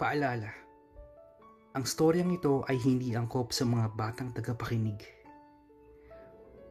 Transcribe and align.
Paalala, 0.00 0.48
ang 1.76 1.84
storyang 1.84 2.32
ito 2.32 2.64
ay 2.64 2.80
hindi 2.80 3.12
angkop 3.12 3.52
sa 3.52 3.68
mga 3.68 3.92
batang 3.92 4.32
tagapakinig. 4.32 4.96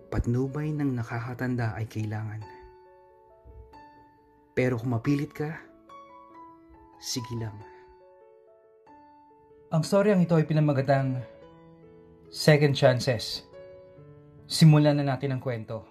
Patnubay 0.10 0.74
ng 0.74 0.98
nakakatanda 0.98 1.78
ay 1.78 1.86
kailangan. 1.86 2.42
Pero 4.58 4.82
kung 4.82 4.98
mapilit 4.98 5.30
ka, 5.30 5.62
sige 6.98 7.38
lang. 7.38 7.54
Ang 9.78 9.86
storyang 9.86 10.26
ito 10.26 10.34
ay 10.34 10.50
pinamagatang 10.50 11.22
Second 12.34 12.74
Chances. 12.74 13.46
Simulan 14.50 14.98
na 14.98 15.06
natin 15.06 15.38
ang 15.38 15.42
kwento. 15.46 15.86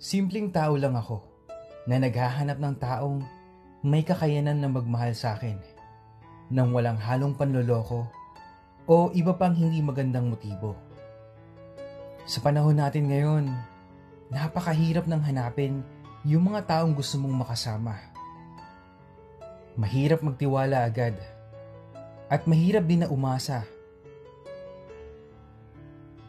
Simpleng 0.00 0.48
tao 0.48 0.72
lang 0.80 0.96
ako 0.96 1.20
na 1.84 2.00
naghahanap 2.00 2.56
ng 2.56 2.76
taong 2.80 3.36
may 3.78 4.02
kakayanan 4.02 4.58
na 4.58 4.66
magmahal 4.66 5.14
sa 5.14 5.38
akin 5.38 5.54
nang 6.50 6.74
walang 6.74 6.98
halong 6.98 7.38
panloloko 7.38 8.10
o 8.90 9.12
iba 9.14 9.30
pang 9.38 9.54
hindi 9.54 9.78
magandang 9.78 10.34
motibo. 10.34 10.74
Sa 12.26 12.42
panahon 12.42 12.74
natin 12.74 13.06
ngayon, 13.06 13.46
napakahirap 14.34 15.06
nang 15.06 15.22
hanapin 15.22 15.86
yung 16.26 16.50
mga 16.50 16.66
taong 16.66 16.90
gusto 16.90 17.22
mong 17.22 17.46
makasama. 17.46 17.94
Mahirap 19.78 20.26
magtiwala 20.26 20.82
agad 20.82 21.14
at 22.26 22.50
mahirap 22.50 22.82
din 22.82 23.06
na 23.06 23.12
umasa. 23.14 23.62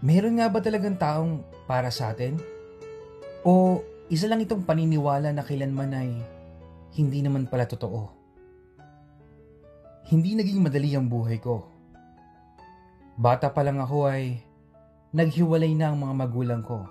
Meron 0.06 0.38
nga 0.38 0.48
ba 0.54 0.62
talagang 0.62 0.96
taong 1.02 1.42
para 1.66 1.90
sa 1.90 2.14
atin? 2.14 2.38
O 3.42 3.82
isa 4.08 4.30
lang 4.30 4.46
itong 4.46 4.62
paniniwala 4.64 5.34
na 5.34 5.42
kailanman 5.42 5.98
ay 5.98 6.39
hindi 6.98 7.22
naman 7.22 7.46
pala 7.46 7.70
totoo. 7.70 8.10
Hindi 10.10 10.34
naging 10.34 10.66
madali 10.66 10.98
ang 10.98 11.06
buhay 11.06 11.38
ko. 11.38 11.70
Bata 13.14 13.54
pa 13.54 13.62
lang 13.62 13.78
ako 13.78 14.10
ay 14.10 14.42
naghiwalay 15.14 15.78
na 15.78 15.94
ang 15.94 16.02
mga 16.02 16.14
magulang 16.18 16.64
ko. 16.66 16.88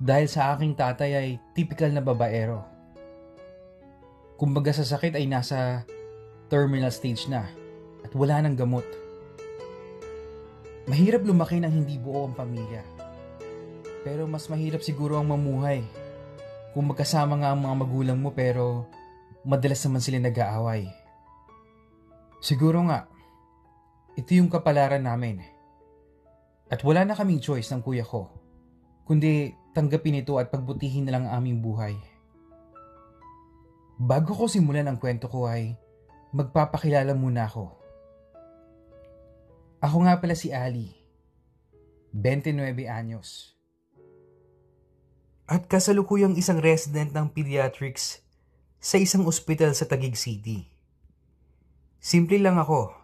Dahil 0.00 0.24
sa 0.32 0.56
aking 0.56 0.72
tatay 0.72 1.10
ay 1.12 1.28
typical 1.52 1.92
na 1.92 2.00
babaero. 2.00 2.64
Kumbaga 4.40 4.72
sa 4.72 4.88
sakit 4.88 5.20
ay 5.20 5.28
nasa 5.28 5.84
terminal 6.48 6.88
stage 6.88 7.28
na 7.28 7.44
at 8.00 8.12
wala 8.16 8.40
nang 8.40 8.56
gamot. 8.56 8.88
Mahirap 10.88 11.20
lumaki 11.28 11.60
nang 11.60 11.76
hindi 11.76 12.00
buo 12.00 12.24
ang 12.24 12.32
pamilya. 12.32 12.80
Pero 14.00 14.24
mas 14.24 14.48
mahirap 14.48 14.80
siguro 14.80 15.20
ang 15.20 15.28
mamuhay 15.28 15.84
kung 16.70 16.86
magkasama 16.90 17.42
nga 17.42 17.50
ang 17.50 17.60
mga 17.66 17.76
magulang 17.82 18.18
mo 18.18 18.30
pero 18.30 18.86
madalas 19.42 19.82
naman 19.86 20.02
sila 20.02 20.18
nag-aaway. 20.22 20.86
Siguro 22.40 22.80
nga, 22.86 23.10
ito 24.16 24.30
yung 24.32 24.48
kapalaran 24.48 25.04
namin. 25.04 25.42
At 26.70 26.80
wala 26.86 27.02
na 27.02 27.18
kaming 27.18 27.42
choice 27.42 27.68
ng 27.74 27.82
kuya 27.82 28.06
ko, 28.06 28.30
kundi 29.02 29.50
tanggapin 29.74 30.22
ito 30.22 30.38
at 30.38 30.48
pagbutihin 30.54 31.06
na 31.06 31.18
lang 31.18 31.24
ang 31.26 31.42
aming 31.42 31.58
buhay. 31.58 31.98
Bago 34.00 34.32
ko 34.32 34.48
simulan 34.48 34.88
ang 34.88 34.96
kwento 34.96 35.28
ko 35.28 35.50
ay 35.50 35.76
magpapakilala 36.32 37.12
muna 37.12 37.50
ako. 37.50 37.76
Ako 39.82 39.96
nga 40.06 40.16
pala 40.22 40.38
si 40.38 40.54
Ali, 40.54 40.94
29 42.14 42.56
anyos 42.88 43.59
at 45.50 45.66
kasalukuyang 45.66 46.38
isang 46.38 46.62
resident 46.62 47.10
ng 47.10 47.26
pediatrics 47.34 48.22
sa 48.78 49.02
isang 49.02 49.26
ospital 49.26 49.74
sa 49.74 49.82
Taguig 49.82 50.14
City. 50.14 50.70
Simple 51.98 52.38
lang 52.38 52.54
ako, 52.54 52.94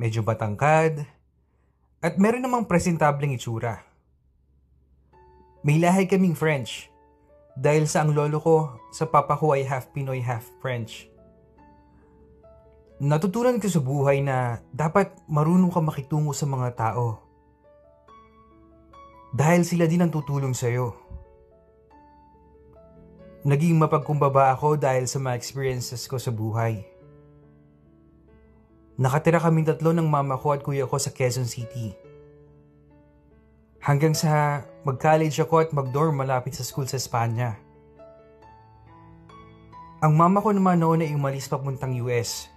medyo 0.00 0.24
batangkad, 0.24 1.04
at 2.00 2.16
meron 2.16 2.40
namang 2.40 2.64
presentableng 2.64 3.36
itsura. 3.36 3.84
May 5.60 5.76
lahi 5.76 6.08
kaming 6.08 6.32
French 6.32 6.88
dahil 7.52 7.84
sa 7.84 8.00
ang 8.00 8.16
lolo 8.16 8.40
ko 8.40 8.56
sa 8.88 9.04
papa 9.04 9.36
ko 9.36 9.52
ay 9.52 9.68
half 9.68 9.92
Pinoy 9.92 10.24
half 10.24 10.48
French. 10.64 11.12
Natutunan 12.98 13.60
ko 13.60 13.68
sa 13.68 13.84
buhay 13.84 14.24
na 14.24 14.64
dapat 14.72 15.12
marunong 15.28 15.70
ka 15.70 15.84
makitungo 15.84 16.32
sa 16.32 16.48
mga 16.48 16.74
tao. 16.74 17.20
Dahil 19.36 19.68
sila 19.68 19.84
din 19.84 20.00
ang 20.00 20.10
tutulong 20.10 20.56
sa'yo. 20.56 20.96
Naging 23.46 23.78
mapagkumbaba 23.78 24.50
ako 24.50 24.74
dahil 24.74 25.06
sa 25.06 25.22
mga 25.22 25.38
experiences 25.38 26.10
ko 26.10 26.18
sa 26.18 26.34
buhay. 26.34 26.82
Nakatira 28.98 29.38
kaming 29.38 29.70
tatlo 29.70 29.94
ng 29.94 30.10
mama 30.10 30.34
ko 30.34 30.58
at 30.58 30.66
kuya 30.66 30.90
ko 30.90 30.98
sa 30.98 31.14
Quezon 31.14 31.46
City. 31.46 31.94
Hanggang 33.78 34.10
sa 34.10 34.66
mag-college 34.82 35.38
ako 35.38 35.54
at 35.62 35.70
mag-dorm 35.70 36.18
malapit 36.18 36.58
sa 36.58 36.66
school 36.66 36.90
sa 36.90 36.98
Espanya. 36.98 37.54
Ang 40.02 40.18
mama 40.18 40.42
ko 40.42 40.50
naman 40.50 40.82
noon 40.82 41.06
ay 41.06 41.14
umalis 41.14 41.46
papuntang 41.46 41.94
US 42.02 42.50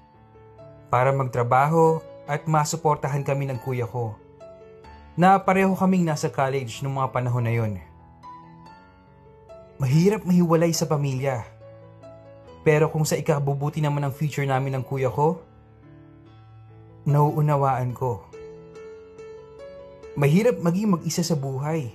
para 0.90 1.14
magtrabaho 1.14 2.02
at 2.25 2.50
masuportahan 2.50 3.22
kami 3.22 3.46
ng 3.53 3.62
kuya 3.62 3.86
ko 3.86 4.18
na 5.14 5.38
pareho 5.38 5.78
kaming 5.78 6.09
nasa 6.09 6.34
college 6.34 6.81
noong 6.81 7.06
mga 7.06 7.12
panahon 7.14 7.46
na 7.46 7.53
yon. 7.53 7.91
Mahirap 9.81 10.22
mahiwalay 10.30 10.69
sa 10.78 10.86
pamilya. 10.86 11.42
Pero 12.62 12.86
kung 12.94 13.02
sa 13.02 13.18
ikabubuti 13.18 13.81
naman 13.81 14.06
ng 14.06 14.14
future 14.14 14.46
namin 14.46 14.78
ng 14.78 14.86
kuya 14.86 15.09
ko, 15.09 15.42
nauunawaan 17.09 17.90
ko. 17.90 18.22
Mahirap 20.14 20.62
maging 20.62 20.94
mag-isa 20.94 21.25
sa 21.25 21.34
buhay. 21.34 21.90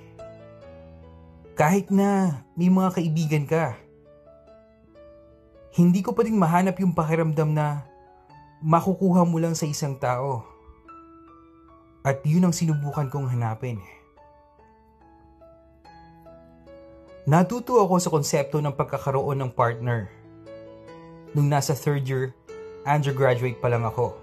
Kahit 1.55 1.95
na 1.95 2.43
may 2.59 2.67
mga 2.67 2.91
kaibigan 2.99 3.47
ka. 3.47 3.79
Hindi 5.71 6.03
ko 6.03 6.11
pa 6.11 6.27
din 6.27 6.43
mahanap 6.43 6.83
yung 6.83 6.91
pakiramdam 6.91 7.55
na 7.55 7.87
makukuha 8.67 9.23
mo 9.23 9.39
lang 9.39 9.55
sa 9.55 9.63
isang 9.63 9.95
tao. 9.95 10.43
At 12.03 12.19
yun 12.27 12.51
ang 12.51 12.55
sinubukan 12.57 13.07
kong 13.07 13.31
hanapin. 13.31 13.79
Natuto 17.27 17.83
ako 17.83 17.99
sa 17.99 18.07
konsepto 18.15 18.63
ng 18.63 18.71
pagkakaroon 18.71 19.43
ng 19.43 19.51
partner. 19.51 20.07
Nung 21.35 21.51
nasa 21.51 21.75
third 21.75 22.07
year, 22.07 22.31
undergraduate 22.87 23.59
pa 23.59 23.67
lang 23.67 23.83
ako. 23.83 24.15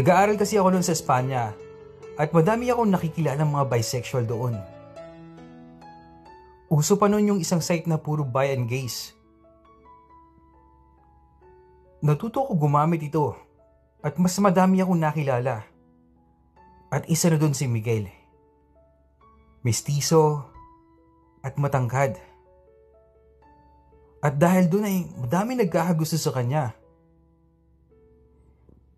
Nag-aaral 0.00 0.40
kasi 0.40 0.56
ako 0.56 0.72
noon 0.72 0.80
sa 0.80 0.96
Espanya 0.96 1.52
at 2.16 2.32
madami 2.32 2.72
akong 2.72 2.88
nakikilala 2.88 3.36
ng 3.36 3.52
mga 3.52 3.68
bisexual 3.68 4.24
doon. 4.24 4.56
Uso 6.72 6.96
pa 6.96 7.04
noon 7.04 7.36
yung 7.36 7.40
isang 7.44 7.60
site 7.60 7.84
na 7.84 8.00
puro 8.00 8.24
bi 8.24 8.48
and 8.48 8.64
gays. 8.64 9.12
Natuto 12.00 12.48
ko 12.48 12.56
gumamit 12.56 13.04
ito 13.04 13.36
at 14.00 14.16
mas 14.16 14.32
madami 14.40 14.80
akong 14.80 14.96
nakilala. 14.96 15.68
At 16.88 17.04
isa 17.12 17.28
na 17.28 17.36
doon 17.36 17.52
si 17.52 17.68
Miguel. 17.68 18.08
Mistiso, 19.60 20.48
at 21.42 21.54
matangkad. 21.58 22.18
At 24.18 24.34
dahil 24.34 24.66
doon 24.66 24.86
ay 24.86 24.96
madami 25.14 25.54
nagkakagusto 25.54 26.18
sa 26.18 26.34
kanya. 26.34 26.74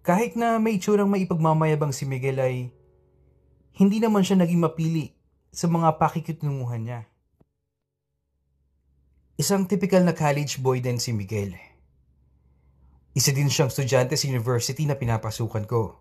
Kahit 0.00 0.32
na 0.32 0.56
may 0.56 0.80
itsurang 0.80 1.12
may 1.12 1.28
ipagmamayabang 1.28 1.92
si 1.92 2.08
Miguel 2.08 2.40
ay 2.40 2.72
hindi 3.76 4.00
naman 4.00 4.24
siya 4.24 4.40
naging 4.40 4.64
mapili 4.64 5.12
sa 5.52 5.68
mga 5.68 6.00
pakikitnunguhan 6.00 6.82
niya. 6.88 7.00
Isang 9.36 9.68
typical 9.68 10.04
na 10.04 10.16
college 10.16 10.60
boy 10.64 10.80
din 10.80 10.96
si 10.96 11.12
Miguel. 11.12 11.52
Isa 13.12 13.32
din 13.36 13.52
siyang 13.52 13.68
estudyante 13.68 14.16
sa 14.16 14.28
university 14.28 14.88
na 14.88 14.96
pinapasukan 14.96 15.64
ko. 15.68 16.00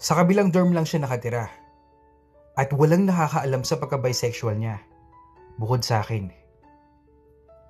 Sa 0.00 0.16
kabilang 0.16 0.48
dorm 0.48 0.72
lang 0.72 0.88
siya 0.88 1.04
nakatira. 1.04 1.50
At 2.56 2.72
walang 2.72 3.04
nakakaalam 3.04 3.62
sa 3.68 3.76
pagka-bisexual 3.76 4.56
niya 4.56 4.87
bukod 5.58 5.82
sa 5.82 6.00
akin. 6.00 6.30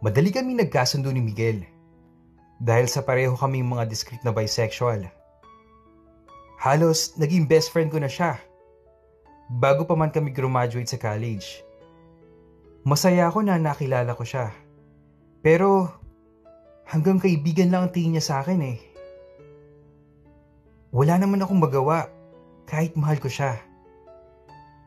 Madali 0.05 0.31
kami 0.31 0.55
nagkasundo 0.55 1.11
ni 1.11 1.19
Miguel 1.19 1.67
dahil 2.63 2.87
sa 2.87 3.03
pareho 3.03 3.35
kaming 3.35 3.67
mga 3.67 3.89
discreet 3.91 4.23
na 4.23 4.31
bisexual. 4.31 5.09
Halos 6.59 7.19
naging 7.19 7.49
best 7.51 7.75
friend 7.75 7.91
ko 7.91 7.99
na 7.99 8.11
siya 8.11 8.39
bago 9.49 9.89
pa 9.89 9.97
man 9.97 10.13
kami 10.13 10.31
graduate 10.31 10.87
sa 10.87 11.01
college. 11.01 11.65
Masaya 12.85 13.27
ako 13.27 13.43
na 13.43 13.57
nakilala 13.57 14.13
ko 14.15 14.23
siya. 14.23 14.53
Pero 15.41 15.89
hanggang 16.87 17.19
kaibigan 17.19 17.73
lang 17.73 17.89
ang 17.89 17.93
tingin 17.95 18.19
niya 18.19 18.25
sa 18.29 18.35
akin 18.45 18.61
eh. 18.63 18.79
Wala 20.93 21.21
naman 21.21 21.41
akong 21.41 21.59
magawa 21.59 22.09
kahit 22.69 22.97
mahal 22.97 23.17
ko 23.21 23.29
siya. 23.29 23.61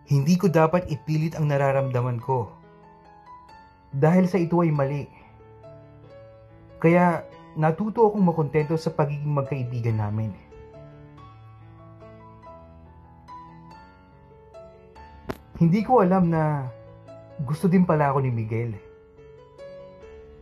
Hindi 0.10 0.36
ko 0.36 0.50
dapat 0.50 0.90
ipilit 0.92 1.38
ang 1.38 1.48
nararamdaman 1.50 2.20
ko. 2.20 2.61
Dahil 3.92 4.26
sa 4.28 4.40
ito 4.40 4.60
ay 4.64 4.72
mali. 4.72 5.06
Kaya 6.82 7.28
natuto 7.60 8.08
akong 8.08 8.24
makontento 8.24 8.80
sa 8.80 8.90
pagiging 8.96 9.28
magkaibigan 9.28 10.00
namin. 10.00 10.32
Hindi 15.62 15.86
ko 15.86 16.02
alam 16.02 16.34
na 16.34 16.66
gusto 17.46 17.70
din 17.70 17.86
pala 17.86 18.10
ako 18.10 18.26
ni 18.26 18.32
Miguel. 18.34 18.74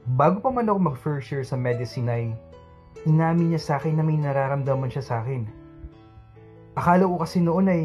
Bago 0.07 0.39
pa 0.39 0.47
man 0.47 0.69
ako 0.71 0.79
mag 0.79 0.97
first 0.97 1.27
year 1.27 1.43
sa 1.43 1.59
medicine 1.59 2.07
ay 2.07 2.31
inamin 3.03 3.51
niya 3.51 3.61
sa 3.61 3.73
akin 3.77 3.99
na 3.99 4.03
may 4.05 4.15
nararamdaman 4.15 4.87
siya 4.87 5.03
sa 5.03 5.15
akin. 5.19 5.43
Akala 6.79 7.03
ko 7.03 7.19
kasi 7.19 7.43
noon 7.43 7.67
ay 7.67 7.83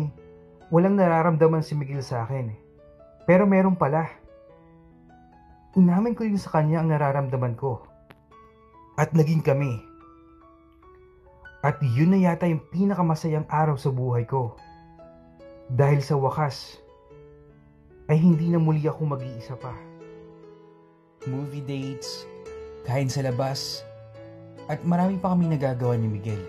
walang 0.70 0.94
nararamdaman 0.94 1.66
si 1.66 1.74
Miguel 1.74 2.06
sa 2.06 2.22
akin. 2.22 2.54
Pero 3.26 3.50
meron 3.50 3.74
pala. 3.74 4.23
Inamin 5.74 6.14
ko 6.14 6.22
din 6.22 6.38
sa 6.38 6.54
kanya 6.54 6.78
ang 6.78 6.94
nararamdaman 6.94 7.58
ko. 7.58 7.82
At 8.94 9.10
naging 9.10 9.42
kami. 9.42 9.74
At 11.66 11.82
yun 11.82 12.14
na 12.14 12.22
yata 12.22 12.46
yung 12.46 12.62
pinakamasayang 12.70 13.50
araw 13.50 13.74
sa 13.74 13.90
buhay 13.90 14.22
ko. 14.22 14.54
Dahil 15.66 15.98
sa 15.98 16.14
wakas, 16.14 16.78
ay 18.06 18.22
hindi 18.22 18.54
na 18.54 18.62
muli 18.62 18.86
ako 18.86 19.18
mag-iisa 19.18 19.58
pa. 19.58 19.74
Movie 21.26 21.64
dates, 21.66 22.22
kain 22.86 23.10
sa 23.10 23.26
labas, 23.26 23.82
at 24.70 24.78
marami 24.86 25.18
pa 25.18 25.34
kami 25.34 25.50
nagagawa 25.50 25.98
ni 25.98 26.06
Miguel. 26.06 26.44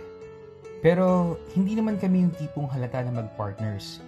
Pero 0.86 1.40
hindi 1.58 1.74
naman 1.74 1.98
kami 1.98 2.30
yung 2.30 2.36
tipong 2.38 2.70
halata 2.70 3.02
na 3.02 3.26
mag-partners. 3.26 4.06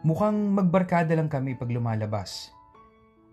Mukhang 0.00 0.56
magbarkada 0.56 1.12
lang 1.12 1.28
kami 1.28 1.52
pag 1.58 1.68
lumalabas. 1.68 2.55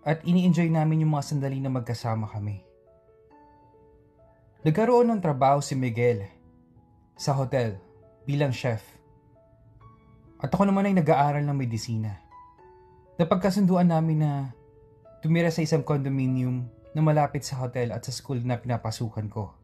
At 0.03 0.19
ini-enjoy 0.27 0.67
namin 0.67 1.07
yung 1.07 1.15
mga 1.15 1.31
sandali 1.31 1.63
na 1.63 1.71
magkasama 1.71 2.27
kami. 2.27 2.59
Nagkaroon 4.67 5.07
ng 5.11 5.23
trabaho 5.23 5.63
si 5.63 5.79
Miguel 5.79 6.27
sa 7.15 7.31
hotel 7.35 7.79
bilang 8.27 8.51
chef. 8.51 8.83
At 10.43 10.51
ako 10.51 10.67
naman 10.67 10.91
ay 10.91 10.95
nag-aaral 10.99 11.47
ng 11.47 11.55
medisina. 11.55 12.19
Napagkasunduan 13.15 13.87
namin 13.87 14.27
na 14.27 14.31
tumira 15.23 15.47
sa 15.47 15.63
isang 15.63 15.87
condominium 15.87 16.67
na 16.91 16.99
malapit 16.99 17.47
sa 17.47 17.63
hotel 17.63 17.95
at 17.95 18.03
sa 18.03 18.11
school 18.11 18.43
na 18.43 18.59
pinapasukan 18.59 19.27
ko. 19.31 19.55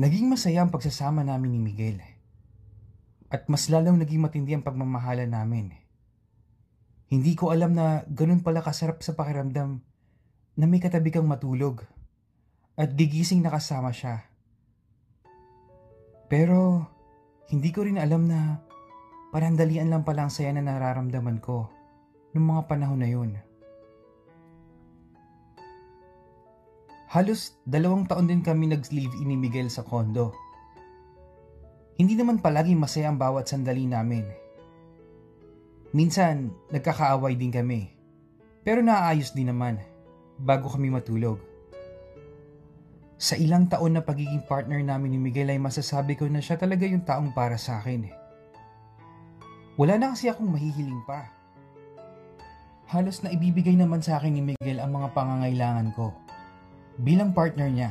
Naging 0.00 0.32
masaya 0.32 0.64
ang 0.64 0.72
pagsasama 0.72 1.20
namin 1.20 1.56
ni 1.56 1.60
Miguel. 1.60 2.00
At 3.28 3.52
mas 3.52 3.68
lalong 3.68 4.00
naging 4.00 4.24
matindi 4.24 4.56
ang 4.56 4.64
pagmamahala 4.64 5.28
namin. 5.28 5.76
Hindi 7.10 7.34
ko 7.34 7.50
alam 7.50 7.74
na 7.74 8.06
ganun 8.06 8.40
pala 8.40 8.62
kasarap 8.62 9.02
sa 9.02 9.18
pakiramdam 9.18 9.82
na 10.54 10.64
may 10.64 10.78
katabi 10.78 11.10
kang 11.10 11.26
matulog 11.26 11.82
at 12.78 12.94
gigising 12.94 13.42
na 13.42 13.50
kasama 13.50 13.90
siya. 13.90 14.30
Pero 16.30 16.86
hindi 17.50 17.74
ko 17.74 17.82
rin 17.82 17.98
alam 17.98 18.30
na 18.30 18.70
Parandalian 19.30 19.94
lang 19.94 20.02
pala 20.02 20.26
ang 20.26 20.32
saya 20.34 20.50
na 20.50 20.58
nararamdaman 20.58 21.38
ko 21.38 21.70
noong 22.34 22.46
mga 22.50 22.62
panahon 22.66 22.98
na 22.98 23.06
yun. 23.06 23.30
Halos 27.14 27.54
dalawang 27.62 28.10
taon 28.10 28.26
din 28.26 28.42
kami 28.42 28.74
nag-live-in 28.74 29.30
ni 29.30 29.38
Miguel 29.38 29.70
sa 29.70 29.86
kondo. 29.86 30.34
Hindi 31.94 32.18
naman 32.18 32.42
palagi 32.42 32.74
masaya 32.74 33.06
ang 33.10 33.22
bawat 33.22 33.46
sandali 33.46 33.86
namin. 33.86 34.26
Minsan, 35.90 36.54
nagkakaaway 36.70 37.34
din 37.34 37.50
kami. 37.50 37.90
Pero 38.62 38.78
naayos 38.84 39.34
din 39.34 39.50
naman 39.50 39.82
bago 40.38 40.70
kami 40.70 40.92
matulog. 40.92 41.42
Sa 43.20 43.36
ilang 43.36 43.68
taon 43.68 43.98
na 43.98 44.02
pagiging 44.04 44.46
partner 44.48 44.80
namin 44.80 45.12
ni 45.12 45.18
Miguel 45.20 45.52
ay 45.52 45.60
masasabi 45.60 46.16
ko 46.16 46.24
na 46.30 46.40
siya 46.40 46.56
talaga 46.56 46.88
yung 46.88 47.04
taong 47.04 47.36
para 47.36 47.60
sa 47.60 47.82
akin. 47.82 48.08
Wala 49.76 50.00
na 50.00 50.16
kasi 50.16 50.32
akong 50.32 50.48
mahihiling 50.48 51.04
pa. 51.04 51.28
Halos 52.88 53.20
na 53.20 53.30
ibibigay 53.30 53.76
naman 53.76 54.00
sa 54.00 54.16
akin 54.16 54.32
ni 54.32 54.42
Miguel 54.42 54.80
ang 54.80 54.92
mga 54.96 55.12
pangangailangan 55.12 55.92
ko 55.94 56.16
bilang 57.00 57.32
partner 57.32 57.68
niya. 57.68 57.90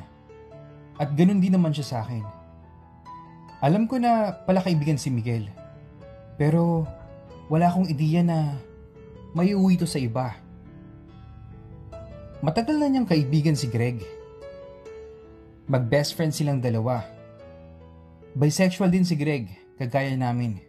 At 1.00 1.16
ganun 1.16 1.40
din 1.40 1.56
naman 1.56 1.72
siya 1.72 1.88
sa 1.88 1.98
akin. 2.06 2.24
Alam 3.60 3.88
ko 3.88 3.98
na 4.00 4.32
pala 4.46 4.64
kaibigan 4.64 5.00
si 5.00 5.12
Miguel. 5.12 5.48
Pero 6.36 6.84
wala 7.50 7.66
akong 7.66 7.90
ideya 7.90 8.22
na 8.22 8.62
may 9.34 9.58
uwi 9.58 9.76
to 9.76 9.90
sa 9.90 9.98
iba. 9.98 10.38
Matagal 12.40 12.78
na 12.78 12.88
niyang 12.88 13.10
kaibigan 13.10 13.58
si 13.58 13.68
Greg. 13.68 14.00
Mag-best 15.68 16.16
friend 16.16 16.32
silang 16.32 16.62
dalawa. 16.62 17.04
Bisexual 18.38 18.94
din 18.94 19.04
si 19.04 19.18
Greg, 19.18 19.50
kagaya 19.76 20.14
namin. 20.16 20.62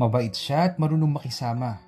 Mabait 0.00 0.32
siya 0.32 0.72
at 0.72 0.74
marunong 0.80 1.12
makisama. 1.12 1.78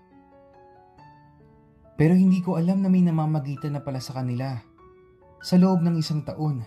Pero 1.96 2.16
hindi 2.16 2.40
ko 2.44 2.56
alam 2.56 2.80
na 2.80 2.88
may 2.88 3.04
namamagitan 3.04 3.76
na 3.76 3.82
pala 3.84 4.00
sa 4.00 4.16
kanila 4.16 4.60
sa 5.40 5.56
loob 5.56 5.80
ng 5.80 5.96
isang 5.96 6.20
taon. 6.24 6.60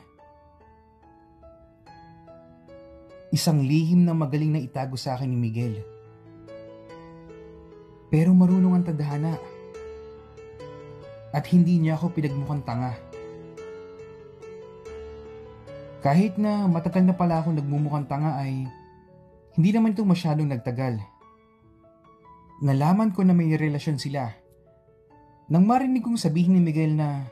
Isang 3.33 3.65
lihim 3.65 4.05
na 4.05 4.13
magaling 4.13 4.53
na 4.53 4.61
itago 4.61 4.93
sa 4.93 5.17
akin 5.17 5.29
ni 5.29 5.37
Miguel. 5.37 5.92
Pero 8.13 8.29
marunong 8.37 8.77
ang 8.77 8.85
tadhana. 8.85 9.41
At 11.33 11.49
hindi 11.49 11.81
niya 11.81 11.97
ako 11.97 12.13
pinagmukhang 12.13 12.61
tanga. 12.61 12.93
Kahit 16.05 16.37
na 16.37 16.69
matagal 16.69 17.01
na 17.01 17.17
pala 17.17 17.41
akong 17.41 17.57
nagmumukhang 17.57 18.05
tanga 18.05 18.37
ay 18.37 18.69
hindi 19.57 19.69
naman 19.73 19.97
ito 19.97 20.05
masyadong 20.05 20.53
nagtagal 20.53 21.01
nalaman 22.63 23.11
ko 23.11 23.27
na 23.27 23.35
may 23.35 23.51
relasyon 23.59 23.99
sila. 23.99 24.31
Nang 25.51 25.67
marinig 25.67 25.99
kong 25.99 26.15
sabihin 26.15 26.55
ni 26.55 26.63
Miguel 26.63 26.95
na, 26.95 27.27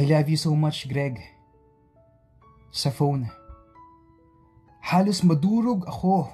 I 0.00 0.08
love 0.08 0.32
you 0.32 0.40
so 0.40 0.56
much, 0.56 0.88
Greg. 0.88 1.20
Sa 2.72 2.88
phone. 2.88 3.28
Halos 4.80 5.20
madurog 5.22 5.84
ako 5.84 6.32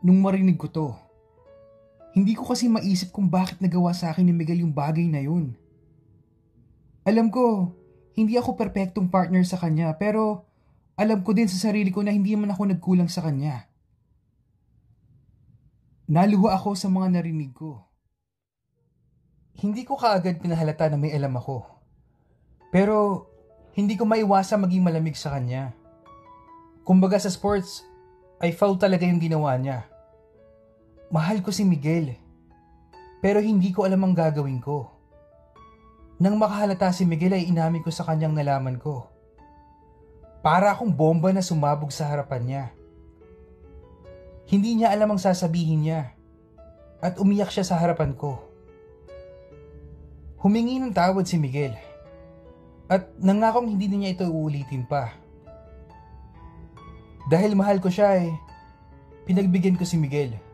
nung 0.00 0.24
marinig 0.24 0.56
ko 0.56 0.66
to. 0.72 0.88
Hindi 2.16 2.32
ko 2.32 2.48
kasi 2.48 2.72
maisip 2.72 3.12
kung 3.12 3.28
bakit 3.28 3.60
nagawa 3.60 3.92
sa 3.92 4.08
akin 4.08 4.24
ni 4.24 4.32
Miguel 4.32 4.64
yung 4.64 4.72
bagay 4.72 5.04
na 5.04 5.20
yun. 5.20 5.52
Alam 7.04 7.28
ko, 7.28 7.76
hindi 8.16 8.40
ako 8.40 8.56
perpektong 8.56 9.12
partner 9.12 9.44
sa 9.44 9.60
kanya 9.60 9.92
pero 10.00 10.48
alam 10.96 11.20
ko 11.20 11.36
din 11.36 11.44
sa 11.44 11.68
sarili 11.68 11.92
ko 11.92 12.00
na 12.00 12.16
hindi 12.16 12.32
man 12.32 12.48
ako 12.56 12.72
nagkulang 12.72 13.12
sa 13.12 13.20
kanya. 13.20 13.68
Naluha 16.08 16.56
ako 16.56 16.72
sa 16.72 16.88
mga 16.88 17.20
narinig 17.20 17.52
ko. 17.52 17.84
Hindi 19.60 19.84
ko 19.84 20.00
kaagad 20.00 20.40
pinahalata 20.40 20.88
na 20.88 20.96
may 20.96 21.12
alam 21.12 21.36
ako. 21.36 21.68
Pero 22.72 23.28
hindi 23.76 23.92
ko 23.92 24.08
maiwasa 24.08 24.56
maging 24.56 24.80
malamig 24.80 25.20
sa 25.20 25.36
kanya. 25.36 25.76
Kumbaga 26.80 27.20
sa 27.20 27.28
sports, 27.28 27.84
ay 28.40 28.56
foul 28.56 28.80
talaga 28.80 29.04
yung 29.04 29.20
ginawa 29.20 29.52
niya. 29.60 29.84
Mahal 31.06 31.38
ko 31.38 31.54
si 31.54 31.62
Miguel. 31.62 32.18
Pero 33.22 33.38
hindi 33.38 33.70
ko 33.70 33.86
alam 33.86 34.02
ang 34.02 34.14
gagawin 34.14 34.58
ko. 34.58 34.90
Nang 36.18 36.34
makahalata 36.34 36.90
si 36.90 37.06
Miguel 37.06 37.38
ay 37.38 37.46
inamin 37.46 37.84
ko 37.84 37.94
sa 37.94 38.02
kanyang 38.02 38.34
nalaman 38.34 38.80
ko. 38.80 39.06
Para 40.42 40.74
akong 40.74 40.90
bomba 40.90 41.30
na 41.30 41.46
sumabog 41.46 41.94
sa 41.94 42.10
harapan 42.10 42.42
niya. 42.42 42.64
Hindi 44.50 44.78
niya 44.78 44.90
alam 44.90 45.14
ang 45.14 45.22
sasabihin 45.22 45.86
niya. 45.86 46.14
At 46.98 47.22
umiyak 47.22 47.54
siya 47.54 47.62
sa 47.62 47.78
harapan 47.78 48.14
ko. 48.14 48.42
Humingi 50.42 50.82
ng 50.82 50.94
tawad 50.94 51.26
si 51.26 51.38
Miguel. 51.38 51.74
At 52.86 53.14
nangakong 53.18 53.66
hindi 53.70 53.90
niya 53.90 54.14
ito 54.14 54.26
uulitin 54.26 54.86
pa. 54.86 55.14
Dahil 57.26 57.58
mahal 57.58 57.82
ko 57.82 57.90
siya 57.90 58.22
eh, 58.22 58.30
pinagbigyan 59.26 59.74
ko 59.74 59.82
si 59.82 59.98
Miguel. 59.98 60.45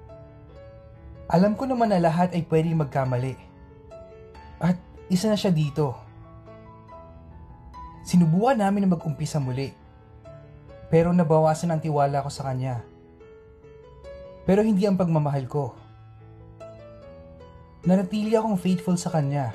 Alam 1.32 1.56
ko 1.56 1.64
naman 1.64 1.88
na 1.88 1.98
lahat 1.98 2.36
ay 2.36 2.44
pwede 2.44 2.76
magkamali. 2.76 3.34
At 4.60 4.76
isa 5.08 5.32
na 5.32 5.40
siya 5.40 5.48
dito. 5.48 5.96
Sinubukan 8.04 8.60
namin 8.60 8.84
na 8.84 8.92
mag-umpisa 8.92 9.40
muli. 9.40 9.72
Pero 10.92 11.08
nabawasan 11.16 11.72
ang 11.72 11.80
tiwala 11.80 12.20
ko 12.20 12.28
sa 12.28 12.52
kanya 12.52 12.92
pero 14.42 14.66
hindi 14.66 14.82
ang 14.86 14.98
pagmamahal 14.98 15.46
ko. 15.46 15.74
Nanatili 17.86 18.34
akong 18.34 18.58
faithful 18.58 18.98
sa 18.98 19.10
kanya. 19.10 19.54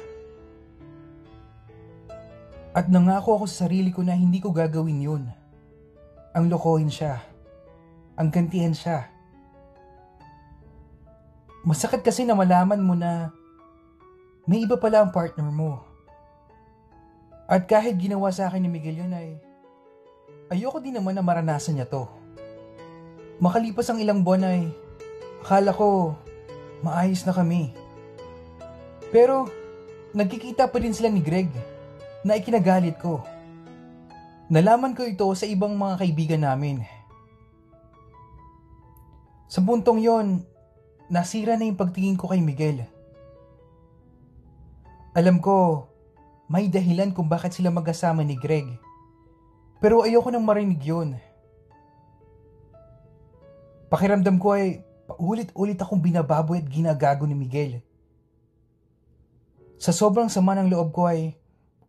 At 2.72 2.88
nangako 2.92 3.42
ako 3.42 3.46
sa 3.48 3.68
sarili 3.68 3.92
ko 3.92 4.04
na 4.04 4.16
hindi 4.16 4.40
ko 4.40 4.52
gagawin 4.52 5.00
yun. 5.04 5.24
Ang 6.36 6.46
lokohin 6.48 6.92
siya. 6.92 7.20
Ang 8.16 8.32
gantihan 8.32 8.76
siya. 8.76 9.12
Masakit 11.68 12.00
kasi 12.00 12.24
na 12.24 12.32
malaman 12.32 12.80
mo 12.80 12.96
na 12.96 13.36
may 14.48 14.64
iba 14.64 14.80
pala 14.80 15.04
ang 15.04 15.12
partner 15.12 15.52
mo. 15.52 15.84
At 17.44 17.68
kahit 17.68 18.00
ginawa 18.00 18.32
sa 18.32 18.48
akin 18.48 18.64
ni 18.64 18.72
Miguel 18.72 19.04
yun 19.04 19.12
ay, 19.12 19.36
ayoko 20.48 20.80
din 20.80 20.96
naman 20.96 21.12
na 21.12 21.20
maranasan 21.20 21.76
niya 21.76 21.92
to. 21.92 22.08
Makalipas 23.44 23.92
ang 23.92 24.00
ilang 24.00 24.24
buwan 24.24 24.48
ay, 24.48 24.72
akala 25.44 25.76
ko, 25.76 26.16
maayos 26.88 27.28
na 27.28 27.36
kami. 27.36 27.76
Pero, 29.12 29.52
nagkikita 30.16 30.72
pa 30.72 30.80
rin 30.80 30.96
sila 30.96 31.12
ni 31.12 31.20
Greg 31.20 31.52
na 32.24 32.40
ikinagalit 32.40 32.96
ko. 32.96 33.28
Nalaman 34.48 34.96
ko 34.96 35.04
ito 35.04 35.28
sa 35.36 35.44
ibang 35.44 35.76
mga 35.76 36.00
kaibigan 36.00 36.48
namin. 36.48 36.88
Sa 39.52 39.60
puntong 39.60 40.00
yon, 40.00 40.48
nasira 41.08 41.56
na 41.56 41.64
yung 41.64 41.80
pagtingin 41.80 42.20
ko 42.20 42.28
kay 42.28 42.44
Miguel. 42.44 42.84
Alam 45.16 45.40
ko, 45.40 45.88
may 46.52 46.68
dahilan 46.68 47.16
kung 47.16 47.32
bakit 47.32 47.56
sila 47.56 47.72
magkasama 47.72 48.22
ni 48.24 48.36
Greg. 48.36 48.68
Pero 49.80 50.04
ayoko 50.04 50.30
nang 50.30 50.44
marinig 50.44 50.84
yun. 50.84 51.16
Pakiramdam 53.88 54.36
ko 54.36 54.56
ay 54.56 54.84
paulit-ulit 55.08 55.80
akong 55.80 56.04
binababoy 56.04 56.60
at 56.60 56.68
ginagago 56.68 57.24
ni 57.24 57.34
Miguel. 57.34 57.80
Sa 59.80 59.96
sobrang 59.96 60.28
sama 60.28 60.58
ng 60.60 60.68
loob 60.68 60.92
ko 60.92 61.08
ay 61.08 61.40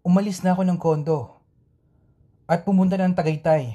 umalis 0.06 0.46
na 0.46 0.54
ako 0.54 0.62
ng 0.62 0.78
kondo 0.78 1.42
at 2.46 2.62
pumunta 2.62 2.94
ng 2.94 3.16
Tagaytay. 3.18 3.74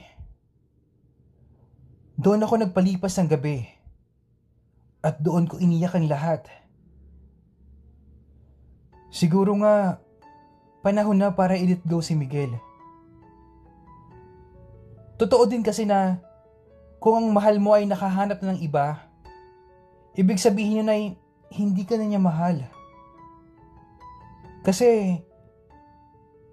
Doon 2.16 2.46
ako 2.46 2.64
nagpalipas 2.64 3.18
ng 3.20 3.28
gabi 3.28 3.73
at 5.04 5.20
doon 5.20 5.46
ko 5.46 5.60
iniyak 5.60 6.00
ang 6.00 6.08
lahat. 6.08 6.48
Siguro 9.12 9.54
nga, 9.60 10.00
panahon 10.80 11.20
na 11.20 11.30
para 11.36 11.60
i-let 11.60 11.84
go 11.84 12.00
si 12.00 12.16
Miguel. 12.16 12.56
Totoo 15.20 15.46
din 15.46 15.62
kasi 15.62 15.86
na 15.86 16.18
kung 16.98 17.20
ang 17.20 17.28
mahal 17.36 17.60
mo 17.60 17.76
ay 17.76 17.84
nakahanap 17.86 18.40
na 18.40 18.56
ng 18.56 18.64
iba, 18.64 19.06
ibig 20.16 20.40
sabihin 20.40 20.82
yun 20.82 20.90
ay 20.90 21.02
hindi 21.52 21.84
ka 21.84 22.00
na 22.00 22.08
niya 22.08 22.24
mahal. 22.24 22.64
Kasi 24.64 25.20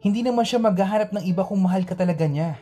hindi 0.02 0.21
naman 0.26 0.42
siya 0.42 0.59
maghahanap 0.59 1.14
ng 1.14 1.25
iba 1.25 1.47
kung 1.47 1.62
mahal 1.62 1.87
ka 1.87 1.95
talaga 1.95 2.26
niya. 2.26 2.59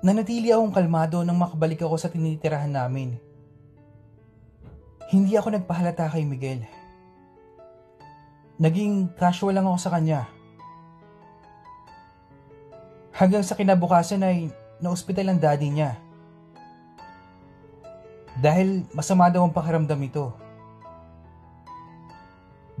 Nanatili 0.00 0.48
akong 0.48 0.72
kalmado 0.72 1.20
nang 1.20 1.36
makabalik 1.36 1.84
ako 1.84 2.00
sa 2.00 2.08
tinitirahan 2.08 2.72
namin. 2.72 3.20
Hindi 5.12 5.36
ako 5.36 5.52
nagpahalata 5.52 6.08
kay 6.08 6.24
Miguel. 6.24 6.64
Naging 8.56 9.12
casual 9.20 9.52
lang 9.52 9.68
ako 9.68 9.76
sa 9.76 9.92
kanya. 9.92 10.24
Hanggang 13.12 13.44
sa 13.44 13.52
kinabukasan 13.52 14.24
ay 14.24 14.48
na-ospital 14.80 15.36
ang 15.36 15.40
daddy 15.42 15.68
niya. 15.68 16.00
Dahil 18.40 18.88
masama 18.96 19.28
daw 19.28 19.44
ang 19.44 19.52
pakiramdam 19.52 20.00
ito. 20.00 20.32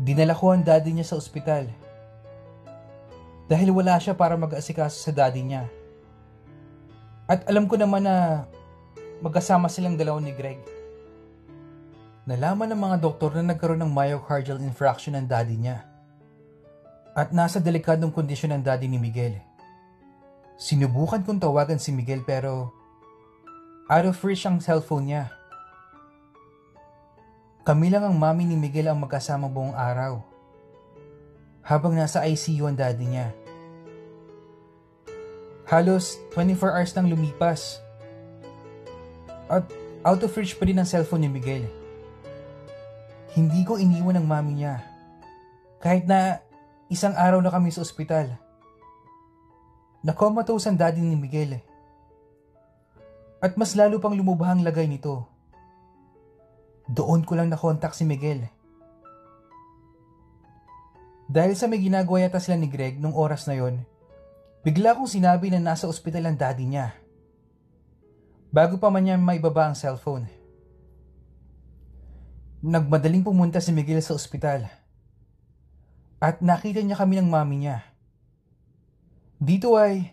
Dinala 0.00 0.32
ko 0.32 0.56
ang 0.56 0.64
daddy 0.64 0.96
niya 0.96 1.12
sa 1.12 1.20
ospital. 1.20 1.68
Dahil 3.44 3.68
wala 3.76 4.00
siya 4.00 4.16
para 4.16 4.40
mag-asikaso 4.40 4.96
sa 4.96 5.12
daddy 5.12 5.44
niya. 5.44 5.68
At 7.30 7.46
alam 7.46 7.70
ko 7.70 7.78
naman 7.78 8.02
na 8.02 8.42
magkasama 9.22 9.70
silang 9.70 9.94
dalawa 9.94 10.18
ni 10.18 10.34
Greg. 10.34 10.58
Nalaman 12.26 12.74
ng 12.74 12.80
mga 12.90 12.96
doktor 12.98 13.38
na 13.38 13.54
nagkaroon 13.54 13.86
ng 13.86 13.94
myocardial 13.94 14.58
infarction 14.58 15.14
ng 15.14 15.30
daddy 15.30 15.54
niya. 15.54 15.86
At 17.14 17.30
nasa 17.30 17.62
delikadong 17.62 18.10
kondisyon 18.10 18.58
ng 18.58 18.66
daddy 18.66 18.90
ni 18.90 18.98
Miguel. 18.98 19.38
Sinubukan 20.58 21.22
kong 21.22 21.38
tawagan 21.38 21.78
si 21.78 21.94
Miguel 21.94 22.26
pero 22.26 22.74
out 23.86 24.10
of 24.10 24.18
reach 24.26 24.42
ang 24.42 24.58
cellphone 24.58 25.14
niya. 25.14 25.30
Kami 27.62 27.94
lang 27.94 28.10
ang 28.10 28.18
mami 28.18 28.42
ni 28.42 28.58
Miguel 28.58 28.90
ang 28.90 28.98
magkasama 28.98 29.46
buong 29.46 29.78
araw. 29.78 30.18
Habang 31.62 31.94
nasa 31.94 32.26
ICU 32.26 32.66
ang 32.66 32.74
daddy 32.74 33.06
niya. 33.06 33.30
Halos 35.70 36.18
24 36.34 36.74
hours 36.74 36.90
nang 36.98 37.06
lumipas. 37.06 37.78
At 39.46 39.70
out 40.02 40.18
of 40.26 40.34
reach 40.34 40.58
pa 40.58 40.66
rin 40.66 40.82
ang 40.82 40.88
cellphone 40.90 41.22
ni 41.22 41.30
Miguel. 41.30 41.70
Hindi 43.38 43.62
ko 43.62 43.78
iniwan 43.78 44.18
ang 44.18 44.26
mami 44.26 44.58
niya. 44.58 44.82
Kahit 45.78 46.10
na 46.10 46.42
isang 46.90 47.14
araw 47.14 47.38
na 47.38 47.54
kami 47.54 47.70
sa 47.70 47.86
ospital. 47.86 48.34
Nakomatose 50.02 50.66
ang 50.66 50.74
daddy 50.74 51.06
ni 51.06 51.14
Miguel. 51.14 51.62
At 53.38 53.54
mas 53.54 53.78
lalo 53.78 54.02
pang 54.02 54.18
lumubha 54.18 54.50
ang 54.50 54.66
lagay 54.66 54.90
nito. 54.90 55.30
Doon 56.90 57.22
ko 57.22 57.38
lang 57.38 57.46
nakontak 57.46 57.94
si 57.94 58.02
Miguel. 58.02 58.42
Dahil 61.30 61.54
sa 61.54 61.70
may 61.70 61.78
ginagawa 61.78 62.26
yata 62.26 62.42
sila 62.42 62.58
ni 62.58 62.66
Greg 62.66 62.98
nung 62.98 63.14
oras 63.14 63.46
na 63.46 63.54
yon, 63.54 63.86
bigla 64.60 64.92
kong 64.92 65.08
sinabi 65.08 65.48
na 65.48 65.60
nasa 65.60 65.88
ospital 65.88 66.28
ang 66.28 66.36
daddy 66.36 66.68
niya. 66.68 66.92
Bago 68.50 68.82
pa 68.82 68.90
man 68.90 69.06
niya 69.06 69.16
maibaba 69.16 69.70
ang 69.70 69.78
cellphone. 69.78 70.26
Nagmadaling 72.60 73.24
pumunta 73.24 73.62
si 73.62 73.72
Miguel 73.72 74.02
sa 74.04 74.12
ospital. 74.12 74.68
At 76.20 76.44
nakita 76.44 76.84
niya 76.84 76.98
kami 76.98 77.16
ng 77.16 77.30
mami 77.30 77.64
niya. 77.64 77.86
Dito 79.40 79.78
ay 79.80 80.12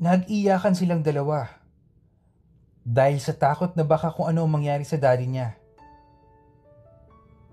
nag-iyakan 0.00 0.72
silang 0.72 1.04
dalawa. 1.04 1.60
Dahil 2.80 3.20
sa 3.20 3.36
takot 3.36 3.76
na 3.76 3.84
baka 3.84 4.08
kung 4.14 4.30
ano 4.30 4.48
ang 4.48 4.52
mangyari 4.54 4.88
sa 4.88 4.96
daddy 4.96 5.28
niya. 5.28 5.58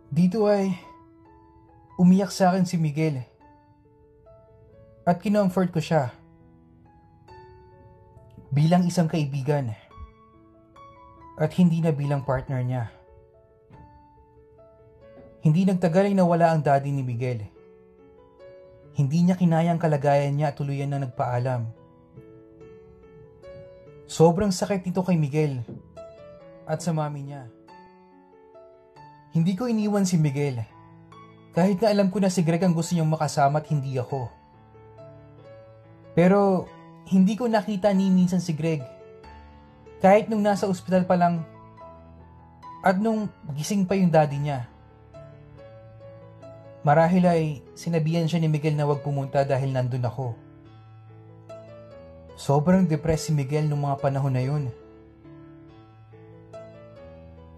Dito 0.08 0.48
ay 0.48 0.72
umiyak 2.00 2.32
sa 2.32 2.54
akin 2.54 2.64
si 2.64 2.80
Miguel. 2.80 3.20
At 5.04 5.20
kinomfort 5.20 5.74
ko 5.76 5.84
siya. 5.84 6.21
Bilang 8.52 8.84
isang 8.84 9.08
kaibigan. 9.08 9.72
At 11.40 11.56
hindi 11.56 11.80
na 11.80 11.96
bilang 11.96 12.28
partner 12.28 12.60
niya. 12.60 12.92
Hindi 15.42 15.66
nagtagal 15.66 16.12
ay 16.12 16.16
nawala 16.20 16.54
ang 16.54 16.62
daddy 16.62 16.92
ni 16.94 17.02
Miguel. 17.02 17.48
Hindi 18.94 19.24
niya 19.24 19.40
kinayang 19.40 19.80
kalagayan 19.80 20.36
niya 20.36 20.52
at 20.52 20.60
tuluyan 20.60 20.92
na 20.92 21.02
nagpaalam. 21.02 21.66
Sobrang 24.06 24.52
sakit 24.52 24.84
nito 24.84 25.00
kay 25.02 25.16
Miguel 25.16 25.64
at 26.68 26.84
sa 26.84 26.92
mami 26.92 27.32
niya. 27.32 27.48
Hindi 29.32 29.56
ko 29.56 29.72
iniwan 29.72 30.04
si 30.04 30.20
Miguel. 30.20 30.60
Kahit 31.56 31.80
na 31.80 31.88
alam 31.88 32.12
ko 32.12 32.20
na 32.20 32.28
si 32.28 32.44
Greg 32.44 32.62
ang 32.68 32.76
gusto 32.76 32.92
niyang 32.92 33.08
makasama 33.08 33.64
at 33.64 33.72
hindi 33.72 33.96
ako. 33.96 34.28
Pero 36.12 36.68
hindi 37.10 37.34
ko 37.40 37.50
nakita 37.50 37.90
ni 37.96 38.12
minsan 38.12 38.44
si 38.44 38.54
Greg. 38.54 38.84
Kahit 40.02 40.28
nung 40.28 40.42
nasa 40.42 40.66
ospital 40.66 41.06
pa 41.06 41.18
lang 41.18 41.46
at 42.82 42.98
nung 42.98 43.30
gising 43.54 43.86
pa 43.86 43.94
yung 43.94 44.10
daddy 44.10 44.42
niya. 44.42 44.66
Marahil 46.82 47.22
ay 47.30 47.42
sinabihan 47.78 48.26
siya 48.26 48.42
ni 48.42 48.50
Miguel 48.50 48.74
na 48.74 48.90
wag 48.90 49.06
pumunta 49.06 49.46
dahil 49.46 49.70
nandun 49.70 50.02
ako. 50.02 50.34
Sobrang 52.34 52.90
depressed 52.90 53.30
si 53.30 53.32
Miguel 53.38 53.70
nung 53.70 53.86
mga 53.86 54.02
panahon 54.02 54.34
na 54.34 54.42
yun. 54.42 54.74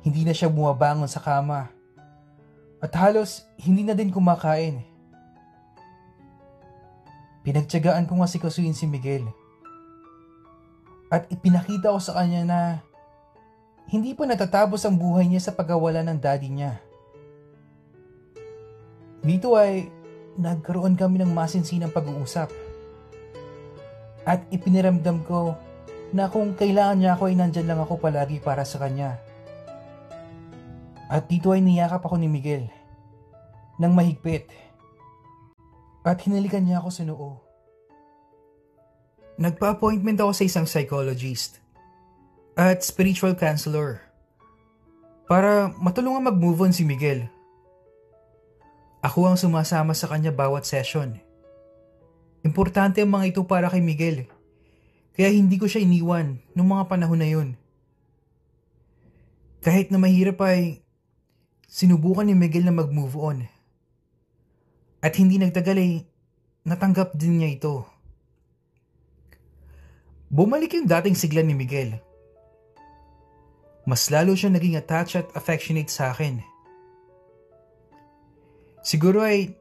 Hindi 0.04 0.28
na 0.28 0.36
siya 0.36 0.52
bumabangon 0.52 1.08
sa 1.08 1.24
kama. 1.24 1.72
At 2.84 2.92
halos 3.00 3.48
hindi 3.56 3.88
na 3.88 3.96
din 3.96 4.12
kumakain. 4.12 4.84
Pinagtyagaan 7.44 8.08
ko 8.08 8.24
nga 8.24 8.28
si 8.32 8.40
Miguel. 8.88 9.28
At 11.12 11.28
ipinakita 11.30 11.92
ko 11.92 12.00
sa 12.00 12.16
kanya 12.18 12.42
na 12.48 12.60
hindi 13.92 14.16
pa 14.16 14.24
natatapos 14.24 14.88
ang 14.88 14.96
buhay 14.96 15.28
niya 15.28 15.52
sa 15.52 15.56
pagawala 15.56 16.02
ng 16.08 16.18
daddy 16.18 16.50
niya. 16.50 16.80
Dito 19.24 19.60
ay 19.60 19.92
nagkaroon 20.40 20.96
kami 20.96 21.22
ng 21.22 21.32
masinsinang 21.32 21.92
pag-uusap. 21.94 22.50
At 24.24 24.48
ipiniramdam 24.50 25.28
ko 25.28 25.60
na 26.16 26.32
kung 26.32 26.56
kailangan 26.56 26.98
niya 26.98 27.12
ako 27.20 27.24
ay 27.28 27.36
nandyan 27.36 27.68
lang 27.68 27.80
ako 27.84 28.00
palagi 28.00 28.40
para 28.40 28.64
sa 28.64 28.80
kanya. 28.80 29.20
At 31.12 31.28
dito 31.28 31.52
ay 31.52 31.60
niyakap 31.60 32.02
ako 32.08 32.16
ni 32.18 32.32
Miguel 32.32 32.72
nang 33.78 33.94
mahigpit 33.98 34.48
at 36.04 36.20
hinalikan 36.24 36.68
niya 36.68 36.84
ako 36.84 36.90
sa 36.92 37.04
noo. 37.08 37.40
Nagpa-appointment 39.40 40.22
ako 40.22 40.32
sa 40.36 40.44
isang 40.46 40.68
psychologist 40.70 41.64
at 42.54 42.86
spiritual 42.86 43.34
counselor 43.34 44.04
para 45.26 45.74
matulungan 45.82 46.30
mag-move 46.30 46.70
on 46.70 46.76
si 46.76 46.86
Miguel. 46.86 47.26
Ako 49.02 49.34
ang 49.34 49.38
sumasama 49.40 49.98
sa 49.98 50.08
kanya 50.08 50.30
bawat 50.30 50.64
session. 50.64 51.18
Importante 52.44 53.02
ang 53.02 53.12
mga 53.12 53.36
ito 53.36 53.42
para 53.48 53.72
kay 53.72 53.82
Miguel. 53.84 54.28
Kaya 55.16 55.32
hindi 55.32 55.56
ko 55.60 55.68
siya 55.68 55.84
iniwan 55.84 56.40
noong 56.56 56.70
mga 56.70 56.86
panahon 56.88 57.20
na 57.20 57.28
yun. 57.28 57.50
Kahit 59.64 59.90
na 59.90 60.00
mahirap 60.00 60.40
ay 60.44 60.84
sinubukan 61.68 62.28
ni 62.28 62.36
Miguel 62.36 62.68
na 62.68 62.76
mag-move 62.76 63.16
on. 63.16 63.38
At 65.04 65.20
hindi 65.20 65.36
nagtagal 65.36 65.76
ay 65.76 66.08
natanggap 66.64 67.12
din 67.20 67.44
niya 67.44 67.52
ito. 67.52 67.84
Bumalik 70.32 70.80
yung 70.80 70.88
dating 70.88 71.20
sigla 71.20 71.44
ni 71.44 71.52
Miguel. 71.52 72.00
Mas 73.84 74.08
lalo 74.08 74.32
siya 74.32 74.48
naging 74.48 74.80
attached 74.80 75.20
at 75.20 75.28
affectionate 75.36 75.92
sa 75.92 76.16
akin. 76.16 76.40
Siguro 78.80 79.20
ay 79.28 79.52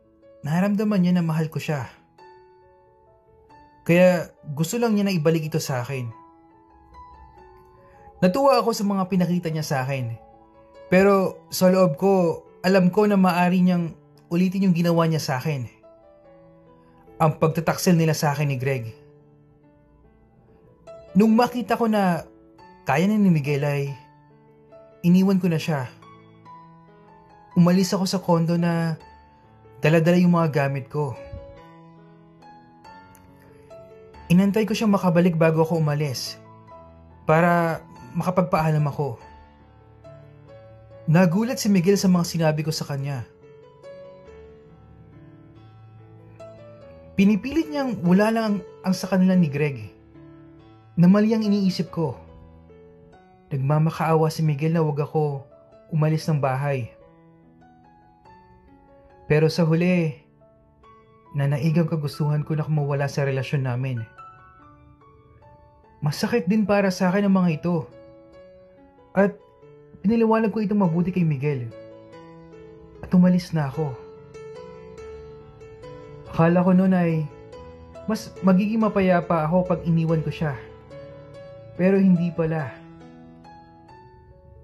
naramdaman 0.47 1.03
niya 1.03 1.19
na 1.19 1.27
mahal 1.27 1.51
ko 1.51 1.59
siya. 1.59 1.91
Kaya 3.83 4.31
gusto 4.55 4.79
lang 4.79 4.95
niya 4.95 5.11
na 5.11 5.15
ibalik 5.15 5.51
ito 5.51 5.59
sa 5.59 5.83
akin. 5.83 6.07
Natuwa 8.23 8.63
ako 8.63 8.71
sa 8.71 8.87
mga 8.87 9.11
pinakita 9.11 9.51
niya 9.51 9.67
sa 9.67 9.83
akin. 9.83 10.15
Pero 10.87 11.43
sa 11.51 11.67
loob 11.67 11.99
ko, 11.99 12.47
alam 12.63 12.95
ko 12.95 13.11
na 13.11 13.19
maari 13.19 13.59
niyang 13.59 13.91
ulitin 14.33 14.65
yung 14.65 14.73
ginawa 14.73 15.05
niya 15.05 15.21
sa 15.21 15.37
akin. 15.37 15.69
Ang 17.21 17.37
pagtataksil 17.37 17.93
nila 17.93 18.17
sa 18.17 18.33
akin 18.33 18.49
ni 18.49 18.57
Greg. 18.57 18.89
Nung 21.13 21.37
makita 21.37 21.77
ko 21.77 21.85
na 21.85 22.25
kaya 22.89 23.05
na 23.05 23.21
ni 23.21 23.29
Miguel 23.29 23.61
ay 23.69 23.93
iniwan 25.05 25.37
ko 25.37 25.53
na 25.53 25.61
siya. 25.61 25.85
Umalis 27.53 27.93
ako 27.93 28.05
sa 28.09 28.17
kondo 28.25 28.57
na 28.57 28.97
daladala 29.85 30.17
yung 30.17 30.33
mga 30.33 30.49
gamit 30.65 30.89
ko. 30.89 31.13
Inantay 34.33 34.65
ko 34.65 34.73
siyang 34.73 34.97
makabalik 34.97 35.37
bago 35.37 35.61
ako 35.61 35.77
umalis 35.77 36.41
para 37.29 37.85
makapagpaalam 38.17 38.89
ako. 38.89 39.21
Nagulat 41.05 41.61
si 41.61 41.69
Miguel 41.69 42.01
sa 42.01 42.09
mga 42.09 42.25
sinabi 42.25 42.65
ko 42.65 42.73
sa 42.73 42.89
kanya. 42.89 43.29
Pinipilit 47.13 47.69
niyang 47.69 48.01
wala 48.01 48.33
lang 48.33 48.45
ang, 48.45 48.57
ang 48.89 48.95
sa 48.97 49.09
kanila 49.09 49.37
ni 49.37 49.53
Greg. 49.53 49.93
Na 50.97 51.09
mali 51.09 51.37
ang 51.37 51.45
iniisip 51.45 51.93
ko. 51.93 52.17
Nagmamakaawa 53.53 54.33
si 54.33 54.41
Miguel 54.41 54.73
na 54.73 54.81
wag 54.81 54.97
ako 54.97 55.45
umalis 55.93 56.25
ng 56.25 56.41
bahay. 56.41 56.89
Pero 59.29 59.53
sa 59.53 59.69
huli, 59.69 60.17
nanaigang 61.37 61.89
kagustuhan 61.89 62.45
ko 62.45 62.57
na 62.57 62.65
kumawala 62.65 63.09
sa 63.09 63.29
relasyon 63.29 63.69
namin. 63.69 64.01
Masakit 66.01 66.49
din 66.49 66.65
para 66.65 66.89
sa 66.89 67.13
akin 67.13 67.29
ang 67.29 67.37
mga 67.37 67.61
ito. 67.61 67.87
At 69.13 69.37
piniliwanag 70.01 70.51
ko 70.51 70.65
itong 70.65 70.81
mabuti 70.81 71.13
kay 71.13 71.29
Miguel. 71.29 71.69
At 73.05 73.13
umalis 73.13 73.53
na 73.53 73.69
ako. 73.69 74.12
Akala 76.33 76.65
ko 76.65 76.73
noon 76.73 76.97
ay 76.97 77.29
mas 78.09 78.33
magiging 78.41 78.81
mapayapa 78.81 79.45
ako 79.45 79.69
pag 79.69 79.85
iniwan 79.85 80.25
ko 80.25 80.33
siya. 80.33 80.57
Pero 81.77 82.01
hindi 82.01 82.33
pala. 82.33 82.73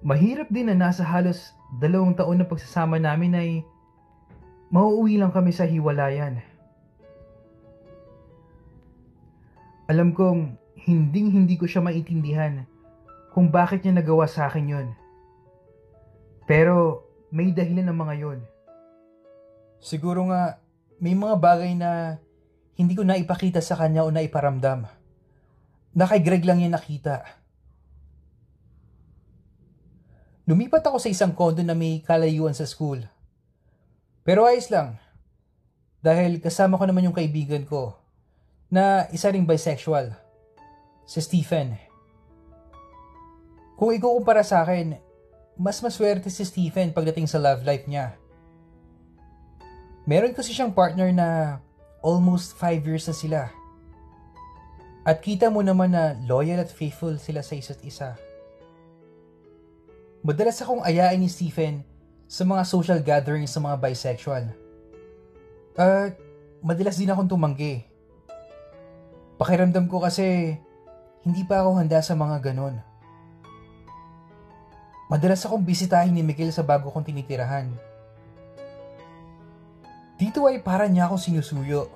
Mahirap 0.01 0.49
din 0.49 0.73
na 0.73 0.73
nasa 0.73 1.05
halos 1.05 1.53
dalawang 1.77 2.17
taon 2.17 2.41
na 2.41 2.49
pagsasama 2.49 2.97
namin 2.97 3.37
ay 3.37 3.49
mauuwi 4.73 5.21
lang 5.21 5.29
kami 5.29 5.53
sa 5.53 5.69
hiwalayan. 5.69 6.41
Alam 9.85 10.09
kong 10.17 10.57
hinding 10.73 11.29
hindi 11.29 11.53
ko 11.53 11.69
siya 11.69 11.85
maintindihan 11.85 12.65
kung 13.29 13.53
bakit 13.53 13.85
niya 13.85 14.01
nagawa 14.01 14.25
sa 14.25 14.49
akin 14.49 14.73
yon. 14.73 14.87
Pero 16.49 17.05
may 17.29 17.53
dahilan 17.53 17.93
ng 17.93 17.99
mga 18.01 18.15
yon. 18.25 18.39
Siguro 19.77 20.25
nga 20.33 20.57
may 20.99 21.15
mga 21.15 21.35
bagay 21.39 21.71
na 21.79 22.19
hindi 22.75 22.95
ko 22.95 23.07
naipakita 23.07 23.63
sa 23.63 23.79
kanya 23.79 24.03
o 24.03 24.11
naiparamdam. 24.11 24.87
Na 25.95 26.05
kay 26.05 26.19
Greg 26.19 26.43
lang 26.43 26.59
yan 26.59 26.75
nakita. 26.75 27.23
Lumipat 30.43 30.83
ako 30.83 30.99
sa 30.99 31.11
isang 31.11 31.31
kondo 31.31 31.63
na 31.63 31.75
may 31.75 32.03
kalayuan 32.03 32.55
sa 32.55 32.67
school. 32.67 32.99
Pero 34.27 34.43
ayos 34.43 34.67
lang. 34.67 34.99
Dahil 36.03 36.43
kasama 36.43 36.79
ko 36.79 36.83
naman 36.87 37.07
yung 37.07 37.15
kaibigan 37.15 37.63
ko 37.63 37.95
na 38.71 39.07
isa 39.15 39.31
ring 39.31 39.47
bisexual 39.47 40.15
si 41.07 41.19
Stephen. 41.23 41.75
Kung 43.79 43.95
ikukumpara 43.95 44.43
sa 44.43 44.67
akin, 44.67 44.99
mas 45.55 45.79
maswerte 45.79 46.27
si 46.27 46.43
Stephen 46.43 46.91
pagdating 46.91 47.27
sa 47.27 47.39
love 47.39 47.63
life 47.63 47.87
niya. 47.87 48.18
Meron 50.09 50.33
kasi 50.33 50.57
siyang 50.57 50.73
partner 50.73 51.13
na 51.13 51.61
almost 52.01 52.57
5 52.57 52.81
years 52.81 53.05
na 53.05 53.13
sila. 53.13 53.41
At 55.05 55.21
kita 55.21 55.53
mo 55.53 55.61
naman 55.61 55.93
na 55.93 56.17
loyal 56.25 56.65
at 56.65 56.73
faithful 56.73 57.13
sila 57.21 57.45
sa 57.45 57.53
isa't 57.53 57.77
isa. 57.85 58.17
Madalas 60.25 60.57
akong 60.65 60.81
ayain 60.81 61.21
ni 61.21 61.29
Stephen 61.29 61.85
sa 62.25 62.41
mga 62.41 62.65
social 62.65 62.99
gatherings 63.05 63.53
sa 63.53 63.61
mga 63.61 63.77
bisexual. 63.77 64.49
At 65.77 66.17
madalas 66.65 66.97
din 66.97 67.13
akong 67.13 67.29
tumanggi. 67.29 67.85
Pakiramdam 69.37 69.85
ko 69.85 70.01
kasi 70.01 70.57
hindi 71.21 71.45
pa 71.45 71.61
ako 71.61 71.85
handa 71.85 72.01
sa 72.01 72.17
mga 72.17 72.49
ganon. 72.49 72.81
Madalas 75.05 75.45
akong 75.45 75.61
bisitahin 75.61 76.17
ni 76.17 76.25
Miguel 76.25 76.49
sa 76.49 76.65
bago 76.65 76.89
kong 76.89 77.05
tinitirahan. 77.05 77.88
Dito 80.19 80.43
ay 80.43 80.59
para 80.59 80.83
niya 80.91 81.07
akong 81.07 81.23
sinusuyo. 81.31 81.87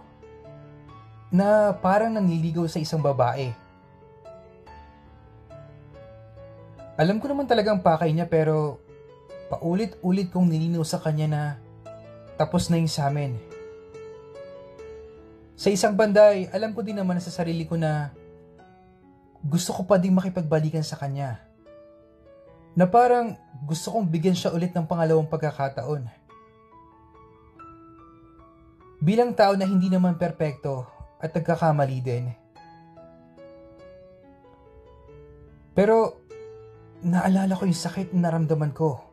Na 1.27 1.75
parang 1.75 2.15
nanliligaw 2.15 2.63
sa 2.71 2.79
isang 2.79 3.03
babae. 3.03 3.51
Alam 6.95 7.19
ko 7.19 7.27
naman 7.27 7.43
talagang 7.43 7.83
pakay 7.83 8.15
niya 8.15 8.29
pero 8.31 8.79
paulit-ulit 9.51 10.31
kong 10.31 10.47
nilinaw 10.47 10.87
sa 10.87 11.03
kanya 11.03 11.27
na 11.27 11.43
tapos 12.39 12.71
na 12.71 12.79
yung 12.79 12.87
sa 12.87 13.11
amin. 13.11 13.35
Sa 15.59 15.67
isang 15.67 15.91
banday, 15.91 16.47
alam 16.55 16.71
ko 16.71 16.79
din 16.79 16.95
naman 16.95 17.19
sa 17.19 17.33
sarili 17.33 17.67
ko 17.67 17.75
na 17.75 18.13
gusto 19.43 19.75
ko 19.75 19.83
pa 19.83 19.99
ding 19.99 20.15
makipagbalikan 20.15 20.85
sa 20.85 20.95
kanya. 20.95 21.43
Na 22.73 22.87
parang 22.87 23.35
gusto 23.67 23.91
kong 23.91 24.07
bigyan 24.07 24.37
siya 24.37 24.55
ulit 24.55 24.71
ng 24.71 24.87
pangalawang 24.87 25.27
pagkakataon. 25.27 26.22
Bilang 29.03 29.35
tao 29.35 29.59
na 29.59 29.67
hindi 29.67 29.91
naman 29.91 30.15
perpekto 30.15 30.87
at 31.19 31.35
nagkakamali 31.35 31.99
din. 31.99 32.31
Pero 35.75 36.23
naalala 37.03 37.59
ko 37.59 37.67
yung 37.67 37.75
sakit 37.75 38.15
na 38.15 38.31
naramdaman 38.31 38.71
ko. 38.71 39.03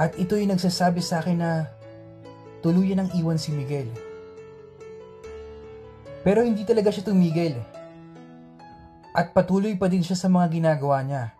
At 0.00 0.16
ito 0.16 0.40
yung 0.40 0.56
nagsasabi 0.56 1.04
sa 1.04 1.20
akin 1.20 1.36
na 1.36 1.68
tuluyan 2.64 3.04
ang 3.04 3.12
iwan 3.12 3.36
si 3.36 3.52
Miguel. 3.52 3.92
Pero 6.24 6.40
hindi 6.40 6.64
talaga 6.64 6.88
siya 6.88 7.12
tumigil 7.12 7.60
at 9.12 9.36
patuloy 9.36 9.76
pa 9.76 9.92
din 9.92 10.00
siya 10.00 10.16
sa 10.16 10.32
mga 10.32 10.48
ginagawa 10.48 11.04
niya. 11.04 11.36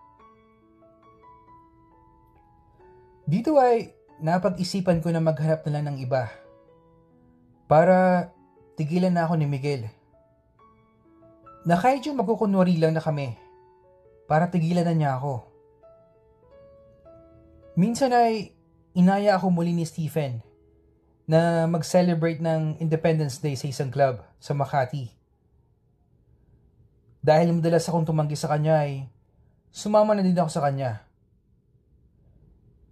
Dito 3.25 3.57
ay 3.57 3.89
napag-isipan 4.21 5.01
ko 5.01 5.09
na 5.09 5.25
maghanap 5.25 5.65
na 5.65 5.73
lang 5.73 5.89
ng 5.89 6.05
iba 6.05 6.42
para 7.73 8.29
tigilan 8.77 9.09
na 9.09 9.25
ako 9.25 9.41
ni 9.41 9.49
Miguel. 9.49 9.89
Na 11.65 11.81
kahit 11.81 12.05
yung 12.05 12.21
magkukunwari 12.21 12.77
lang 12.77 12.93
na 12.93 13.01
kami 13.01 13.33
para 14.29 14.45
tigilan 14.53 14.85
na 14.85 14.93
niya 14.93 15.17
ako. 15.17 15.49
Minsan 17.73 18.13
ay 18.13 18.53
inaya 18.93 19.41
ako 19.41 19.49
muli 19.49 19.73
ni 19.73 19.89
Stephen 19.89 20.45
na 21.25 21.65
mag-celebrate 21.65 22.45
ng 22.45 22.77
Independence 22.77 23.41
Day 23.41 23.57
sa 23.57 23.65
isang 23.65 23.89
club 23.89 24.21
sa 24.37 24.53
Makati. 24.53 25.09
Dahil 27.25 27.57
madalas 27.57 27.89
akong 27.89 28.05
tumanggi 28.05 28.37
sa 28.37 28.53
kanya 28.53 28.85
ay 28.85 29.09
sumama 29.73 30.13
na 30.13 30.21
din 30.21 30.37
ako 30.37 30.53
sa 30.53 30.61
kanya. 30.61 31.09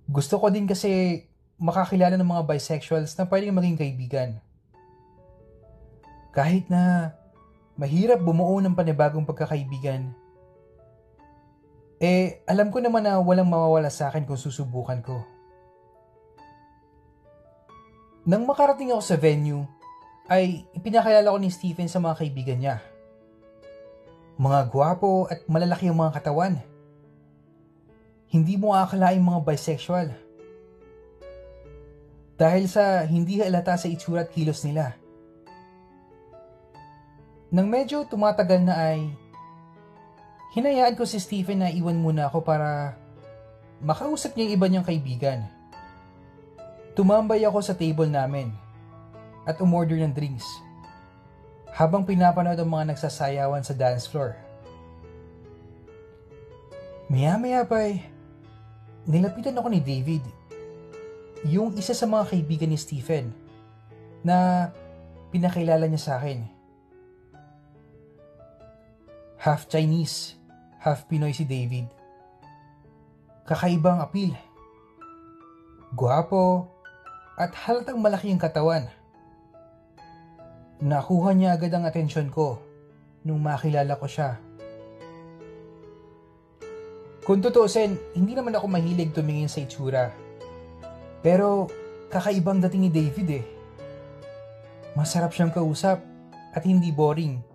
Gusto 0.08 0.40
ko 0.40 0.48
din 0.48 0.64
kasi 0.64 1.20
makakilala 1.60 2.16
ng 2.16 2.32
mga 2.32 2.48
bisexuals 2.48 3.12
na 3.20 3.28
pwedeng 3.28 3.60
maging 3.60 3.76
kaibigan. 3.76 4.40
Kahit 6.30 6.70
na 6.70 7.14
mahirap 7.74 8.22
bumuo 8.22 8.58
ng 8.62 8.74
panibagong 8.74 9.26
pagkakaibigan, 9.26 10.14
Eh, 12.00 12.40
alam 12.48 12.72
ko 12.72 12.80
naman 12.80 13.04
na 13.04 13.20
walang 13.20 13.44
mawawala 13.44 13.92
sa 13.92 14.08
akin 14.08 14.24
kung 14.24 14.40
susubukan 14.40 15.04
ko. 15.04 15.20
Nang 18.24 18.48
makarating 18.48 18.88
ako 18.88 19.04
sa 19.04 19.20
venue, 19.20 19.68
ay 20.24 20.64
ipinakilala 20.72 21.28
ko 21.28 21.36
ni 21.36 21.52
Stephen 21.52 21.92
sa 21.92 22.00
mga 22.00 22.24
kaibigan 22.24 22.56
niya. 22.56 22.76
Mga 24.40 24.72
gwapo 24.72 25.28
at 25.28 25.44
malalaki 25.44 25.92
ang 25.92 26.00
mga 26.00 26.16
katawan. 26.16 26.56
Hindi 28.32 28.56
mo 28.56 28.72
akalaing 28.72 29.20
mga 29.20 29.44
bisexual. 29.44 30.08
Dahil 32.40 32.64
sa 32.64 33.04
hindi 33.04 33.44
halata 33.44 33.76
sa 33.76 33.92
itsura 33.92 34.24
at 34.24 34.32
kilos 34.32 34.64
nila. 34.64 34.96
Nang 37.50 37.66
medyo 37.66 38.06
tumatagal 38.06 38.62
na 38.62 38.74
ay 38.78 39.10
Hinayaan 40.50 40.98
ko 40.98 41.06
si 41.06 41.22
Stephen 41.22 41.62
na 41.62 41.70
iwan 41.70 41.94
muna 41.94 42.26
ako 42.26 42.42
para 42.42 42.98
makausap 43.78 44.34
niya 44.34 44.50
yung 44.50 44.54
iba 44.58 44.66
niyang 44.66 44.86
kaibigan. 44.86 45.46
Tumambay 46.98 47.46
ako 47.46 47.62
sa 47.62 47.78
table 47.78 48.10
namin 48.10 48.50
at 49.46 49.62
umorder 49.62 50.02
ng 50.02 50.10
drinks 50.10 50.42
habang 51.70 52.02
pinapanood 52.02 52.58
ang 52.58 52.66
mga 52.66 52.90
nagsasayawan 52.90 53.62
sa 53.62 53.78
dance 53.78 54.10
floor. 54.10 54.34
Maya-maya 57.06 57.62
pa 57.62 57.86
eh, 57.86 58.02
nilapitan 59.06 59.54
ako 59.54 59.70
ni 59.70 59.78
David, 59.78 60.26
yung 61.46 61.78
isa 61.78 61.94
sa 61.94 62.10
mga 62.10 62.26
kaibigan 62.26 62.70
ni 62.74 62.78
Stephen, 62.78 63.30
na 64.26 64.70
pinakilala 65.30 65.86
niya 65.86 66.10
sa 66.10 66.12
akin. 66.18 66.59
Half 69.40 69.72
Chinese, 69.72 70.36
half 70.84 71.08
Pinoy 71.08 71.32
si 71.32 71.48
David. 71.48 71.88
Kakaibang 73.48 74.04
apil. 74.04 74.36
Guwapo 75.96 76.68
at 77.40 77.48
halatang 77.64 78.04
malaki 78.04 78.28
ang 78.28 78.36
katawan. 78.36 78.84
Nakuha 80.84 81.32
niya 81.32 81.56
agad 81.56 81.72
ang 81.72 81.88
atensyon 81.88 82.28
ko 82.28 82.60
nung 83.24 83.40
makilala 83.40 83.96
ko 83.96 84.04
siya. 84.04 84.36
Kung 87.24 87.40
tutuusin, 87.40 87.96
hindi 88.12 88.36
naman 88.36 88.52
ako 88.52 88.68
mahilig 88.68 89.16
tumingin 89.16 89.48
sa 89.48 89.64
itsura. 89.64 90.12
Pero 91.24 91.64
kakaibang 92.12 92.60
dating 92.60 92.84
ni 92.84 92.90
David 92.92 93.28
eh. 93.40 93.44
Masarap 94.92 95.32
siyang 95.32 95.48
kausap 95.48 96.04
at 96.52 96.60
hindi 96.60 96.92
boring. 96.92 97.49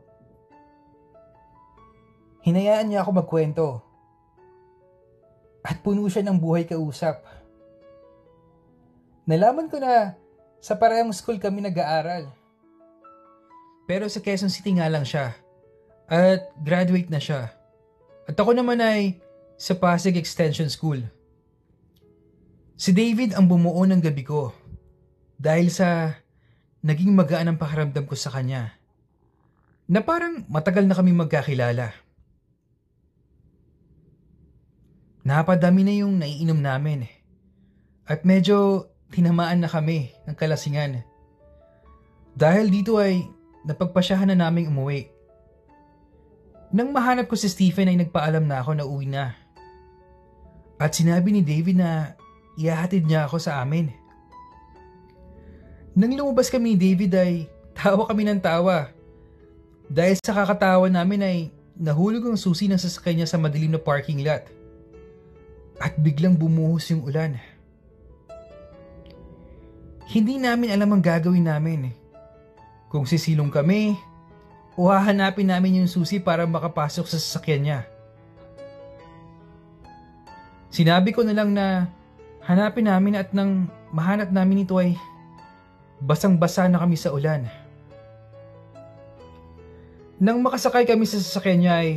Hinayaan 2.46 2.94
niya 2.94 3.02
ako 3.02 3.12
magkwento. 3.26 3.68
At 5.66 5.82
puno 5.82 6.06
siya 6.06 6.30
ng 6.30 6.38
buhay 6.38 6.70
kausap. 6.70 7.26
Nalaman 9.26 9.66
ko 9.66 9.82
na 9.82 10.14
sa 10.62 10.78
parehong 10.78 11.10
school 11.10 11.42
kami 11.42 11.66
nag-aaral. 11.66 12.30
Pero 13.90 14.06
sa 14.06 14.22
Quezon 14.22 14.54
City 14.54 14.78
nga 14.78 14.86
lang 14.86 15.02
siya. 15.02 15.34
At 16.06 16.54
graduate 16.62 17.10
na 17.10 17.18
siya. 17.18 17.50
At 18.30 18.38
ako 18.38 18.54
naman 18.54 18.78
ay 18.78 19.18
sa 19.58 19.74
Pasig 19.74 20.14
Extension 20.14 20.70
School. 20.70 21.02
Si 22.78 22.94
David 22.94 23.34
ang 23.34 23.50
bumuo 23.50 23.82
ng 23.90 24.06
gabi 24.06 24.22
ko 24.22 24.54
dahil 25.42 25.74
sa 25.74 26.14
naging 26.86 27.18
magaan 27.18 27.50
ang 27.50 27.58
pakiramdam 27.58 28.06
ko 28.06 28.14
sa 28.14 28.30
kanya 28.30 28.78
na 29.90 30.06
parang 30.06 30.46
matagal 30.46 30.86
na 30.86 30.94
kami 30.94 31.10
magkakilala. 31.10 32.05
Napadami 35.26 35.82
na 35.82 35.94
yung 36.06 36.22
naiinom 36.22 36.62
namin. 36.62 37.10
At 38.06 38.22
medyo 38.30 38.86
tinamaan 39.10 39.58
na 39.58 39.66
kami 39.66 40.14
ng 40.30 40.38
kalasingan. 40.38 41.02
Dahil 42.38 42.70
dito 42.70 43.02
ay 43.02 43.26
napagpasyahan 43.66 44.30
na 44.30 44.38
naming 44.38 44.70
umuwi. 44.70 45.10
Nang 46.70 46.94
mahanap 46.94 47.26
ko 47.26 47.34
si 47.34 47.50
Stephen 47.50 47.90
ay 47.90 47.98
nagpaalam 47.98 48.46
na 48.46 48.62
ako 48.62 48.72
na 48.78 48.86
uwi 48.86 49.10
na. 49.10 49.34
At 50.78 50.94
sinabi 50.94 51.34
ni 51.34 51.42
David 51.42 51.82
na 51.82 52.14
ihahatid 52.62 53.10
niya 53.10 53.26
ako 53.26 53.42
sa 53.42 53.66
amin. 53.66 53.90
Nang 55.98 56.14
lumabas 56.14 56.54
kami 56.54 56.78
ni 56.78 56.78
David 56.78 57.18
ay 57.18 57.34
tawa 57.74 58.06
kami 58.06 58.30
ng 58.30 58.46
tawa. 58.46 58.94
Dahil 59.90 60.22
sa 60.22 60.38
kakatawa 60.38 60.86
namin 60.86 61.26
ay 61.26 61.38
nahulog 61.82 62.30
ang 62.30 62.38
susi 62.38 62.70
ng 62.70 62.78
sasakyan 62.78 63.26
niya 63.26 63.34
sa 63.34 63.42
madilim 63.42 63.74
na 63.74 63.82
parking 63.82 64.22
lot 64.22 64.55
at 65.80 66.00
biglang 66.00 66.36
bumuhos 66.36 66.88
yung 66.92 67.04
ulan. 67.04 67.36
Hindi 70.06 70.38
namin 70.38 70.72
alam 70.72 70.96
ang 70.96 71.04
gagawin 71.04 71.50
namin. 71.50 71.92
Kung 72.88 73.04
sisilong 73.04 73.52
kami, 73.52 73.98
o 74.76 74.88
hahanapin 74.92 75.50
namin 75.50 75.84
yung 75.84 75.90
susi 75.90 76.20
para 76.20 76.44
makapasok 76.46 77.08
sa 77.08 77.18
sasakyan 77.18 77.62
niya. 77.64 77.80
Sinabi 80.70 81.16
ko 81.16 81.24
na 81.24 81.32
lang 81.32 81.56
na 81.56 81.88
hanapin 82.44 82.88
namin 82.88 83.16
at 83.16 83.32
nang 83.32 83.72
mahanap 83.96 84.30
namin 84.30 84.68
ito 84.68 84.76
ay 84.76 85.00
basang-basa 86.04 86.68
na 86.68 86.84
kami 86.84 87.00
sa 87.00 87.16
ulan. 87.16 87.48
Nang 90.20 90.44
makasakay 90.44 90.88
kami 90.88 91.08
sa 91.08 91.20
sasakyan 91.20 91.60
niya 91.64 91.76
ay 91.80 91.90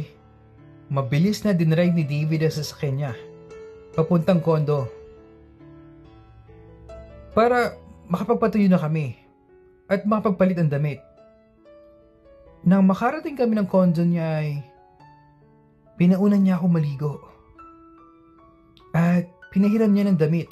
mabilis 0.87 1.43
na 1.43 1.55
dinrive 1.55 1.95
ni 1.95 2.07
David 2.07 2.47
ang 2.47 2.55
sasakyan 2.55 2.95
niya 2.99 3.12
papuntang 3.94 4.42
kondo. 4.42 4.88
Para 7.33 7.77
makapagpatuyo 8.09 8.66
na 8.66 8.81
kami 8.81 9.14
at 9.87 10.05
makapagpalit 10.09 10.59
ang 10.59 10.72
damit. 10.72 11.01
Nang 12.64 12.85
makarating 12.85 13.38
kami 13.38 13.55
ng 13.55 13.68
kondo 13.68 14.03
niya 14.03 14.42
ay 14.42 14.61
pinaunan 15.96 16.42
niya 16.42 16.59
ako 16.59 16.66
maligo. 16.66 17.14
At 18.92 19.29
pinahiram 19.55 19.92
niya 19.92 20.11
ng 20.11 20.18
damit. 20.18 20.51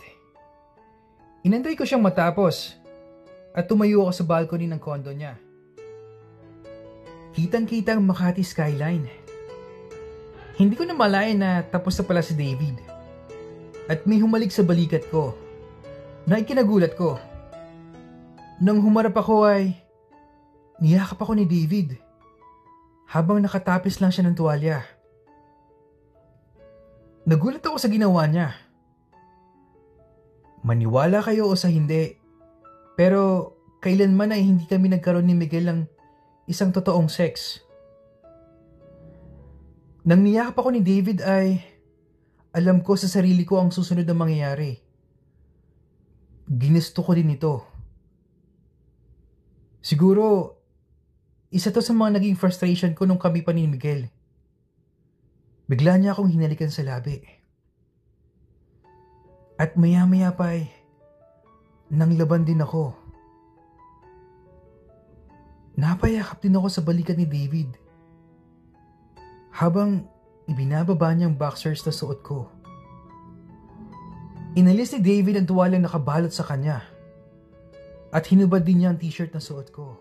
Inantay 1.42 1.74
ko 1.74 1.82
siyang 1.82 2.04
matapos 2.04 2.76
at 3.56 3.66
tumayo 3.66 4.04
ako 4.06 4.12
sa 4.12 4.24
balcony 4.28 4.68
ng 4.68 4.80
kondo 4.80 5.10
niya. 5.10 5.38
Kitang-kita 7.36 7.92
ang 7.92 8.04
Makati 8.04 8.40
skyline. 8.40 9.04
Hindi 10.56 10.72
ko 10.72 10.88
na 10.88 10.96
malayan 10.96 11.36
na 11.36 11.60
tapos 11.60 11.92
na 12.00 12.04
pala 12.08 12.24
si 12.24 12.32
David 12.32 12.95
at 13.86 14.02
may 14.06 14.18
humalik 14.18 14.50
sa 14.50 14.66
balikat 14.66 15.06
ko 15.10 15.34
na 16.26 16.42
ikinagulat 16.42 16.98
ko. 16.98 17.18
Nang 18.58 18.82
humarap 18.82 19.14
ako 19.14 19.46
ay 19.46 19.78
niyakap 20.82 21.22
ako 21.22 21.38
ni 21.38 21.46
David 21.46 21.96
habang 23.06 23.38
nakatapis 23.38 24.02
lang 24.02 24.10
siya 24.10 24.26
ng 24.26 24.34
tuwalya. 24.34 24.82
Nagulat 27.26 27.62
ako 27.62 27.78
sa 27.78 27.90
ginawa 27.90 28.26
niya. 28.26 28.54
Maniwala 30.66 31.22
kayo 31.22 31.46
o 31.46 31.54
sa 31.54 31.70
hindi, 31.70 32.18
pero 32.98 33.54
kailanman 33.78 34.34
ay 34.34 34.42
hindi 34.42 34.64
kami 34.66 34.90
nagkaroon 34.90 35.26
ni 35.30 35.34
Miguel 35.38 35.70
ng 35.70 35.80
isang 36.50 36.74
totoong 36.74 37.06
sex. 37.06 37.62
Nang 40.06 40.22
niyakap 40.22 40.58
ako 40.58 40.74
ni 40.74 40.82
David 40.82 41.22
ay 41.22 41.62
alam 42.56 42.80
ko 42.80 42.96
sa 42.96 43.04
sarili 43.04 43.44
ko 43.44 43.60
ang 43.60 43.68
susunod 43.68 44.08
na 44.08 44.16
mangyayari. 44.16 44.80
Ginusto 46.48 47.04
ko 47.04 47.12
din 47.12 47.36
ito. 47.36 47.60
Siguro, 49.84 50.56
isa 51.52 51.68
to 51.68 51.84
sa 51.84 51.92
mga 51.92 52.16
naging 52.16 52.40
frustration 52.40 52.96
ko 52.96 53.04
nung 53.04 53.20
kami 53.20 53.44
pa 53.44 53.52
ni 53.52 53.68
Miguel. 53.68 54.08
Bigla 55.68 56.00
niya 56.00 56.16
akong 56.16 56.32
hinalikan 56.32 56.72
sa 56.72 56.80
labi. 56.80 57.20
At 59.60 59.76
maya-maya 59.76 60.32
pa 60.32 60.56
ay, 60.56 60.72
nang 61.92 62.16
laban 62.16 62.48
din 62.48 62.64
ako. 62.64 62.96
Napayakap 65.76 66.40
din 66.40 66.56
ako 66.56 66.72
sa 66.72 66.80
balikat 66.80 67.20
ni 67.20 67.28
David. 67.28 67.76
Habang 69.52 70.08
Ibinababa 70.46 71.10
niyang 71.10 71.34
boxers 71.34 71.82
na 71.82 71.90
suot 71.90 72.22
ko. 72.22 72.46
Inalis 74.54 74.94
ni 74.94 75.02
David 75.02 75.42
ang 75.42 75.46
tuwalang 75.50 75.82
nakabalot 75.82 76.30
sa 76.30 76.46
kanya. 76.46 76.86
At 78.14 78.30
hinubad 78.30 78.62
din 78.62 78.80
niya 78.80 78.94
ang 78.94 78.98
t-shirt 79.02 79.34
na 79.34 79.42
suot 79.42 79.74
ko. 79.74 79.98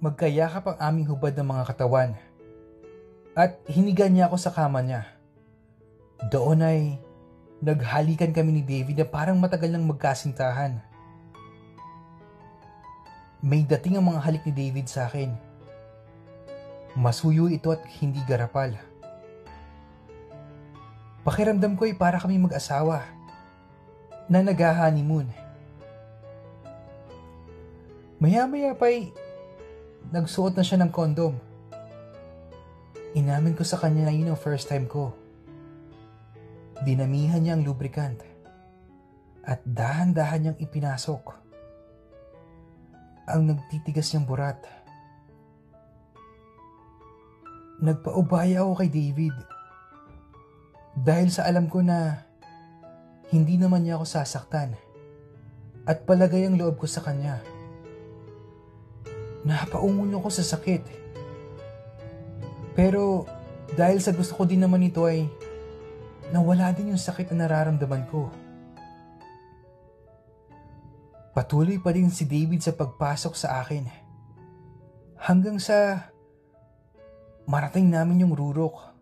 Magkayakap 0.00 0.64
ang 0.64 0.78
aming 0.80 1.12
hubad 1.12 1.36
ng 1.36 1.44
mga 1.44 1.64
katawan. 1.68 2.16
At 3.36 3.60
hiniga 3.68 4.08
niya 4.08 4.32
ako 4.32 4.36
sa 4.40 4.48
kama 4.48 4.80
niya. 4.80 5.04
Doon 6.32 6.64
ay 6.64 6.96
naghalikan 7.60 8.32
kami 8.32 8.58
ni 8.58 8.62
David 8.64 8.96
na 8.96 9.04
parang 9.04 9.36
matagal 9.36 9.68
nang 9.68 9.84
magkasintahan. 9.84 10.80
May 13.44 13.68
dating 13.68 14.00
ang 14.00 14.08
mga 14.08 14.24
halik 14.24 14.42
ni 14.48 14.52
David 14.56 14.88
sa 14.88 15.04
akin 15.04 15.49
Masuyo 16.98 17.46
ito 17.46 17.70
at 17.70 17.86
hindi 18.02 18.18
garapal. 18.26 18.74
Pakiramdam 21.22 21.76
ko 21.76 21.86
ay 21.86 21.94
para 21.94 22.18
kami 22.18 22.40
mag-asawa 22.40 23.04
na 24.26 24.40
nag-honeymoon. 24.42 25.30
Maya-maya 28.20 28.74
pa'y 28.74 29.12
nagsuot 30.10 30.56
na 30.56 30.64
siya 30.66 30.80
ng 30.80 30.92
kondom. 30.92 31.36
Inamin 33.14 33.58
ko 33.58 33.66
sa 33.66 33.78
kanya 33.78 34.08
na 34.08 34.14
yun 34.14 34.30
ang 34.30 34.38
first 34.38 34.70
time 34.70 34.86
ko. 34.86 35.14
Dinamihan 36.82 37.42
niya 37.42 37.54
ang 37.58 37.66
lubricant 37.66 38.22
at 39.44 39.60
dahan-dahan 39.66 40.40
niyang 40.46 40.58
ipinasok 40.62 41.24
ang 43.30 43.46
nagtitigas 43.46 44.10
niyang 44.10 44.26
burat. 44.26 44.58
Nagpaubaya 47.80 48.60
ako 48.60 48.72
kay 48.84 48.90
David 48.92 49.32
dahil 51.00 51.32
sa 51.32 51.48
alam 51.48 51.64
ko 51.70 51.80
na 51.80 52.28
hindi 53.32 53.56
naman 53.56 53.86
niya 53.86 53.96
ako 53.96 54.04
sasaktan 54.04 54.76
at 55.88 56.04
palagay 56.04 56.44
ang 56.44 56.60
loob 56.60 56.76
ko 56.76 56.84
sa 56.84 57.00
kanya. 57.00 57.40
Napaungon 59.48 60.12
ako 60.12 60.28
sa 60.28 60.44
sakit. 60.44 60.84
Pero 62.76 63.24
dahil 63.72 64.02
sa 64.04 64.12
gusto 64.12 64.36
ko 64.36 64.44
din 64.44 64.60
naman 64.60 64.84
ito 64.84 65.08
ay 65.08 65.24
nawala 66.34 66.74
din 66.76 66.92
yung 66.92 67.00
sakit 67.00 67.32
na 67.32 67.48
nararamdaman 67.48 68.04
ko. 68.12 68.28
Patuloy 71.30 71.78
pa 71.78 71.94
din 71.94 72.10
si 72.12 72.26
David 72.26 72.60
sa 72.60 72.74
pagpasok 72.74 73.34
sa 73.38 73.62
akin. 73.62 73.86
Hanggang 75.16 75.62
sa 75.62 76.09
marating 77.50 77.90
namin 77.90 78.22
yung 78.22 78.30
rurok 78.30 78.94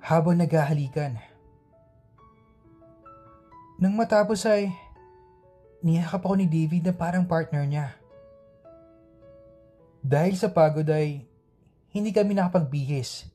habang 0.00 0.40
naghahalikan. 0.40 1.20
Nang 3.76 3.92
matapos 3.92 4.48
ay 4.48 4.72
niyakap 5.84 6.24
ako 6.24 6.40
ni 6.40 6.48
David 6.48 6.88
na 6.88 6.94
parang 6.96 7.28
partner 7.28 7.68
niya. 7.68 7.92
Dahil 10.00 10.32
sa 10.40 10.48
pagod 10.48 10.88
ay 10.88 11.28
hindi 11.92 12.08
kami 12.08 12.32
nakapagbihis 12.32 13.28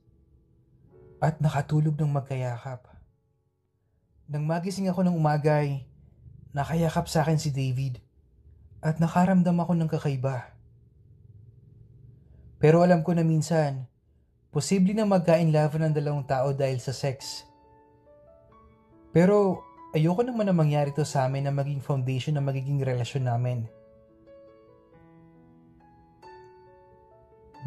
at 1.21 1.37
nakatulog 1.37 1.93
ng 1.93 2.09
magkayakap. 2.09 2.89
Nang 4.25 4.49
magising 4.49 4.89
ako 4.89 5.05
ng 5.05 5.13
umaga 5.13 5.61
ay 5.61 5.85
nakayakap 6.57 7.05
sa 7.05 7.21
akin 7.21 7.37
si 7.37 7.53
David 7.53 8.01
at 8.81 8.97
nakaramdam 8.97 9.61
ako 9.61 9.77
ng 9.77 9.89
kakaiba. 9.93 10.57
Pero 12.57 12.81
alam 12.81 13.05
ko 13.05 13.13
na 13.13 13.21
minsan, 13.21 13.85
posible 14.57 14.97
na 14.97 15.05
magkain 15.05 15.53
love 15.53 15.77
ng 15.77 15.93
dalawang 15.93 16.25
tao 16.25 16.49
dahil 16.49 16.81
sa 16.81 16.89
sex. 16.89 17.45
Pero 19.13 19.61
ayoko 19.93 20.25
naman 20.25 20.49
na 20.49 20.55
mangyari 20.57 20.89
to 20.97 21.05
sa 21.05 21.29
amin 21.29 21.45
na 21.45 21.53
maging 21.53 21.77
foundation 21.77 22.33
ng 22.41 22.45
magiging 22.49 22.81
relasyon 22.81 23.29
namin. 23.29 23.69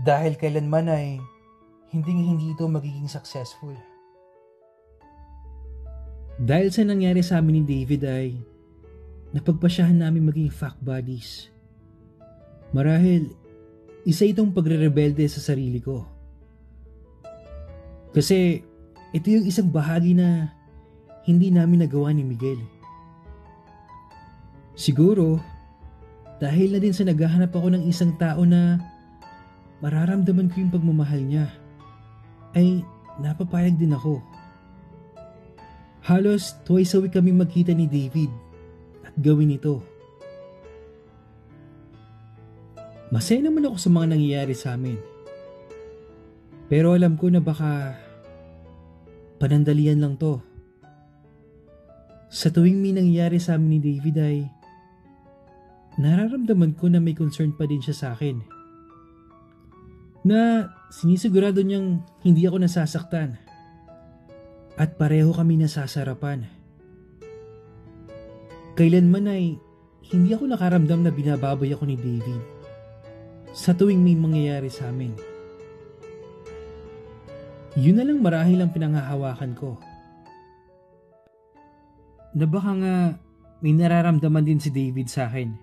Dahil 0.03 0.35
kailanman 0.35 0.91
ay 0.91 1.23
hindi 1.95 2.11
hindi 2.11 2.59
ito 2.59 2.67
magiging 2.67 3.07
successful. 3.07 3.79
Dahil 6.43 6.75
sa 6.75 6.83
nangyari 6.83 7.23
sa 7.23 7.39
amin 7.39 7.63
ni 7.63 7.65
David 7.71 8.03
ay 8.03 8.35
napagpasyahan 9.31 9.95
namin 9.95 10.27
maging 10.27 10.51
fuck 10.51 10.75
buddies. 10.83 11.55
Marahil, 12.75 13.31
isa 14.03 14.27
itong 14.27 14.51
pagre-rebelde 14.51 15.23
sa 15.31 15.39
sarili 15.39 15.79
ko. 15.79 16.19
Kasi 18.11 18.67
ito 19.15 19.27
yung 19.31 19.47
isang 19.47 19.71
bahagi 19.71 20.15
na 20.15 20.51
hindi 21.27 21.51
namin 21.51 21.87
nagawa 21.87 22.11
ni 22.11 22.27
Miguel. 22.27 22.59
Siguro, 24.75 25.39
dahil 26.41 26.73
na 26.73 26.81
din 26.81 26.97
sa 26.97 27.05
naghahanap 27.05 27.53
ako 27.53 27.69
ng 27.77 27.85
isang 27.85 28.17
tao 28.17 28.43
na 28.49 28.81
mararamdaman 29.85 30.49
ko 30.49 30.57
yung 30.65 30.73
pagmamahal 30.73 31.21
niya, 31.21 31.47
ay 32.57 32.83
napapayag 33.21 33.77
din 33.77 33.95
ako. 33.95 34.19
Halos 36.01 36.57
twice 36.65 36.97
a 36.97 36.99
week 36.99 37.13
kami 37.13 37.31
magkita 37.31 37.77
ni 37.77 37.85
David 37.85 38.33
at 39.05 39.15
gawin 39.21 39.55
ito. 39.55 39.85
Masaya 43.13 43.43
naman 43.45 43.69
ako 43.69 43.77
sa 43.77 43.91
mga 43.93 44.07
nangyayari 44.17 44.55
sa 44.57 44.79
amin. 44.79 44.97
Pero 46.71 46.95
alam 46.95 47.19
ko 47.19 47.27
na 47.27 47.43
baka 47.43 47.99
panandalian 49.43 49.99
lang 49.99 50.15
to. 50.15 50.39
Sa 52.31 52.55
tuwing 52.55 52.79
may 52.79 52.95
nangyayari 52.95 53.43
sa 53.43 53.59
amin 53.59 53.75
ni 53.75 53.79
David 53.83 54.17
ay 54.23 54.39
nararamdaman 55.99 56.79
ko 56.79 56.87
na 56.87 57.03
may 57.03 57.19
concern 57.19 57.51
pa 57.51 57.67
din 57.67 57.83
siya 57.83 57.97
sa 57.99 58.09
akin 58.15 58.39
na 60.23 60.71
sinisigurado 60.93 61.65
niyang 61.65 62.07
hindi 62.23 62.47
ako 62.47 62.63
nasasaktan 62.63 63.35
at 64.79 64.95
pareho 64.95 65.35
kami 65.35 65.59
nasasarapan. 65.59 66.47
Kailanman 68.79 69.27
ay 69.27 69.59
hindi 70.15 70.31
ako 70.33 70.55
nakaramdam 70.55 71.03
na 71.03 71.11
binababoy 71.11 71.75
ako 71.75 71.85
ni 71.89 71.99
David 71.99 72.43
sa 73.51 73.75
tuwing 73.75 73.99
may 73.99 74.15
mangyayari 74.15 74.71
sa 74.71 74.95
amin. 74.95 75.30
Yun 77.79 78.03
na 78.03 78.05
lang 78.07 78.19
marahil 78.19 78.59
ang 78.59 78.75
pinanghahawakan 78.75 79.53
ko. 79.55 79.79
Na 82.35 82.47
baka 82.47 82.71
nga 82.75 82.95
may 83.63 83.71
nararamdaman 83.71 84.43
din 84.43 84.59
si 84.59 84.75
David 84.75 85.07
sa 85.07 85.31
akin. 85.31 85.55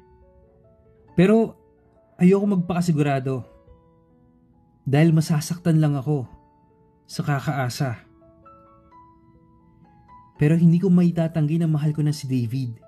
Pero 1.19 1.57
ayoko 2.15 2.47
magpakasigurado 2.47 3.43
dahil 4.87 5.11
masasaktan 5.11 5.83
lang 5.83 5.99
ako 5.99 6.23
sa 7.03 7.27
kakaasa. 7.27 7.91
Pero 10.39 10.55
hindi 10.55 10.79
ko 10.79 10.87
maitatanggi 10.87 11.59
na 11.59 11.67
mahal 11.67 11.91
ko 11.91 12.05
na 12.05 12.15
si 12.15 12.29
David. 12.29 12.79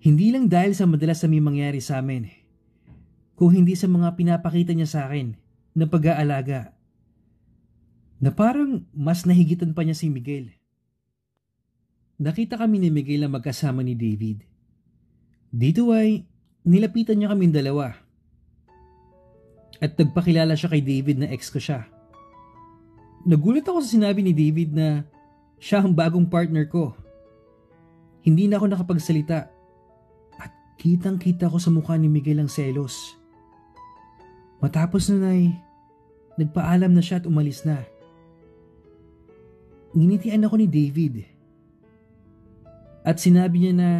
Hindi 0.00 0.32
lang 0.32 0.48
dahil 0.48 0.72
sa 0.72 0.88
madalas 0.88 1.20
na 1.22 1.28
may 1.28 1.44
mangyari 1.44 1.76
sa 1.76 2.00
amin, 2.00 2.24
kung 3.36 3.52
hindi 3.52 3.76
sa 3.76 3.84
mga 3.84 4.16
pinapakita 4.16 4.72
niya 4.72 4.88
sa 4.88 5.00
akin 5.06 5.49
na 5.74 5.86
pag-aalaga, 5.86 6.74
na 8.20 8.30
parang 8.30 8.84
mas 8.92 9.24
nahigitan 9.24 9.72
pa 9.72 9.80
niya 9.80 9.96
si 9.96 10.12
Miguel. 10.12 10.52
Nakita 12.20 12.60
kami 12.60 12.76
ni 12.76 12.92
Miguel 12.92 13.24
na 13.24 13.32
magkasama 13.32 13.80
ni 13.80 13.96
David. 13.96 14.44
Dito 15.48 15.88
ay 15.88 16.28
nilapitan 16.68 17.16
niya 17.16 17.32
kaming 17.32 17.56
dalawa 17.56 17.96
at 19.80 19.96
nagpakilala 19.96 20.52
siya 20.52 20.68
kay 20.68 20.84
David 20.84 21.24
na 21.24 21.32
ex 21.32 21.48
ko 21.48 21.56
siya. 21.56 21.88
Nagulat 23.24 23.64
ako 23.64 23.80
sa 23.80 23.96
sinabi 23.96 24.20
ni 24.20 24.36
David 24.36 24.76
na 24.76 25.08
siya 25.56 25.80
ang 25.80 25.96
bagong 25.96 26.28
partner 26.28 26.68
ko. 26.68 26.92
Hindi 28.20 28.48
na 28.48 28.60
ako 28.60 28.68
nakapagsalita 28.68 29.48
at 30.36 30.52
kitang 30.76 31.16
kita 31.16 31.48
ko 31.48 31.56
sa 31.56 31.72
mukha 31.72 31.96
ni 31.96 32.12
Miguel 32.12 32.44
ang 32.44 32.52
selos. 32.52 33.19
Matapos 34.60 35.08
nun 35.08 35.24
ay 35.24 35.56
nagpaalam 36.36 36.92
na 36.92 37.02
siya 37.02 37.20
at 37.20 37.28
umalis 37.28 37.64
na. 37.64 37.84
Nginitian 39.96 40.44
ako 40.46 40.54
ni 40.60 40.68
David. 40.68 41.14
At 43.02 43.18
sinabi 43.18 43.64
niya 43.64 43.72
na 43.74 43.90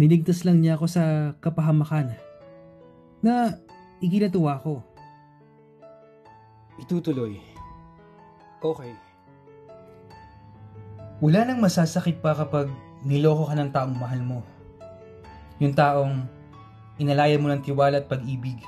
niligtas 0.00 0.42
lang 0.48 0.64
niya 0.64 0.80
ako 0.80 0.86
sa 0.88 1.36
kapahamakan 1.38 2.16
na 3.20 3.60
Iginatuwa 3.98 4.62
ko. 4.62 4.78
Itutuloy. 6.78 7.42
Okay. 8.62 8.94
Wala 11.18 11.42
nang 11.42 11.58
masasakit 11.58 12.22
pa 12.22 12.30
kapag 12.30 12.70
niloko 13.02 13.50
ka 13.50 13.58
ng 13.58 13.74
taong 13.74 13.98
mahal 13.98 14.22
mo. 14.22 14.38
Yung 15.58 15.74
taong 15.74 16.30
inalaya 17.02 17.34
mo 17.42 17.50
ng 17.50 17.58
tiwala 17.66 17.98
at 17.98 18.06
pag-ibig. 18.06 18.62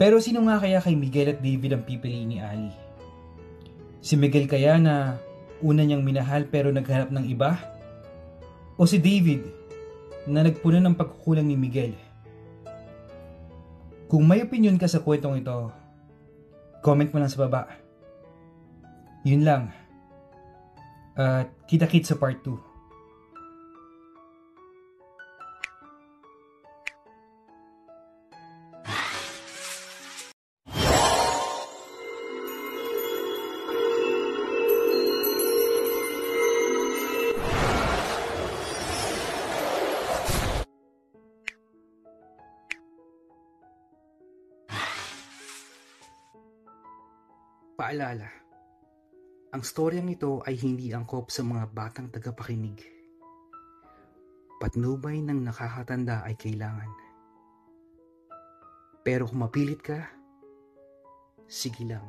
Pero 0.00 0.16
sino 0.16 0.40
nga 0.48 0.56
kaya 0.56 0.80
kay 0.80 0.96
Miguel 0.96 1.36
at 1.36 1.44
David 1.44 1.76
ang 1.76 1.84
pipiliin 1.84 2.32
ni 2.32 2.40
Ali? 2.40 2.72
Si 4.00 4.16
Miguel 4.16 4.48
kaya 4.48 4.80
na 4.80 5.20
una 5.60 5.84
niyang 5.84 6.00
minahal 6.00 6.48
pero 6.48 6.72
naghanap 6.72 7.12
ng 7.12 7.28
iba? 7.28 7.60
O 8.80 8.88
si 8.88 8.96
David 8.96 9.44
na 10.24 10.40
nagpunan 10.40 10.88
ng 10.88 10.96
pagkukulang 10.96 11.44
ni 11.44 11.52
Miguel? 11.52 11.92
Kung 14.08 14.24
may 14.24 14.40
opinion 14.40 14.80
ka 14.80 14.88
sa 14.88 15.04
kwentong 15.04 15.44
ito, 15.44 15.68
comment 16.80 17.12
mo 17.12 17.20
lang 17.20 17.28
sa 17.28 17.44
baba. 17.44 17.68
Yun 19.28 19.44
lang. 19.44 19.68
At 21.12 21.52
kita-kit 21.68 22.08
sa 22.08 22.16
part 22.16 22.40
2. 22.40 22.69
Ang 49.50 49.66
storyang 49.66 50.06
ito 50.06 50.46
ay 50.46 50.54
hindi 50.62 50.94
angkop 50.94 51.34
sa 51.34 51.42
mga 51.42 51.74
batang 51.74 52.06
tagapakinig. 52.06 52.86
Patnubay 54.62 55.18
ng 55.26 55.42
nakakatanda 55.42 56.22
ay 56.22 56.38
kailangan. 56.38 56.92
Pero 59.02 59.26
kung 59.26 59.42
mapilit 59.42 59.82
ka, 59.82 60.06
sige 61.50 61.82
lang. 61.82 62.06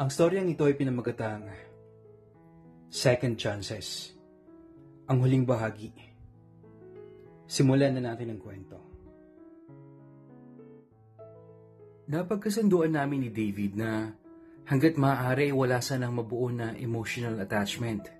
Ang 0.00 0.08
storyang 0.08 0.48
ito 0.48 0.64
ay 0.64 0.80
pinamagatang 0.80 1.44
Second 2.88 3.36
Chances. 3.36 4.16
Ang 5.12 5.20
huling 5.20 5.44
bahagi. 5.44 5.92
Simulan 7.44 8.00
na 8.00 8.14
natin 8.14 8.32
ang 8.32 8.40
kwento. 8.40 8.89
Napagkasunduan 12.10 12.90
namin 12.98 13.22
ni 13.22 13.30
David 13.30 13.78
na 13.78 14.10
hanggat 14.66 14.98
maaari 14.98 15.54
wala 15.54 15.78
sanang 15.78 16.10
mabuo 16.18 16.50
na 16.50 16.74
emotional 16.74 17.38
attachment. 17.38 18.10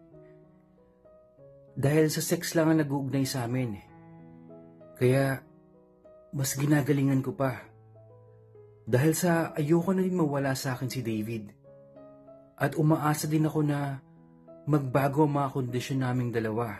Dahil 1.74 2.06
sa 2.06 2.22
sex 2.22 2.54
lang 2.54 2.70
ang 2.70 2.78
nag-uugnay 2.86 3.26
sa 3.26 3.50
amin. 3.50 3.74
Kaya 4.94 5.42
mas 6.30 6.54
ginagalingan 6.54 7.18
ko 7.18 7.34
pa. 7.34 7.66
Dahil 8.86 9.10
sa 9.18 9.50
ayoko 9.58 9.90
na 9.90 10.06
din 10.06 10.14
mawala 10.14 10.54
sa 10.54 10.78
akin 10.78 10.86
si 10.86 11.02
David. 11.02 11.50
At 12.62 12.78
umaasa 12.78 13.26
din 13.26 13.50
ako 13.50 13.66
na 13.66 13.98
magbago 14.70 15.26
ang 15.26 15.34
mga 15.34 15.50
kondisyon 15.50 16.06
naming 16.06 16.30
dalawa. 16.30 16.78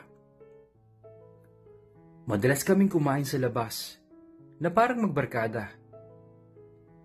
Madalas 2.31 2.63
kaming 2.63 2.87
kumain 2.87 3.27
sa 3.27 3.35
labas 3.43 3.99
na 4.63 4.71
parang 4.71 5.03
magbarkada. 5.03 5.80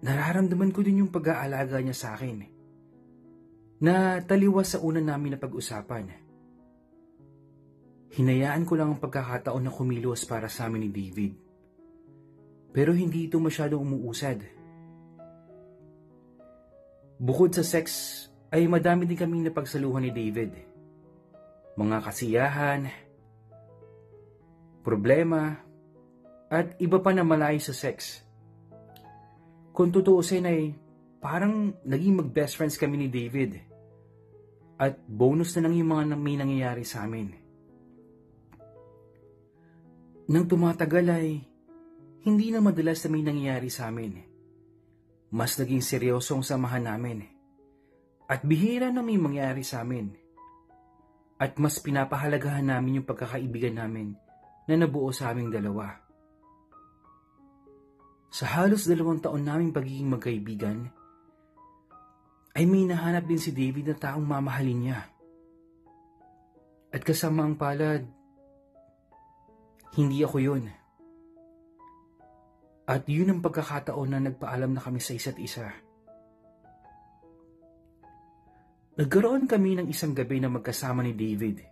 Nararamdaman 0.05 0.69
ko 0.69 0.85
din 0.85 1.01
yung 1.01 1.09
pag-aalaga 1.09 1.81
niya 1.81 1.97
sa 1.97 2.13
akin 2.13 2.45
na 3.81 4.21
taliwas 4.21 4.77
sa 4.77 4.79
una 4.85 5.01
namin 5.01 5.33
na 5.33 5.39
pag-usapan. 5.41 6.13
Hinayaan 8.13 8.63
ko 8.69 8.77
lang 8.77 8.93
ang 8.93 9.01
pagkakataon 9.01 9.65
na 9.65 9.73
kumilos 9.73 10.29
para 10.29 10.45
sa 10.45 10.69
amin 10.69 10.87
ni 10.87 10.89
David. 10.93 11.33
Pero 12.69 12.93
hindi 12.93 13.25
ito 13.25 13.41
masyadong 13.41 13.81
umuusad. 13.81 14.45
Bukod 17.17 17.57
sa 17.57 17.65
sex, 17.65 17.87
ay 18.53 18.69
madami 18.69 19.09
din 19.09 19.17
kaming 19.19 19.49
napagsaluhan 19.49 20.05
ni 20.05 20.11
David. 20.13 20.53
Mga 21.75 21.97
kasiyahan, 22.05 22.81
problema, 24.85 25.59
at 26.47 26.77
iba 26.79 27.01
pa 27.01 27.11
na 27.11 27.25
malayo 27.25 27.59
sa 27.59 27.73
sex. 27.75 28.23
Kung 29.75 29.91
tutuusin 29.91 30.47
ay 30.47 30.71
parang 31.19 31.75
naging 31.83 32.23
mag-best 32.23 32.55
friends 32.55 32.79
kami 32.79 32.95
ni 32.95 33.07
David. 33.11 33.59
At 34.79 35.03
bonus 35.03 35.51
na 35.55 35.67
lang 35.67 35.75
yung 35.75 35.91
mga 35.91 36.15
may 36.15 36.39
nangyayari 36.39 36.87
sa 36.87 37.03
amin. 37.03 37.35
Nang 40.31 40.47
tumatagal 40.47 41.05
ay 41.11 41.43
hindi 42.23 42.47
na 42.55 42.63
madalas 42.63 43.03
na 43.03 43.09
may 43.11 43.23
nangyayari 43.27 43.67
sa 43.67 43.91
amin. 43.91 44.23
Mas 45.35 45.59
naging 45.59 45.83
seryoso 45.83 46.39
ang 46.39 46.47
samahan 46.47 46.87
namin. 46.87 47.27
At 48.31 48.47
bihira 48.47 48.95
na 48.95 49.03
may 49.03 49.19
mangyayari 49.19 49.67
sa 49.67 49.83
amin. 49.83 50.15
At 51.35 51.59
mas 51.59 51.83
pinapahalagahan 51.83 52.63
namin 52.63 53.03
yung 53.03 53.07
pagkakaibigan 53.11 53.75
namin 53.75 54.15
na 54.71 54.75
nabuo 54.79 55.11
sa 55.11 55.35
aming 55.35 55.51
dalawa. 55.51 56.04
Sa 58.35 58.43
halos 58.51 58.83
dalawang 58.83 59.23
taon 59.23 59.47
naming 59.47 59.71
pagiging 59.71 60.11
magkaibigan, 60.11 60.91
ay 62.51 62.67
may 62.67 62.83
nahanap 62.83 63.23
din 63.31 63.39
si 63.39 63.55
David 63.55 63.87
na 63.87 63.95
taong 63.95 64.27
mamahalin 64.27 64.79
niya. 64.83 64.99
At 66.91 66.99
kasama 66.99 67.47
ang 67.47 67.55
palad, 67.55 68.03
hindi 69.95 70.19
ako 70.19 70.37
yun. 70.43 70.67
At 72.83 73.07
yun 73.07 73.31
ang 73.31 73.39
pagkakataon 73.39 74.09
na 74.11 74.19
nagpaalam 74.19 74.75
na 74.75 74.83
kami 74.83 74.99
sa 74.99 75.15
isa't 75.15 75.39
isa. 75.39 75.71
Nagkaroon 78.99 79.47
kami 79.47 79.79
ng 79.79 79.87
isang 79.87 80.11
gabi 80.11 80.43
na 80.43 80.51
magkasama 80.51 81.07
ni 81.07 81.15
David. 81.15 81.63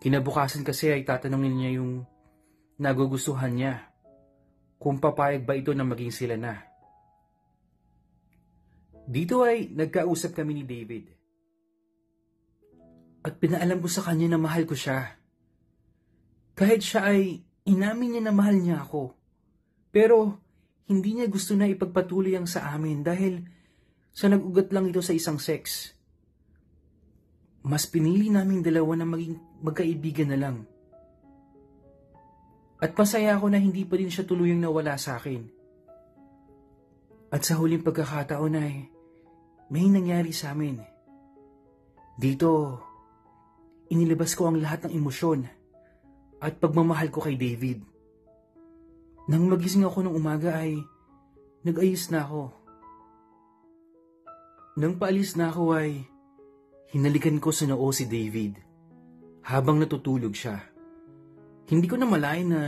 Kinabukasan 0.00 0.64
kasi 0.64 0.88
ay 0.88 1.04
tatanungin 1.04 1.52
niya 1.52 1.70
yung 1.84 2.00
nagugustuhan 2.80 3.52
niya 3.52 3.93
kung 4.78 5.00
papayag 5.00 5.46
ba 5.46 5.56
ito 5.56 5.72
na 5.72 5.86
maging 5.86 6.12
sila 6.12 6.36
na. 6.36 6.60
Dito 9.04 9.44
ay 9.44 9.68
nagkausap 9.68 10.32
kami 10.32 10.60
ni 10.60 10.64
David. 10.64 11.04
At 13.24 13.36
pinaalam 13.40 13.80
ko 13.80 13.88
sa 13.88 14.04
kanya 14.04 14.36
na 14.36 14.40
mahal 14.40 14.64
ko 14.64 14.76
siya. 14.76 15.16
Kahit 16.56 16.84
siya 16.84 17.08
ay 17.12 17.40
inamin 17.68 18.16
niya 18.16 18.22
na 18.24 18.34
mahal 18.36 18.56
niya 18.60 18.84
ako. 18.84 19.16
Pero 19.92 20.40
hindi 20.88 21.16
niya 21.16 21.28
gusto 21.32 21.56
na 21.56 21.68
ipagpatuloy 21.68 22.36
ang 22.36 22.44
sa 22.44 22.72
amin 22.76 23.00
dahil 23.00 23.44
sa 24.12 24.28
nag-ugat 24.28 24.68
lang 24.72 24.88
ito 24.88 25.00
sa 25.00 25.16
isang 25.16 25.40
sex. 25.40 25.92
Mas 27.64 27.88
pinili 27.88 28.28
naming 28.28 28.60
dalawa 28.60 29.00
na 29.00 29.08
maging 29.08 29.40
magkaibigan 29.64 30.28
na 30.32 30.38
lang. 30.38 30.56
At 32.82 32.96
masaya 32.98 33.38
ako 33.38 33.54
na 33.54 33.62
hindi 33.62 33.86
pa 33.86 33.94
din 33.94 34.10
siya 34.10 34.26
tuluyang 34.26 34.58
nawala 34.58 34.98
sa 34.98 35.18
akin. 35.18 35.46
At 37.34 37.42
sa 37.42 37.58
huling 37.58 37.82
pagkakataon 37.82 38.54
ay 38.58 38.74
may 39.70 39.86
nangyari 39.90 40.30
sa 40.30 40.54
amin. 40.54 40.78
Dito, 42.14 42.78
inilabas 43.90 44.38
ko 44.38 44.46
ang 44.46 44.62
lahat 44.62 44.86
ng 44.86 44.92
emosyon 44.94 45.40
at 46.38 46.58
pagmamahal 46.60 47.10
ko 47.10 47.24
kay 47.24 47.34
David. 47.34 47.82
Nang 49.26 49.48
magising 49.48 49.88
ako 49.88 50.04
ng 50.04 50.14
umaga 50.14 50.60
ay 50.60 50.78
nag-ayos 51.64 52.12
na 52.12 52.22
ako. 52.22 52.52
Nang 54.76 55.00
paalis 55.00 55.38
na 55.38 55.48
ako 55.48 55.74
ay 55.74 56.04
hinalikan 56.92 57.40
ko 57.40 57.54
sa 57.54 57.64
noo 57.64 57.88
si 57.94 58.04
David 58.04 58.60
habang 59.46 59.80
natutulog 59.80 60.34
siya. 60.36 60.73
Hindi 61.64 61.86
ko 61.88 61.96
na 61.96 62.04
malayan 62.04 62.48
na 62.52 62.62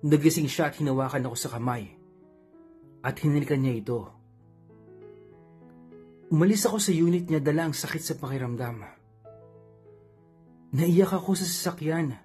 nagising 0.00 0.48
siya 0.48 0.72
at 0.72 0.80
hinawakan 0.80 1.28
ako 1.28 1.36
sa 1.36 1.52
kamay. 1.52 1.92
At 3.04 3.20
hinalikan 3.20 3.60
niya 3.60 3.74
ito. 3.84 4.00
Umalis 6.32 6.64
ako 6.64 6.80
sa 6.80 6.92
unit 6.92 7.28
niya 7.28 7.44
dala 7.44 7.68
ang 7.68 7.76
sakit 7.76 8.00
sa 8.00 8.14
pakiramdam. 8.16 8.80
Naiyak 10.74 11.12
ako 11.12 11.36
sa 11.36 11.44
sasakyan 11.44 12.16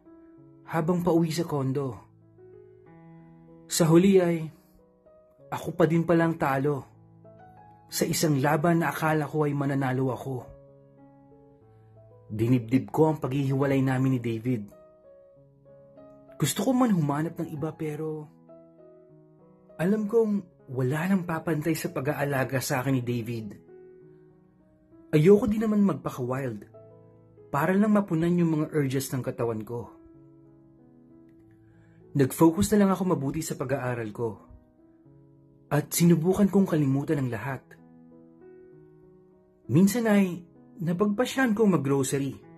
habang 0.72 1.04
pauwi 1.04 1.36
sa 1.36 1.44
kondo. 1.44 2.00
Sa 3.70 3.86
huli 3.86 4.18
ay, 4.18 4.48
ako 5.52 5.76
pa 5.76 5.86
din 5.86 6.08
palang 6.08 6.40
talo 6.40 6.88
sa 7.92 8.08
isang 8.08 8.40
laban 8.40 8.82
na 8.82 8.90
akala 8.90 9.28
ko 9.28 9.46
ay 9.46 9.54
mananalo 9.54 10.16
ako. 10.16 10.36
Dinibdib 12.30 12.94
ko 12.94 13.14
ang 13.14 13.18
paghihiwalay 13.18 13.82
namin 13.82 14.18
ni 14.18 14.20
David. 14.22 14.79
Gusto 16.40 16.64
ko 16.64 16.72
man 16.72 16.96
humanap 16.96 17.36
ng 17.36 17.52
iba 17.52 17.76
pero 17.76 18.32
alam 19.76 20.08
kong 20.08 20.64
wala 20.72 21.12
nang 21.12 21.28
papantay 21.28 21.76
sa 21.76 21.92
pag-aalaga 21.92 22.64
sa 22.64 22.80
akin 22.80 22.96
ni 22.96 23.04
David. 23.04 23.48
Ayoko 25.12 25.52
din 25.52 25.68
naman 25.68 25.84
magpaka-wild 25.84 26.64
para 27.52 27.76
lang 27.76 27.92
mapunan 27.92 28.40
yung 28.40 28.56
mga 28.56 28.72
urges 28.72 29.12
ng 29.12 29.20
katawan 29.20 29.68
ko. 29.68 29.92
Nag-focus 32.16 32.72
na 32.72 32.88
lang 32.88 32.92
ako 32.96 33.04
mabuti 33.20 33.44
sa 33.44 33.60
pag-aaral 33.60 34.10
ko 34.16 34.30
at 35.70 35.92
sinubukan 35.92 36.48
kong 36.48 36.72
kalimutan 36.72 37.20
ang 37.20 37.30
lahat. 37.30 37.62
Minsan 39.70 40.08
ay 40.08 40.40
napagpasyan 40.80 41.52
kong 41.52 41.78
mag-grocery 41.78 42.49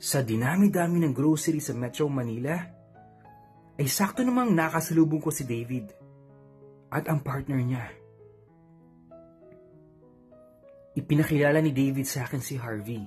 sa 0.00 0.24
dinami-dami 0.24 1.04
ng 1.04 1.12
grocery 1.12 1.60
sa 1.60 1.76
Metro 1.76 2.08
Manila, 2.08 2.56
ay 3.76 3.84
sakto 3.84 4.24
namang 4.24 4.56
nakasalubong 4.56 5.20
ko 5.20 5.28
si 5.28 5.44
David 5.44 5.92
at 6.88 7.04
ang 7.04 7.20
partner 7.20 7.60
niya. 7.60 7.84
Ipinakilala 10.96 11.60
ni 11.60 11.70
David 11.76 12.08
sa 12.08 12.24
akin 12.24 12.40
si 12.40 12.56
Harvey. 12.56 13.04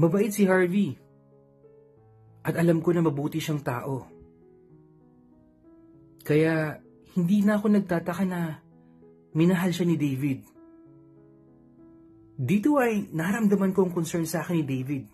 Mabait 0.00 0.32
si 0.32 0.48
Harvey 0.48 0.96
at 2.40 2.56
alam 2.56 2.80
ko 2.80 2.96
na 2.96 3.04
mabuti 3.04 3.36
siyang 3.36 3.60
tao. 3.60 4.08
Kaya 6.24 6.80
hindi 7.16 7.44
na 7.44 7.60
ako 7.60 7.66
nagtataka 7.68 8.24
na 8.24 8.60
minahal 9.36 9.76
siya 9.76 9.88
ni 9.88 9.96
David. 10.00 10.40
Dito 12.40 12.80
ay 12.80 13.12
naramdaman 13.12 13.76
ko 13.76 13.84
ang 13.84 13.92
concern 13.92 14.24
sa 14.24 14.40
akin 14.40 14.56
ni 14.60 14.64
David. 14.64 15.04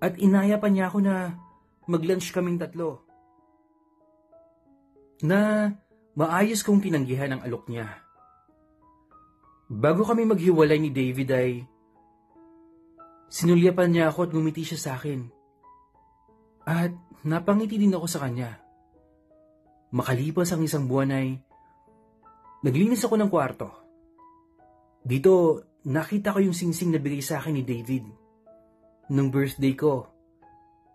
At 0.00 0.16
inaya 0.16 0.56
pa 0.56 0.72
niya 0.72 0.88
ako 0.88 1.04
na 1.04 1.36
mag-lunch 1.84 2.32
kaming 2.32 2.56
tatlo. 2.56 3.04
na 5.22 5.70
maayos 6.18 6.66
kong 6.66 6.82
tinanggihan 6.82 7.38
ang 7.38 7.40
alok 7.46 7.70
niya. 7.70 7.86
Bago 9.72 10.04
kami 10.04 10.26
maghiwalay 10.28 10.76
ni 10.82 10.90
David 10.92 11.28
ay 11.32 11.50
sinulyapan 13.32 13.88
niya 13.88 14.04
ako 14.12 14.28
at 14.28 14.32
ngumiti 14.34 14.66
siya 14.66 14.78
sa 14.82 14.90
akin. 14.98 15.24
At 16.68 16.92
napangiti 17.24 17.80
din 17.80 17.94
ako 17.94 18.06
sa 18.10 18.26
kanya. 18.26 18.60
Makalipas 19.94 20.52
ang 20.52 20.66
isang 20.66 20.84
buwan 20.90 21.14
ay 21.14 21.38
naglinis 22.66 23.06
ako 23.06 23.14
ng 23.16 23.30
kwarto. 23.32 23.70
Dito, 25.02 25.62
nakita 25.82 26.34
ko 26.34 26.38
yung 26.38 26.54
singsing 26.54 26.94
na 26.94 27.02
bigay 27.02 27.22
sa 27.22 27.42
akin 27.42 27.58
ni 27.58 27.62
David 27.66 28.06
nung 29.10 29.34
birthday 29.34 29.74
ko 29.74 30.06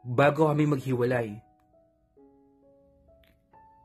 bago 0.08 0.48
kami 0.48 0.64
maghiwalay. 0.64 1.36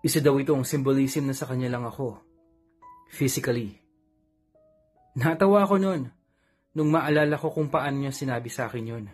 Isa 0.03 0.19
daw 0.19 0.35
itong 0.39 0.67
symbolism 0.67 1.31
na 1.31 1.35
sa 1.35 1.47
kanya 1.47 1.71
lang 1.71 1.87
ako, 1.87 2.19
physically. 3.11 3.79
Natawa 5.19 5.67
ako 5.67 5.79
noon 5.79 6.03
nung 6.75 6.91
maalala 6.91 7.39
ko 7.39 7.53
kung 7.55 7.71
paano 7.71 8.03
niya 8.03 8.15
sinabi 8.15 8.51
sa 8.51 8.67
akin 8.67 8.91
yun. 8.91 9.05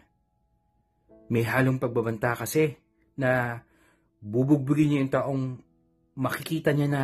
May 1.28 1.44
halong 1.44 1.76
pagbabanta 1.76 2.32
kasi 2.32 2.72
na 3.20 3.60
bubugbugin 4.24 4.88
niya 4.88 5.00
yung 5.02 5.12
taong 5.12 5.44
makikita 6.16 6.72
niya 6.72 6.88
na 6.88 7.02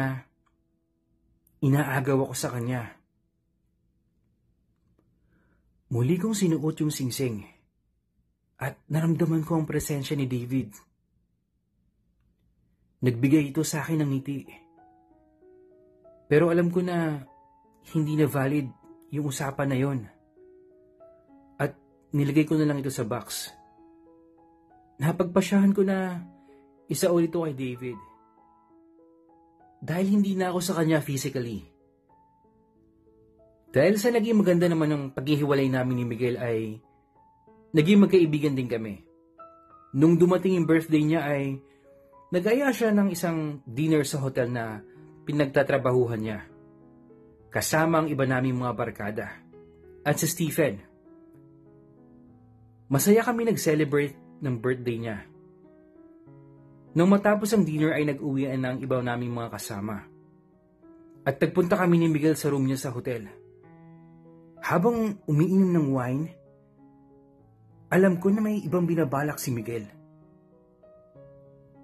inaagaw 1.60 2.24
ako 2.24 2.34
sa 2.36 2.52
kanya. 2.52 3.03
Muli 5.92 6.16
kong 6.16 6.32
sinuot 6.32 6.80
yung 6.80 6.88
singsing 6.88 7.44
at 8.56 8.80
naramdaman 8.88 9.44
ko 9.44 9.60
ang 9.60 9.68
presensya 9.68 10.16
ni 10.16 10.24
David. 10.24 10.72
Nagbigay 13.04 13.52
ito 13.52 13.60
sa 13.60 13.84
akin 13.84 14.00
ng 14.00 14.10
ngiti. 14.16 14.40
Pero 16.24 16.48
alam 16.48 16.72
ko 16.72 16.80
na 16.80 17.20
hindi 17.92 18.16
na 18.16 18.24
valid 18.24 18.64
yung 19.12 19.28
usapan 19.28 19.68
na 19.68 19.76
yon. 19.76 20.00
At 21.60 21.76
nilagay 22.16 22.48
ko 22.48 22.56
na 22.56 22.64
lang 22.64 22.80
ito 22.80 22.88
sa 22.88 23.04
box. 23.04 23.52
Napagpasyahan 24.96 25.76
ko 25.76 25.84
na 25.84 26.24
isa 26.88 27.12
ulit 27.12 27.28
ito 27.28 27.44
kay 27.44 27.52
David. 27.52 27.98
Dahil 29.84 30.16
hindi 30.16 30.32
na 30.32 30.48
ako 30.48 30.64
sa 30.64 30.80
kanya 30.80 31.04
physically. 31.04 31.73
Dahil 33.74 33.98
sa 33.98 34.14
naging 34.14 34.38
maganda 34.38 34.70
naman 34.70 34.86
ng 34.86 35.02
paghihiwalay 35.18 35.66
namin 35.66 35.98
ni 35.98 36.04
Miguel 36.06 36.38
ay 36.38 36.78
naging 37.74 38.06
magkaibigan 38.06 38.54
din 38.54 38.70
kami. 38.70 39.02
Nung 39.98 40.14
dumating 40.14 40.54
yung 40.54 40.70
birthday 40.70 41.02
niya 41.02 41.26
ay 41.26 41.58
Nagaya 42.34 42.74
siya 42.74 42.90
ng 42.90 43.14
isang 43.14 43.62
dinner 43.62 44.02
sa 44.02 44.18
hotel 44.18 44.50
na 44.50 44.82
pinagtatrabahuhan 45.22 46.18
niya. 46.18 46.42
Kasama 47.46 48.02
ang 48.02 48.10
iba 48.10 48.26
naming 48.26 48.58
mga 48.58 48.74
barkada. 48.74 49.26
At 50.02 50.18
si 50.18 50.26
Stephen. 50.26 50.82
Masaya 52.90 53.22
kami 53.22 53.46
nag-celebrate 53.46 54.18
ng 54.42 54.54
birthday 54.58 54.98
niya. 54.98 55.18
Nung 56.98 57.14
matapos 57.14 57.54
ang 57.54 57.62
dinner 57.62 57.94
ay 57.94 58.02
nag-uwian 58.02 58.58
na 58.58 58.74
ang 58.74 58.82
iba 58.82 58.98
naming 58.98 59.30
mga 59.30 59.54
kasama. 59.54 60.02
At 61.22 61.38
nagpunta 61.38 61.78
kami 61.78 62.02
ni 62.02 62.10
Miguel 62.10 62.34
sa 62.34 62.50
room 62.50 62.66
niya 62.66 62.82
sa 62.82 62.90
hotel. 62.90 63.43
Habang 64.64 65.20
umiinom 65.28 65.76
ng 65.76 65.88
wine, 65.92 66.26
alam 67.92 68.16
ko 68.16 68.32
na 68.32 68.40
may 68.40 68.64
ibang 68.64 68.88
binabalak 68.88 69.36
si 69.36 69.52
Miguel. 69.52 69.84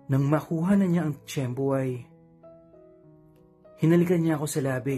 Nang 0.09 0.25
makuha 0.25 0.81
na 0.81 0.89
niya 0.89 1.05
ang 1.05 1.21
tiyempo 1.29 1.77
ay 1.77 2.01
hinalikan 3.85 4.25
niya 4.25 4.41
ako 4.41 4.47
sa 4.49 4.65
labi. 4.65 4.97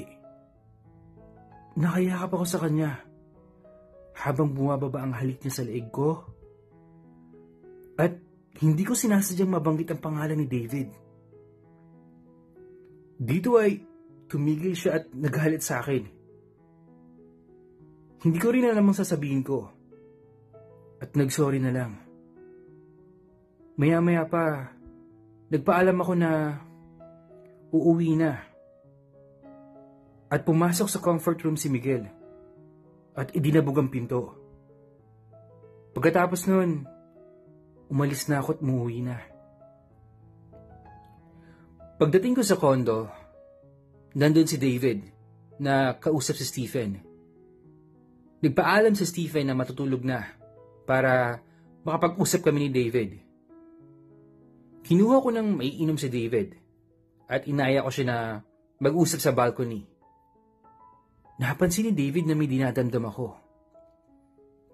Nakayakap 1.74 2.30
ako 2.30 2.46
sa 2.46 2.62
kanya 2.62 3.02
habang 4.14 4.54
bumababa 4.54 5.02
ang 5.02 5.18
halik 5.18 5.42
niya 5.42 5.50
sa 5.50 5.66
leeg 5.66 5.90
ko. 5.90 6.22
At 7.98 8.14
hindi 8.62 8.86
ko 8.86 8.94
sinasadyang 8.94 9.58
mabanggit 9.58 9.90
ang 9.90 10.00
pangalan 10.00 10.38
ni 10.38 10.46
David. 10.46 10.88
Dito 13.18 13.58
ay 13.58 13.82
tumigil 14.30 14.78
siya 14.78 15.02
at 15.02 15.10
naghalit 15.10 15.66
sa 15.66 15.82
akin. 15.82 16.11
Hindi 18.22 18.38
ko 18.38 18.54
rin 18.54 18.66
na 18.66 18.74
namang 18.74 18.94
sasabihin 18.94 19.42
ko. 19.42 19.66
At 21.02 21.18
nagsorry 21.18 21.58
na 21.58 21.74
lang. 21.74 21.98
Maya-maya 23.74 24.22
pa, 24.30 24.70
Nagpaalam 25.52 26.00
ako 26.00 26.12
na 26.16 26.56
uuwi 27.76 28.16
na. 28.16 28.40
At 30.32 30.48
pumasok 30.48 30.88
sa 30.88 30.96
comfort 30.96 31.44
room 31.44 31.60
si 31.60 31.68
Miguel 31.68 32.08
at 33.12 33.36
idinabog 33.36 33.76
ang 33.76 33.92
pinto. 33.92 34.32
Pagkatapos 35.92 36.48
nun, 36.48 36.88
umalis 37.92 38.32
na 38.32 38.40
ako 38.40 38.56
at 38.56 38.60
umuwi 38.64 39.04
na. 39.04 39.20
Pagdating 42.00 42.32
ko 42.32 42.40
sa 42.40 42.56
condo, 42.56 43.12
nandun 44.16 44.48
si 44.48 44.56
David 44.56 45.04
na 45.60 46.00
kausap 46.00 46.40
si 46.40 46.48
Stephen. 46.48 47.11
Nagpaalam 48.42 48.98
si 48.98 49.06
Stephen 49.06 49.46
na 49.46 49.54
matutulog 49.54 50.02
na 50.02 50.26
para 50.82 51.38
makapag-usap 51.86 52.42
kami 52.50 52.66
ni 52.66 52.70
David. 52.74 53.10
Kinuha 54.82 55.22
ko 55.22 55.30
ng 55.30 55.62
maiinom 55.62 55.94
si 55.94 56.10
David 56.10 56.58
at 57.30 57.46
inaya 57.46 57.86
ko 57.86 57.90
siya 57.94 58.06
na 58.10 58.18
mag-usap 58.82 59.22
sa 59.22 59.30
balcony. 59.30 59.86
Napansin 61.38 61.90
ni 61.90 61.92
David 61.94 62.26
na 62.26 62.34
may 62.34 62.50
dinadamdam 62.50 63.06
ako. 63.06 63.38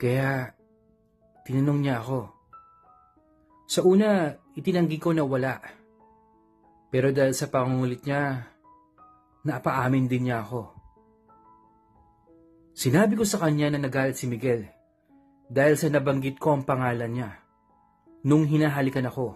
Kaya, 0.01 0.49
tinanong 1.45 1.81
niya 1.85 2.01
ako. 2.01 2.21
Sa 3.69 3.85
una, 3.85 4.33
itinanggi 4.57 4.97
ko 4.97 5.13
na 5.13 5.29
wala. 5.29 5.61
Pero 6.89 7.13
dahil 7.13 7.37
sa 7.37 7.53
pangungulit 7.53 8.01
niya, 8.09 8.49
napaamin 9.45 10.09
din 10.09 10.33
niya 10.33 10.41
ako. 10.41 10.78
Sinabi 12.79 13.19
ko 13.19 13.27
sa 13.27 13.43
kanya 13.43 13.75
na 13.75 13.83
nagalit 13.83 14.15
si 14.15 14.31
Miguel 14.31 14.63
dahil 15.51 15.75
sa 15.75 15.91
nabanggit 15.91 16.39
ko 16.39 16.55
ang 16.55 16.63
pangalan 16.63 17.11
niya 17.11 17.31
nung 18.23 18.47
hinahalikan 18.47 19.03
ako 19.03 19.35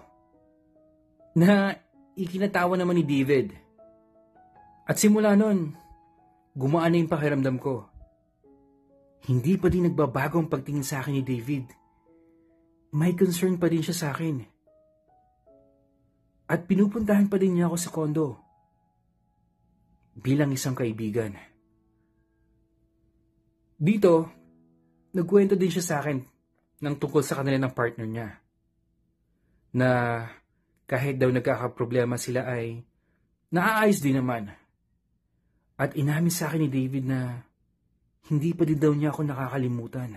na 1.34 1.74
ikinatawa 2.14 2.78
naman 2.78 3.03
ni 3.03 3.05
David. 3.05 3.51
At 4.86 4.95
simula 4.95 5.34
nun, 5.34 5.74
gumaan 6.55 6.95
na 6.95 7.03
yung 7.03 7.11
pakiramdam 7.11 7.59
ko. 7.59 7.90
Hindi 9.26 9.59
pa 9.59 9.66
din 9.66 9.90
nagbabago 9.90 10.38
ang 10.38 10.47
pagtingin 10.47 10.86
sa 10.86 11.03
akin 11.03 11.18
ni 11.18 11.26
David. 11.26 11.66
May 12.95 13.18
concern 13.18 13.59
pa 13.59 13.66
din 13.66 13.82
siya 13.82 13.97
sa 13.99 14.07
akin. 14.14 14.38
At 16.47 16.70
pinupuntahan 16.70 17.26
pa 17.26 17.43
din 17.43 17.59
niya 17.59 17.66
ako 17.66 17.76
sa 17.78 17.90
kondo. 17.90 18.38
Bilang 20.14 20.55
isang 20.55 20.78
kaibigan. 20.78 21.51
Dito, 23.83 24.30
nagkwento 25.11 25.59
din 25.59 25.66
siya 25.66 25.83
sa 25.83 25.95
akin 25.99 26.22
ng 26.87 26.95
tungkol 27.03 27.26
sa 27.26 27.43
kanila 27.43 27.59
ng 27.59 27.74
partner 27.74 28.07
niya. 28.07 28.28
Na 29.74 29.91
kahit 30.87 31.18
daw 31.18 31.26
nagkakaproblema 31.35 32.14
sila 32.14 32.47
ay 32.47 32.78
naaayos 33.51 33.99
din 33.99 34.22
naman. 34.22 34.55
At 35.74 35.99
inamin 35.99 36.30
sa 36.30 36.47
akin 36.47 36.62
ni 36.62 36.70
David 36.70 37.11
na 37.11 37.43
hindi 38.30 38.55
pa 38.55 38.62
din 38.62 38.78
daw 38.78 38.95
niya 38.95 39.11
ako 39.11 39.26
nakakalimutan. 39.26 40.14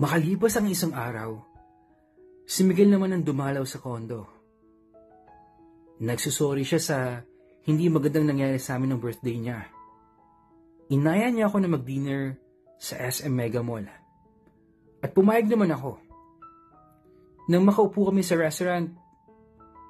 Makalipas 0.00 0.58
ang 0.58 0.66
isang 0.66 0.90
araw, 0.90 1.38
si 2.50 2.66
Miguel 2.66 2.90
naman 2.90 3.14
ang 3.14 3.22
dumalaw 3.22 3.62
sa 3.62 3.78
kondo. 3.78 4.26
Nagsusori 6.02 6.66
siya 6.66 6.80
sa 6.82 6.98
hindi 7.68 7.92
magandang 7.92 8.32
nangyari 8.32 8.56
sa 8.56 8.80
amin 8.80 8.96
ng 8.96 9.00
birthday 9.00 9.36
niya. 9.36 9.68
Inaya 10.90 11.28
niya 11.28 11.52
ako 11.52 11.56
na 11.60 11.68
mag-dinner 11.70 12.40
sa 12.80 12.96
SM 12.96 13.30
Mega 13.30 13.60
Mall. 13.60 13.84
At 15.04 15.12
pumayag 15.12 15.46
naman 15.46 15.68
ako. 15.68 16.00
Nang 17.52 17.62
makaupo 17.68 18.08
kami 18.08 18.24
sa 18.24 18.40
restaurant, 18.40 18.88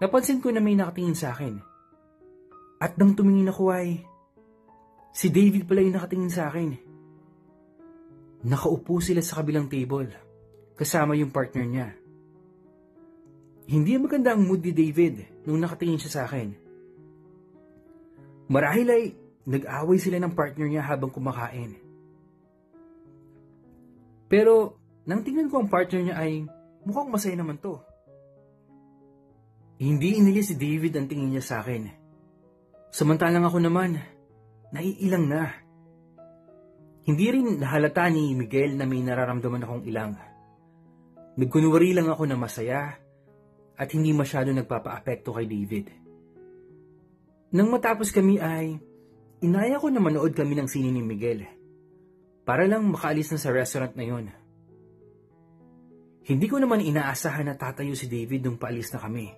napansin 0.02 0.42
ko 0.42 0.50
na 0.50 0.58
may 0.58 0.74
nakatingin 0.74 1.14
sa 1.14 1.30
akin. 1.30 1.62
At 2.82 2.98
nang 2.98 3.14
tumingin 3.14 3.54
ako 3.54 3.70
ay, 3.70 4.02
si 5.14 5.30
David 5.30 5.70
pala 5.70 5.86
yung 5.86 5.94
nakatingin 5.94 6.32
sa 6.32 6.50
akin. 6.50 6.70
Nakaupo 8.50 8.98
sila 8.98 9.22
sa 9.22 9.40
kabilang 9.40 9.70
table, 9.70 10.10
kasama 10.74 11.14
yung 11.14 11.30
partner 11.30 11.64
niya. 11.64 11.88
Hindi 13.70 13.94
maganda 14.00 14.34
ang 14.34 14.42
mood 14.42 14.66
ni 14.66 14.74
David 14.74 15.46
nung 15.46 15.62
nakatingin 15.62 16.00
siya 16.02 16.12
sa 16.12 16.22
akin. 16.26 16.59
Marahil 18.50 18.88
ay 18.90 19.04
nag-away 19.46 19.98
sila 20.02 20.18
ng 20.18 20.34
partner 20.34 20.66
niya 20.66 20.82
habang 20.82 21.14
kumakain. 21.14 21.78
Pero 24.26 24.74
nang 25.06 25.22
tingnan 25.22 25.46
ko 25.46 25.62
ang 25.62 25.70
partner 25.70 26.02
niya 26.02 26.16
ay 26.18 26.44
Mukhang 26.84 27.12
masaya 27.12 27.36
naman 27.36 27.60
to. 27.60 27.76
Hindi 29.80 30.20
inilis 30.20 30.52
si 30.52 30.56
David 30.56 30.96
ang 30.96 31.06
tingin 31.08 31.32
niya 31.32 31.44
sa 31.44 31.54
akin. 31.64 31.88
Samantalang 32.92 33.44
ako 33.44 33.58
naman, 33.60 34.00
naiilang 34.72 35.24
na. 35.28 35.44
Hindi 37.04 37.26
rin 37.32 37.60
nahalata 37.60 38.08
ni 38.12 38.36
Miguel 38.36 38.76
na 38.76 38.84
may 38.84 39.00
nararamdaman 39.00 39.64
akong 39.64 39.84
ilang. 39.88 40.12
Nagkunwari 41.40 41.96
lang 41.96 42.12
ako 42.12 42.28
na 42.28 42.36
masaya 42.36 43.00
at 43.76 43.88
hindi 43.96 44.12
masyado 44.12 44.52
nagpapaapekto 44.52 45.32
kay 45.32 45.48
David. 45.48 45.86
Nang 47.50 47.66
matapos 47.66 48.14
kami 48.14 48.38
ay, 48.38 48.78
inaya 49.42 49.82
ko 49.82 49.90
na 49.90 49.98
manood 49.98 50.30
kami 50.36 50.54
ng 50.54 50.70
sine 50.70 50.94
ni 50.94 51.02
Miguel 51.02 51.42
para 52.46 52.66
lang 52.66 52.86
makaalis 52.86 53.34
na 53.34 53.38
sa 53.42 53.50
restaurant 53.50 53.94
na 53.98 54.06
yon. 54.06 54.26
Hindi 56.30 56.46
ko 56.46 56.62
naman 56.62 56.78
inaasahan 56.78 57.50
na 57.50 57.58
tatayo 57.58 57.98
si 57.98 58.06
David 58.06 58.46
nung 58.46 58.54
paalis 58.60 58.94
na 58.94 59.02
kami. 59.02 59.34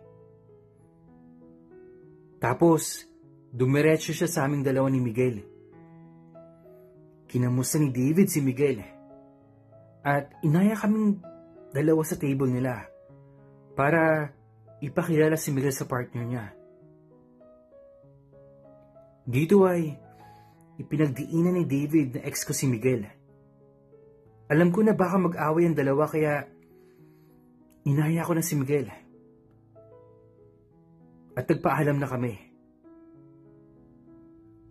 Tapos, 2.36 3.08
dumiretso 3.48 4.12
siya 4.12 4.28
sa 4.28 4.44
aming 4.44 4.60
dalawa 4.60 4.92
ni 4.92 5.00
Miguel. 5.00 5.40
Kinamusta 7.30 7.80
ni 7.80 7.88
David 7.88 8.28
si 8.28 8.44
Miguel. 8.44 8.84
At 10.04 10.36
inaya 10.44 10.76
kaming 10.76 11.16
dalawa 11.72 12.02
sa 12.04 12.20
table 12.20 12.50
nila 12.52 12.84
para 13.72 14.28
ipakilala 14.84 15.40
si 15.40 15.48
Miguel 15.48 15.72
sa 15.72 15.88
partner 15.88 16.24
niya. 16.28 16.44
Dito 19.22 19.62
ay 19.62 19.94
ipinagdiinan 20.82 21.62
ni 21.62 21.64
David 21.68 22.18
na 22.18 22.20
ex 22.26 22.42
ko 22.42 22.50
si 22.50 22.66
Miguel. 22.66 23.06
Alam 24.50 24.74
ko 24.74 24.82
na 24.82 24.98
baka 24.98 25.16
mag-away 25.16 25.70
ang 25.70 25.78
dalawa 25.78 26.10
kaya 26.10 26.50
inaya 27.86 28.26
ko 28.26 28.34
na 28.34 28.42
si 28.42 28.58
Miguel. 28.58 28.90
At 31.38 31.46
nagpaalam 31.46 31.96
na 32.02 32.10
kami. 32.10 32.34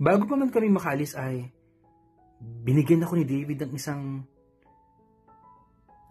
Bago 0.02 0.28
pa 0.28 0.36
man 0.36 0.52
kami 0.52 0.68
makalis 0.68 1.16
ay 1.16 1.48
binigyan 2.42 3.06
ako 3.08 3.22
ni 3.22 3.26
David 3.26 3.70
ng 3.70 3.74
isang 3.78 4.04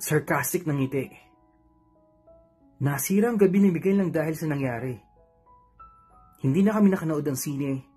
sarcastic 0.01 0.65
na 0.65 0.73
ngiti. 0.73 1.13
Nasira 2.81 3.29
ang 3.29 3.37
gabi 3.37 3.61
ni 3.61 3.69
Miguel 3.69 4.01
lang 4.01 4.11
dahil 4.11 4.33
sa 4.33 4.49
nangyari. 4.49 4.97
Hindi 6.41 6.65
na 6.65 6.73
kami 6.73 6.89
nakanood 6.89 7.29
ng 7.29 7.37
sine 7.37 7.90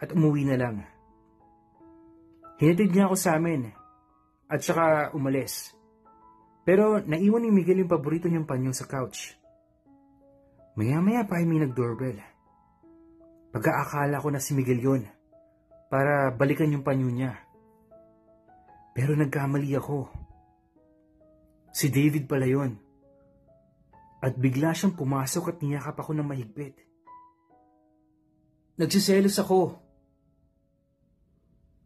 at 0.00 0.10
umuwi 0.16 0.48
na 0.48 0.56
lang. 0.56 0.76
Hinatid 2.60 2.92
niya 2.92 3.08
ako 3.08 3.16
sa 3.16 3.36
amin 3.36 3.72
at 4.48 4.60
saka 4.60 5.12
umalis. 5.16 5.72
Pero 6.64 7.00
naiwan 7.00 7.44
ni 7.44 7.50
Miguel 7.52 7.84
yung 7.84 7.92
paborito 7.92 8.28
niyang 8.28 8.48
panyo 8.48 8.72
sa 8.72 8.84
couch. 8.84 9.36
Maya-maya 10.76 11.24
pa 11.24 11.40
ay 11.40 11.48
may 11.48 11.60
nag-doorbell. 11.60 12.20
Pagkaakala 13.50 14.22
ko 14.22 14.28
na 14.30 14.40
si 14.40 14.52
Miguel 14.54 14.80
yon 14.80 15.02
para 15.90 16.30
balikan 16.30 16.70
yung 16.70 16.86
panyo 16.86 17.10
niya. 17.10 17.34
Pero 18.94 19.16
nagkamali 19.18 19.74
ako. 19.74 20.06
Si 21.74 21.90
David 21.90 22.30
pala 22.30 22.46
yon. 22.46 22.78
At 24.20 24.36
bigla 24.36 24.76
siyang 24.76 24.94
pumasok 24.94 25.56
at 25.56 25.56
niyakap 25.64 25.96
ako 25.96 26.12
ng 26.12 26.28
mahigpit. 26.28 26.76
Nagsiselos 28.76 29.40
ako. 29.40 29.89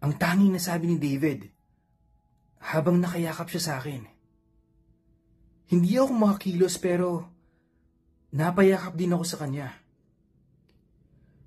Ang 0.04 0.20
tanging 0.20 0.52
nasabi 0.52 0.84
ni 0.84 1.00
David 1.00 1.48
habang 2.60 3.00
nakayakap 3.00 3.48
siya 3.48 3.62
sa 3.64 3.72
akin. 3.80 4.04
Hindi 5.72 5.96
ako 5.96 6.12
makakilos 6.12 6.76
pero 6.76 7.24
napayakap 8.36 8.92
din 9.00 9.16
ako 9.16 9.24
sa 9.24 9.40
kanya. 9.40 9.72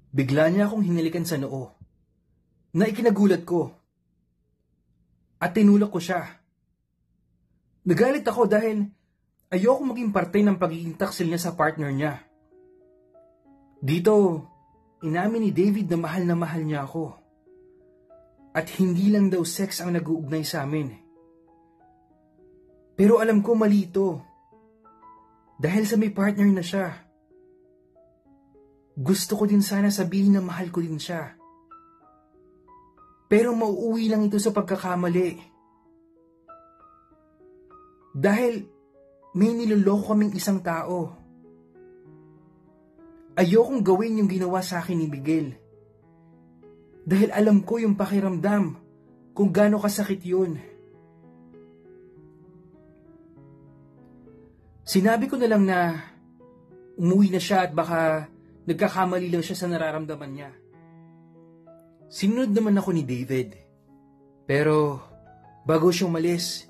Bigla 0.09 0.49
niya 0.49 0.65
akong 0.65 0.81
hinalikan 0.81 1.21
sa 1.21 1.37
noo 1.37 1.69
na 2.73 2.89
ikinagulat 2.89 3.45
ko 3.45 3.69
at 5.37 5.53
tinulak 5.53 5.93
ko 5.93 6.01
siya. 6.01 6.25
Nagalit 7.85 8.25
ako 8.25 8.49
dahil 8.49 8.89
ayoko 9.53 9.85
maging 9.85 10.09
parte 10.09 10.41
ng 10.41 10.57
pagiging 10.57 10.97
taksil 10.97 11.29
niya 11.29 11.45
sa 11.45 11.53
partner 11.53 11.93
niya. 11.93 12.25
Dito, 13.77 14.41
inamin 15.05 15.45
ni 15.45 15.51
David 15.53 15.93
na 15.93 15.97
mahal 16.01 16.25
na 16.25 16.33
mahal 16.33 16.65
niya 16.65 16.89
ako. 16.89 17.16
At 18.57 18.73
hindi 18.81 19.13
lang 19.13 19.29
daw 19.29 19.45
sex 19.45 19.85
ang 19.85 19.93
nag-uugnay 19.93 20.41
sa 20.41 20.65
amin. 20.65 20.89
Pero 22.97 23.21
alam 23.21 23.45
ko 23.45 23.53
mali 23.53 23.85
ito. 23.85 24.17
Dahil 25.61 25.85
sa 25.85 25.93
may 26.01 26.09
partner 26.09 26.49
na 26.49 26.65
siya. 26.65 26.89
Gusto 28.97 29.37
ko 29.37 29.45
din 29.45 29.61
sana 29.61 29.93
sabihin 29.93 30.33
na 30.33 30.41
mahal 30.41 30.73
ko 30.73 30.81
din 30.81 30.97
siya. 30.97 31.37
Pero 33.29 33.53
mauuwi 33.53 34.09
lang 34.09 34.25
ito 34.25 34.41
sa 34.41 34.49
pagkakamali. 34.49 35.37
Dahil 38.17 38.65
may 39.37 39.53
niloloko 39.53 40.17
kaming 40.17 40.33
isang 40.33 40.65
tao. 40.65 41.13
Ayokong 43.37 43.85
gawin 43.85 44.17
yung 44.17 44.29
ginawa 44.33 44.65
sa 44.65 44.81
akin 44.81 44.97
ni 44.97 45.05
Miguel. 45.05 45.66
Dahil 47.07 47.31
alam 47.31 47.63
ko 47.63 47.79
yung 47.79 47.95
pakiramdam 47.95 48.75
kung 49.31 49.49
gaano 49.55 49.79
kasakit 49.79 50.19
yun. 50.27 50.59
Sinabi 54.83 55.31
ko 55.31 55.39
na 55.39 55.47
lang 55.47 55.63
na 55.63 55.95
umuwi 56.99 57.31
na 57.31 57.39
siya 57.39 57.63
at 57.63 57.71
baka 57.71 58.27
nagkakamali 58.67 59.31
lang 59.31 59.39
siya 59.39 59.55
sa 59.55 59.71
nararamdaman 59.71 60.31
niya. 60.35 60.51
Sinunod 62.11 62.51
naman 62.51 62.75
ako 62.75 62.91
ni 62.91 63.03
David. 63.07 63.55
Pero 64.43 64.99
bago 65.63 65.91
siya 65.91 66.11
umalis, 66.11 66.67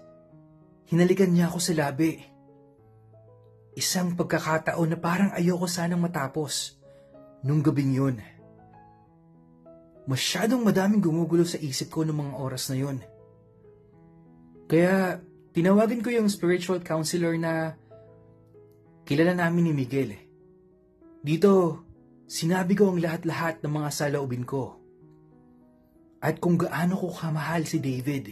hinalikan 0.90 1.34
niya 1.34 1.50
ako 1.50 1.58
sa 1.62 1.74
labi. 1.74 2.22
Isang 3.78 4.14
pagkakataon 4.14 4.90
na 4.94 4.98
parang 4.98 5.34
ayoko 5.34 5.66
sanang 5.66 6.02
matapos 6.02 6.78
nung 7.46 7.62
gabing 7.62 7.94
yun. 7.94 8.37
Masyadong 10.08 10.64
madaming 10.64 11.04
gumugulo 11.04 11.44
sa 11.44 11.60
isip 11.60 11.92
ko 11.92 12.08
ng 12.08 12.16
mga 12.16 12.34
oras 12.40 12.72
na 12.72 12.80
yun. 12.80 12.98
Kaya 14.72 15.20
tinawagan 15.52 16.00
ko 16.00 16.08
yung 16.16 16.32
spiritual 16.32 16.80
counselor 16.80 17.36
na 17.36 17.76
kilala 19.04 19.36
namin 19.36 19.68
ni 19.68 19.74
Miguel. 19.76 20.16
Dito, 21.20 21.84
sinabi 22.24 22.80
ko 22.80 22.96
ang 22.96 23.04
lahat-lahat 23.04 23.60
ng 23.60 23.74
mga 23.84 23.90
saloobin 23.92 24.48
ko. 24.48 24.80
At 26.24 26.40
kung 26.40 26.56
gaano 26.56 26.96
ko 26.96 27.12
kamahal 27.12 27.68
si 27.68 27.84
David. 27.84 28.32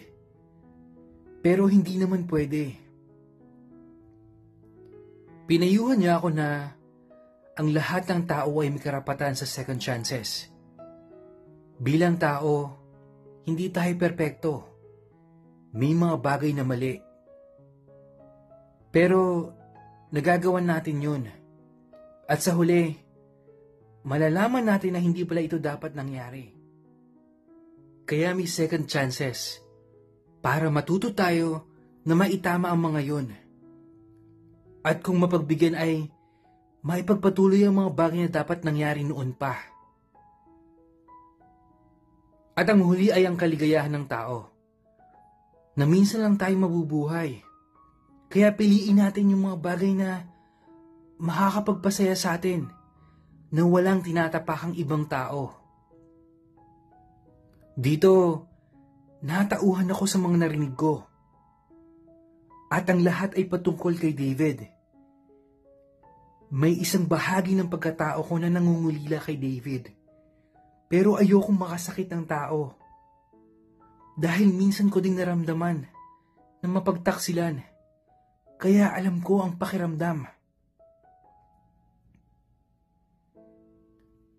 Pero 1.44 1.68
hindi 1.68 2.00
naman 2.00 2.24
pwede. 2.24 2.72
Pinayuhan 5.46 6.00
niya 6.00 6.24
ako 6.24 6.30
na 6.32 6.72
ang 7.60 7.68
lahat 7.76 8.08
ng 8.08 8.24
tao 8.28 8.64
ay 8.64 8.72
may 8.72 8.80
karapatan 8.80 9.36
sa 9.36 9.44
second 9.44 9.78
chances. 9.78 10.55
Bilang 11.76 12.16
tao, 12.16 12.72
hindi 13.44 13.68
tayo 13.68 13.92
perpekto. 14.00 14.54
May 15.76 15.92
mga 15.92 16.16
bagay 16.24 16.56
na 16.56 16.64
mali. 16.64 16.96
Pero 18.96 19.52
nagagawan 20.16 20.64
natin 20.64 21.04
yun. 21.04 21.24
At 22.32 22.40
sa 22.40 22.56
huli, 22.56 22.96
malalaman 24.08 24.72
natin 24.72 24.96
na 24.96 25.04
hindi 25.04 25.28
pala 25.28 25.44
ito 25.44 25.60
dapat 25.60 25.92
nangyari. 25.92 26.56
Kaya 28.08 28.32
may 28.32 28.48
second 28.48 28.88
chances 28.88 29.60
para 30.40 30.72
matuto 30.72 31.12
tayo 31.12 31.68
na 32.08 32.16
maitama 32.16 32.72
ang 32.72 32.80
mga 32.80 33.02
yon. 33.04 33.28
At 34.86 35.04
kung 35.04 35.20
mapagbigyan 35.20 35.76
ay 35.76 36.08
maipagpatuloy 36.86 37.66
ang 37.68 37.84
mga 37.84 37.92
bagay 37.98 38.20
na 38.24 38.32
dapat 38.32 38.64
nangyari 38.64 39.04
noon 39.04 39.36
pa. 39.36 39.75
At 42.56 42.72
ang 42.72 42.88
huli 42.88 43.12
ay 43.12 43.28
ang 43.28 43.36
kaligayahan 43.36 43.92
ng 43.92 44.06
tao. 44.08 44.48
Na 45.76 45.84
minsan 45.84 46.24
lang 46.24 46.40
tayo 46.40 46.56
mabubuhay. 46.56 47.44
Kaya 48.32 48.56
piliin 48.56 49.04
natin 49.04 49.36
yung 49.36 49.52
mga 49.52 49.58
bagay 49.60 49.92
na 49.92 50.24
makakapagpasaya 51.20 52.16
sa 52.16 52.40
atin 52.40 52.72
na 53.52 53.62
walang 53.68 54.00
tinatapakang 54.00 54.72
ibang 54.80 55.04
tao. 55.04 55.52
Dito, 57.76 58.48
natauhan 59.20 59.92
ako 59.92 60.04
sa 60.08 60.16
mga 60.16 60.48
narinig 60.48 60.80
ko. 60.80 61.04
At 62.72 62.88
ang 62.88 63.04
lahat 63.04 63.36
ay 63.36 63.52
patungkol 63.52 64.00
kay 64.00 64.16
David. 64.16 64.64
May 66.56 66.80
isang 66.80 67.04
bahagi 67.04 67.52
ng 67.52 67.68
pagkatao 67.68 68.24
ko 68.24 68.40
na 68.40 68.48
nangungulila 68.48 69.20
kay 69.20 69.36
David. 69.36 70.05
Pero 70.96 71.20
ayokong 71.20 71.60
makasakit 71.60 72.08
ng 72.08 72.24
tao. 72.24 72.72
Dahil 74.16 74.56
minsan 74.56 74.88
ko 74.88 75.04
ding 75.04 75.20
naramdaman 75.20 75.84
na 76.64 76.68
mapagtaksilan. 76.72 77.60
Kaya 78.56 78.96
alam 78.96 79.20
ko 79.20 79.44
ang 79.44 79.60
pakiramdam. 79.60 80.24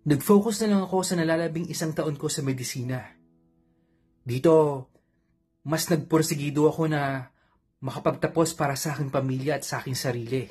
Nag-focus 0.09 0.65
na 0.65 0.73
lang 0.73 0.83
ako 0.89 1.05
sa 1.05 1.21
nalalabing 1.21 1.69
isang 1.69 1.93
taon 1.93 2.17
ko 2.17 2.33
sa 2.33 2.41
medisina. 2.41 3.05
Dito, 4.25 4.89
mas 5.69 5.85
nagporsigido 5.93 6.73
ako 6.73 6.89
na 6.89 7.29
makapagtapos 7.85 8.57
para 8.57 8.81
sa 8.81 8.97
aking 8.97 9.13
pamilya 9.13 9.61
at 9.61 9.69
sa 9.69 9.85
aking 9.85 9.93
sarili. 9.93 10.49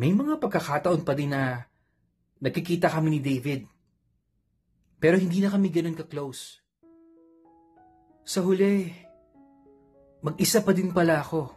May 0.00 0.16
mga 0.16 0.40
pagkakataon 0.40 1.04
pa 1.04 1.12
din 1.12 1.36
na 1.36 1.68
nagkikita 2.40 2.88
kami 2.88 3.20
ni 3.20 3.20
David. 3.20 3.73
Pero 5.04 5.20
hindi 5.20 5.44
na 5.44 5.52
kami 5.52 5.68
ganun 5.68 5.92
ka-close. 5.92 6.64
Sa 8.24 8.40
huli, 8.40 8.88
mag-isa 10.24 10.64
pa 10.64 10.72
din 10.72 10.96
pala 10.96 11.20
ako. 11.20 11.52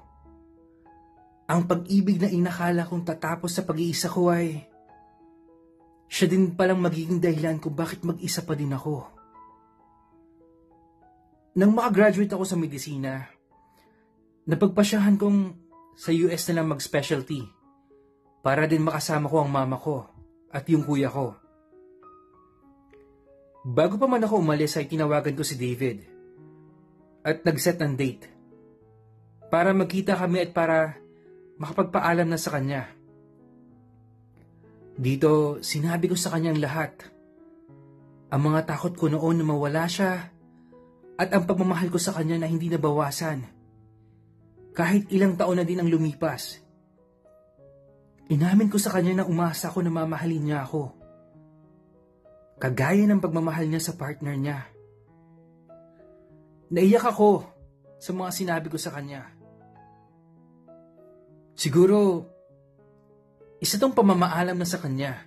Ang 1.48 1.64
pag-ibig 1.64 2.20
na 2.20 2.28
inakala 2.28 2.84
kong 2.84 3.08
tatapos 3.08 3.56
sa 3.56 3.64
pag-iisa 3.64 4.12
ko 4.12 4.36
ay 4.36 4.68
siya 6.12 6.28
din 6.28 6.60
palang 6.60 6.84
magiging 6.84 7.24
dahilan 7.24 7.56
kung 7.64 7.72
bakit 7.72 8.04
mag-isa 8.04 8.44
pa 8.44 8.52
din 8.52 8.76
ako. 8.76 9.08
Nang 11.56 11.72
makagraduate 11.72 12.36
ako 12.36 12.44
sa 12.44 12.60
medisina, 12.60 13.32
napagpasyahan 14.44 15.16
kong 15.16 15.56
sa 15.96 16.12
US 16.12 16.52
na 16.52 16.60
lang 16.60 16.68
mag-specialty 16.76 17.48
para 18.44 18.68
din 18.68 18.84
makasama 18.84 19.32
ko 19.32 19.40
ang 19.40 19.48
mama 19.48 19.80
ko 19.80 20.04
at 20.52 20.68
yung 20.68 20.84
kuya 20.84 21.08
ko. 21.08 21.47
Bago 23.68 24.00
pa 24.00 24.08
man 24.08 24.24
ako 24.24 24.40
umalis 24.40 24.80
ay 24.80 24.88
tinawagan 24.88 25.36
ko 25.36 25.44
si 25.44 25.60
David 25.60 26.08
at 27.28 27.44
nag-set 27.44 27.84
ng 27.84 28.00
date 28.00 28.24
para 29.52 29.76
magkita 29.76 30.16
kami 30.16 30.48
at 30.48 30.56
para 30.56 30.96
makapagpaalam 31.60 32.32
na 32.32 32.40
sa 32.40 32.56
kanya. 32.56 32.88
Dito, 34.96 35.60
sinabi 35.60 36.08
ko 36.08 36.16
sa 36.16 36.32
kanyang 36.32 36.64
lahat. 36.64 37.12
Ang 38.32 38.42
mga 38.56 38.72
takot 38.72 38.96
ko 38.96 39.12
noon 39.12 39.44
na 39.44 39.46
mawala 39.46 39.84
siya 39.84 40.32
at 41.20 41.30
ang 41.36 41.44
pagmamahal 41.44 41.92
ko 41.92 42.00
sa 42.00 42.16
kanya 42.16 42.40
na 42.40 42.48
hindi 42.48 42.72
nabawasan. 42.72 43.44
Kahit 44.72 45.12
ilang 45.12 45.36
taon 45.36 45.60
na 45.60 45.68
din 45.68 45.84
ang 45.84 45.92
lumipas. 45.92 46.64
Inamin 48.32 48.72
ko 48.72 48.80
sa 48.80 48.96
kanya 48.96 49.24
na 49.24 49.28
umasa 49.28 49.68
ako 49.68 49.84
na 49.84 49.92
mamahalin 49.92 50.44
niya 50.48 50.64
ako. 50.64 50.97
Kagaya 52.58 53.06
ng 53.06 53.22
pagmamahal 53.22 53.70
niya 53.70 53.82
sa 53.82 53.94
partner 53.94 54.34
niya. 54.34 54.66
Naiyak 56.74 57.06
ako 57.14 57.46
sa 58.02 58.12
mga 58.18 58.30
sinabi 58.34 58.68
ko 58.74 58.82
sa 58.82 58.94
kanya. 58.98 59.30
Siguro, 61.58 62.26
isa 63.62 63.78
tong 63.78 63.94
pamamaalam 63.94 64.58
na 64.58 64.68
sa 64.68 64.78
kanya 64.78 65.26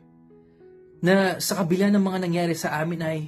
na 1.03 1.43
sa 1.43 1.59
kabila 1.59 1.91
ng 1.91 2.03
mga 2.03 2.19
nangyari 2.23 2.55
sa 2.55 2.79
amin 2.79 3.01
ay 3.03 3.19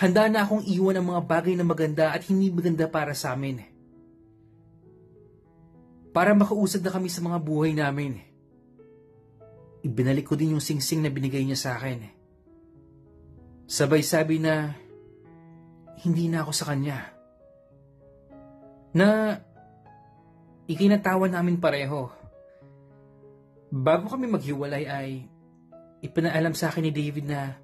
handa 0.00 0.28
na 0.28 0.44
akong 0.44 0.64
iwan 0.68 1.00
ang 1.00 1.06
mga 1.12 1.22
bagay 1.24 1.54
na 1.56 1.64
maganda 1.64 2.12
at 2.12 2.24
hindi 2.28 2.52
maganda 2.52 2.88
para 2.88 3.16
sa 3.16 3.32
amin. 3.32 3.64
Para 6.10 6.34
makausad 6.34 6.82
na 6.82 6.92
kami 6.92 7.06
sa 7.06 7.22
mga 7.22 7.38
buhay 7.38 7.72
namin. 7.72 8.18
Ibinalik 9.80 10.28
ko 10.28 10.34
din 10.36 10.58
yung 10.58 10.64
singsing 10.64 11.00
na 11.00 11.08
binigay 11.08 11.40
niya 11.46 11.56
sa 11.56 11.70
akin. 11.78 12.19
Sabay 13.70 14.02
sabi 14.02 14.42
na 14.42 14.74
hindi 16.02 16.26
na 16.26 16.42
ako 16.42 16.50
sa 16.50 16.74
kanya. 16.74 17.14
Na 18.90 19.38
ikinatawan 20.66 21.30
namin 21.30 21.62
pareho 21.62 22.10
Bago 23.70 24.10
kami 24.10 24.26
maghiwalay 24.26 24.84
ay 24.90 25.30
ipinaalam 26.02 26.58
sa 26.58 26.74
akin 26.74 26.90
ni 26.90 26.90
David 26.90 27.30
na 27.30 27.54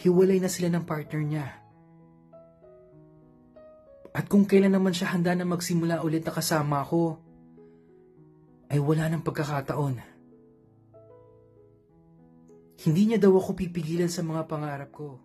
hiwalay 0.00 0.40
na 0.40 0.48
sila 0.48 0.72
ng 0.72 0.88
partner 0.88 1.20
niya. 1.20 1.46
At 4.16 4.32
kung 4.32 4.48
kailan 4.48 4.72
naman 4.72 4.96
siya 4.96 5.12
handa 5.12 5.36
na 5.36 5.44
magsimula 5.44 6.00
ulit 6.00 6.24
na 6.24 6.32
kasama 6.32 6.80
ko, 6.88 7.20
ay 8.72 8.80
wala 8.80 9.12
ng 9.12 9.20
pagkakataon. 9.20 10.00
Hindi 12.80 13.02
niya 13.12 13.20
daw 13.20 13.36
ako 13.36 13.52
pipigilan 13.60 14.08
sa 14.08 14.24
mga 14.24 14.48
pangarap 14.48 14.88
ko. 14.88 15.20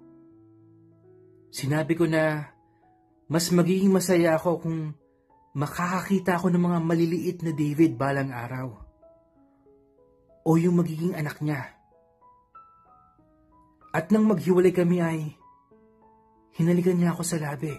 Sinabi 1.51 1.99
ko 1.99 2.07
na 2.07 2.47
mas 3.27 3.51
magiging 3.51 3.91
masaya 3.91 4.39
ako 4.39 4.63
kung 4.63 4.95
makakakita 5.51 6.39
ako 6.39 6.47
ng 6.47 6.63
mga 6.63 6.79
maliliit 6.79 7.37
na 7.43 7.51
David 7.51 7.99
balang 7.99 8.31
araw 8.31 8.71
o 10.47 10.49
yung 10.57 10.79
magiging 10.79 11.13
anak 11.13 11.37
niya. 11.43 11.75
At 13.91 14.09
nang 14.09 14.31
maghiwalay 14.31 14.71
kami 14.71 15.03
ay 15.03 15.19
hinalikan 16.55 16.95
niya 16.95 17.11
ako 17.11 17.23
sa 17.27 17.37
labi. 17.37 17.75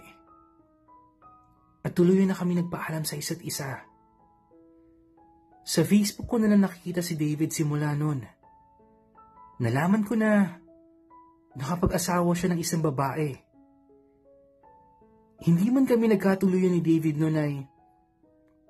At 1.83 1.91
tuloy 1.97 2.23
na 2.23 2.37
kami 2.37 2.55
nagpaalam 2.61 3.03
sa 3.03 3.17
isa't 3.17 3.41
isa. 3.43 3.83
Sa 5.63 5.81
Facebook 5.81 6.29
ko 6.29 6.37
na 6.39 6.47
lang 6.47 6.63
nakikita 6.63 7.01
si 7.01 7.17
David 7.17 7.51
simula 7.51 7.91
noon. 7.97 8.23
Nalaman 9.59 10.05
ko 10.05 10.13
na 10.15 10.59
nakapag-asawa 11.57 12.31
siya 12.35 12.53
ng 12.53 12.59
isang 12.61 12.83
babae. 12.83 13.42
Hindi 15.43 15.67
man 15.75 15.83
kami 15.83 16.07
nagkatuluyan 16.07 16.71
ni 16.71 16.79
David 16.79 17.19
noon 17.19 17.35
ay 17.35 17.53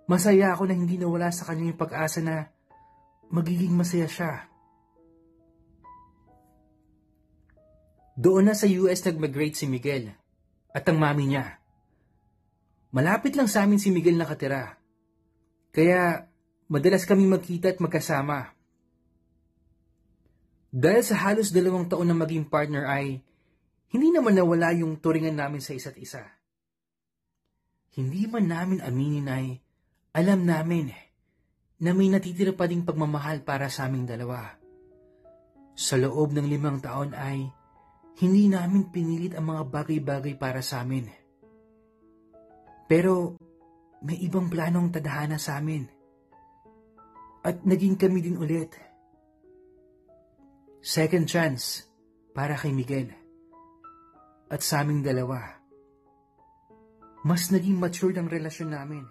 masaya 0.09 0.57
ako 0.57 0.65
na 0.65 0.73
hindi 0.73 0.97
nawala 0.97 1.29
sa 1.29 1.45
kanya 1.45 1.69
yung 1.69 1.77
pag-asa 1.77 2.17
na 2.25 2.49
magiging 3.29 3.77
masaya 3.77 4.09
siya. 4.09 4.49
Doon 8.17 8.49
na 8.49 8.57
sa 8.57 8.65
US 8.65 9.05
nag-migrate 9.05 9.53
si 9.53 9.69
Miguel 9.69 10.17
at 10.73 10.81
ang 10.89 10.97
mami 10.97 11.29
niya. 11.29 11.61
Malapit 12.89 13.37
lang 13.37 13.49
sa 13.49 13.65
amin 13.65 13.77
si 13.77 13.93
Miguel 13.93 14.17
nakatira. 14.17 14.77
Kaya 15.73 16.25
madalas 16.69 17.05
kaming 17.05 17.37
magkita 17.37 17.73
at 17.73 17.81
magkasama. 17.81 18.53
Dahil 20.73 21.05
sa 21.05 21.21
halos 21.29 21.53
dalawang 21.53 21.85
taon 21.85 22.09
na 22.09 22.17
maging 22.17 22.49
partner 22.49 22.89
ay 22.89 23.21
hindi 23.93 24.09
naman 24.09 24.33
nawala 24.33 24.73
yung 24.73 24.97
turingan 24.97 25.37
namin 25.37 25.61
sa 25.61 25.77
isa't 25.77 25.97
isa. 26.01 26.41
Hindi 27.93 28.25
man 28.25 28.49
namin 28.49 28.81
aminin 28.81 29.29
ay 29.29 29.53
alam 30.17 30.45
namin 30.45 30.89
na 31.83 31.93
may 31.93 32.09
natitira 32.09 32.53
pa 32.53 32.65
ding 32.65 32.81
pagmamahal 32.81 33.45
para 33.45 33.69
sa 33.69 33.85
aming 33.85 34.09
dalawa. 34.09 34.57
Sa 35.73 35.97
loob 35.97 36.33
ng 36.33 36.45
limang 36.49 36.81
taon 36.81 37.13
ay 37.13 37.49
hindi 38.21 38.45
namin 38.49 38.93
pinilit 38.93 39.33
ang 39.33 39.53
mga 39.53 39.63
bagay-bagay 39.69 40.33
para 40.37 40.61
sa 40.61 40.85
amin. 40.85 41.09
Pero 42.85 43.37
may 44.05 44.21
ibang 44.21 44.49
planong 44.49 44.93
tadhana 44.93 45.41
sa 45.41 45.57
amin. 45.57 45.85
At 47.41 47.65
naging 47.65 47.97
kami 47.97 48.21
din 48.21 48.37
ulit. 48.37 48.73
Second 50.83 51.25
chance 51.25 51.89
para 52.33 52.53
kay 52.53 52.73
Miguel. 52.73 53.09
At 54.49 54.61
sa 54.61 54.85
aming 54.85 55.01
dalawa. 55.01 55.62
Mas 57.23 57.47
naging 57.55 57.79
mature 57.79 58.19
ang 58.19 58.27
relasyon 58.27 58.69
namin. 58.75 59.03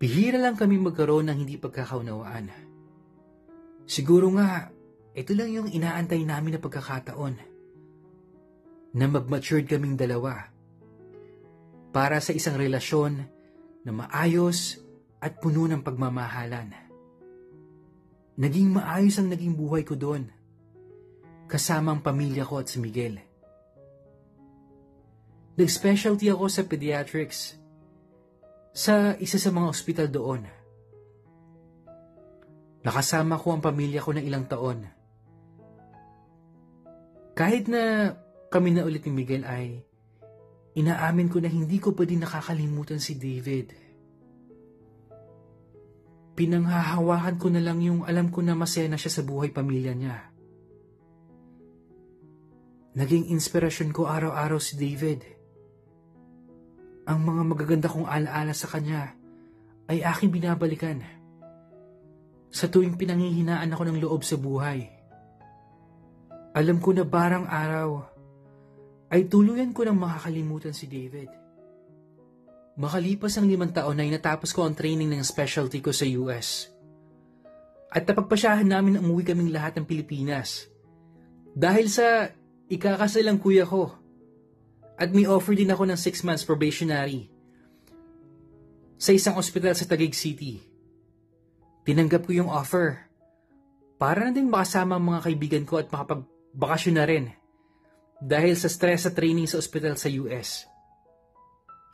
Bihira 0.00 0.40
lang 0.40 0.56
kami 0.56 0.80
magkaroon 0.80 1.28
ng 1.28 1.36
hindi 1.44 1.60
pagkakaunawaan. 1.60 2.48
Siguro 3.84 4.32
nga, 4.32 4.72
ito 5.12 5.36
lang 5.36 5.52
yung 5.52 5.68
inaantay 5.68 6.24
namin 6.24 6.56
na 6.56 6.60
pagkakataon. 6.64 7.34
Na 8.96 9.04
mag-matured 9.04 9.68
kaming 9.68 10.00
dalawa. 10.00 10.48
Para 11.92 12.24
sa 12.24 12.32
isang 12.32 12.56
relasyon 12.56 13.20
na 13.84 13.92
maayos 13.92 14.80
at 15.20 15.36
puno 15.44 15.68
ng 15.68 15.84
pagmamahalan. 15.84 16.72
Naging 18.40 18.72
maayos 18.72 19.20
ang 19.20 19.28
naging 19.28 19.52
buhay 19.52 19.84
ko 19.84 20.00
doon. 20.00 20.32
Kasama 21.44 21.92
ang 21.92 22.00
pamilya 22.00 22.48
ko 22.48 22.64
at 22.64 22.72
si 22.72 22.80
Miguel. 22.80 23.29
Nag-specialty 25.60 26.32
ako 26.32 26.48
sa 26.48 26.64
pediatrics 26.64 27.60
sa 28.72 29.12
isa 29.20 29.36
sa 29.36 29.52
mga 29.52 29.68
ospital 29.68 30.08
doon. 30.08 30.48
Nakasama 32.80 33.36
ko 33.36 33.52
ang 33.52 33.60
pamilya 33.60 34.00
ko 34.00 34.16
ng 34.16 34.24
ilang 34.24 34.48
taon. 34.48 34.88
Kahit 37.36 37.68
na 37.68 38.16
kami 38.48 38.72
na 38.72 38.88
ulit 38.88 39.04
ni 39.04 39.12
Miguel 39.12 39.44
ay 39.44 39.84
inaamin 40.80 41.28
ko 41.28 41.44
na 41.44 41.52
hindi 41.52 41.76
ko 41.76 41.92
pa 41.92 42.08
din 42.08 42.24
nakakalimutan 42.24 42.96
si 42.96 43.20
David. 43.20 43.76
Pinanghahawakan 46.40 47.36
ko 47.36 47.52
na 47.52 47.60
lang 47.60 47.84
yung 47.84 48.08
alam 48.08 48.32
ko 48.32 48.40
na 48.40 48.56
masaya 48.56 48.88
na 48.88 48.96
siya 48.96 49.12
sa 49.12 49.22
buhay 49.28 49.52
pamilya 49.52 49.92
niya. 49.92 50.24
Naging 52.96 53.28
inspirasyon 53.28 53.92
ko 53.92 54.08
araw-araw 54.08 54.56
si 54.56 54.80
David 54.80 55.39
ang 57.06 57.18
mga 57.24 57.42
magaganda 57.44 57.88
kong 57.88 58.08
alaala 58.08 58.52
sa 58.52 58.68
kanya 58.68 59.12
ay 59.88 60.04
aking 60.04 60.30
binabalikan. 60.30 61.00
Sa 62.50 62.66
tuwing 62.66 62.98
pinanghihinaan 62.98 63.70
ako 63.70 63.82
ng 63.86 63.98
loob 64.02 64.26
sa 64.26 64.34
buhay, 64.34 64.90
Alam 66.50 66.82
ko 66.82 66.90
na 66.90 67.06
barang 67.06 67.46
araw 67.46 68.02
ay 69.14 69.30
tuluyan 69.30 69.70
ko 69.70 69.86
nang 69.86 70.02
makakalimutan 70.02 70.74
si 70.74 70.90
David. 70.90 71.30
Makalipas 72.74 73.38
ang 73.38 73.46
limang 73.46 73.70
taon 73.70 74.02
ay 74.02 74.10
natapos 74.10 74.50
ko 74.50 74.66
ang 74.66 74.74
training 74.74 75.14
ng 75.14 75.22
specialty 75.22 75.78
ko 75.78 75.94
sa 75.94 76.02
US. 76.18 76.66
At 77.90 78.02
napagpasyahan 78.02 78.66
namin 78.66 78.98
na 78.98 79.02
umuwi 79.02 79.22
kaming 79.26 79.54
lahat 79.54 79.78
ng 79.78 79.86
Pilipinas. 79.86 80.66
Dahil 81.54 81.86
sa 81.86 82.34
ikakasalang 82.66 83.38
kuya 83.38 83.62
ko. 83.66 83.99
At 85.00 85.16
may 85.16 85.24
offer 85.24 85.56
din 85.56 85.72
ako 85.72 85.88
ng 85.88 85.96
6 85.96 86.28
months 86.28 86.44
probationary 86.44 87.32
sa 89.00 89.16
isang 89.16 89.40
ospital 89.40 89.72
sa 89.72 89.88
Taguig 89.88 90.12
City. 90.12 90.60
Tinanggap 91.88 92.28
ko 92.28 92.36
yung 92.36 92.52
offer 92.52 93.08
para 93.96 94.28
na 94.28 94.32
din 94.36 94.52
makasama 94.52 95.00
ang 95.00 95.08
mga 95.08 95.24
kaibigan 95.24 95.64
ko 95.64 95.80
at 95.80 95.88
makapagbakasyon 95.88 96.96
na 97.00 97.08
rin 97.08 97.32
dahil 98.20 98.52
sa 98.52 98.68
stress 98.68 99.08
sa 99.08 99.16
training 99.16 99.48
sa 99.48 99.56
ospital 99.56 99.96
sa 99.96 100.12
US. 100.20 100.68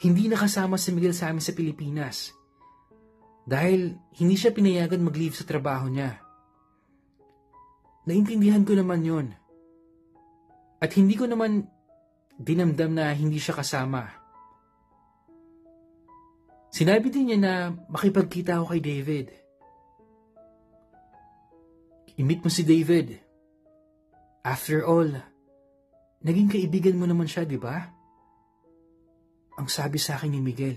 Hindi 0.02 0.26
nakasama 0.26 0.74
si 0.74 0.90
Miguel 0.90 1.14
sa 1.14 1.30
amin 1.30 1.40
sa 1.40 1.54
Pilipinas 1.54 2.34
dahil 3.46 3.94
hindi 4.18 4.34
siya 4.34 4.50
pinayagan 4.50 5.06
mag-leave 5.06 5.38
sa 5.38 5.46
trabaho 5.46 5.86
niya. 5.86 6.18
Naintindihan 8.10 8.66
ko 8.66 8.74
naman 8.74 9.06
yon. 9.06 9.26
At 10.82 10.90
hindi 10.98 11.14
ko 11.14 11.30
naman 11.30 11.70
dinamdam 12.36 12.92
na 12.92 13.12
hindi 13.16 13.40
siya 13.40 13.56
kasama. 13.56 14.04
Sinabi 16.76 17.08
din 17.08 17.32
niya 17.32 17.38
na 17.40 17.54
makipagkita 17.88 18.60
ako 18.60 18.76
kay 18.76 18.82
David. 18.84 19.26
I-meet 22.20 22.44
mo 22.44 22.52
si 22.52 22.68
David. 22.68 23.16
After 24.44 24.84
all, 24.84 25.08
naging 26.20 26.52
kaibigan 26.52 27.00
mo 27.00 27.08
naman 27.08 27.24
siya, 27.28 27.48
di 27.48 27.56
ba? 27.56 27.80
Ang 29.56 29.72
sabi 29.72 29.96
sa 29.96 30.20
akin 30.20 30.36
ni 30.36 30.40
Miguel, 30.44 30.76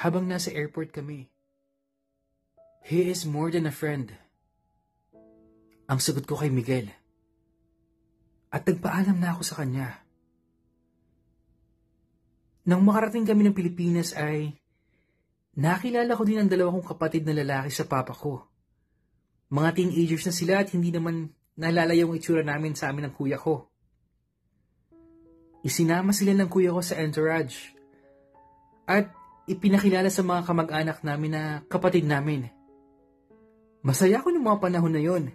habang 0.00 0.24
nasa 0.24 0.48
airport 0.48 0.96
kami. 0.96 1.28
He 2.86 3.12
is 3.12 3.28
more 3.28 3.52
than 3.52 3.68
a 3.68 3.74
friend. 3.74 4.16
Ang 5.92 6.00
sagot 6.00 6.24
ko 6.24 6.40
kay 6.40 6.48
Miguel. 6.48 6.88
At 8.48 8.64
nagpaalam 8.64 9.20
na 9.20 9.36
ako 9.36 9.42
sa 9.44 9.60
kanya. 9.60 10.05
Nang 12.66 12.82
makarating 12.82 13.22
kami 13.22 13.46
ng 13.46 13.54
Pilipinas 13.54 14.10
ay 14.18 14.50
nakilala 15.54 16.18
ko 16.18 16.26
din 16.26 16.42
ang 16.42 16.50
dalawa 16.50 16.74
kong 16.74 16.98
kapatid 16.98 17.22
na 17.22 17.38
lalaki 17.38 17.70
sa 17.70 17.86
papa 17.86 18.10
ko. 18.10 18.42
Mga 19.54 19.70
teenagers 19.78 20.26
na 20.26 20.34
sila 20.34 20.52
at 20.58 20.74
hindi 20.74 20.90
naman 20.90 21.30
naalala 21.54 21.94
yung 21.94 22.18
itsura 22.18 22.42
namin 22.42 22.74
sa 22.74 22.90
amin 22.90 23.06
ng 23.06 23.14
kuya 23.14 23.38
ko. 23.38 23.70
Isinama 25.62 26.10
sila 26.10 26.34
ng 26.34 26.50
kuya 26.50 26.74
ko 26.74 26.82
sa 26.82 26.98
entourage. 26.98 27.70
At 28.90 29.14
ipinakilala 29.46 30.10
sa 30.10 30.26
mga 30.26 30.42
kamag-anak 30.50 31.06
namin 31.06 31.30
na 31.38 31.42
kapatid 31.70 32.02
namin. 32.02 32.50
Masaya 33.86 34.18
ko 34.18 34.34
ng 34.34 34.42
mga 34.42 34.58
panahon 34.58 34.90
na 34.90 34.98
yon 34.98 35.30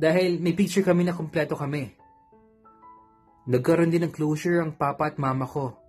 dahil 0.00 0.40
may 0.40 0.56
picture 0.56 0.80
kami 0.80 1.04
na 1.04 1.12
kompleto 1.12 1.60
kami. 1.60 1.92
Nagkaroon 3.44 3.92
din 3.92 4.08
ng 4.08 4.12
closure 4.16 4.64
ang 4.64 4.72
papa 4.72 5.12
at 5.12 5.20
mama 5.20 5.44
ko 5.44 5.87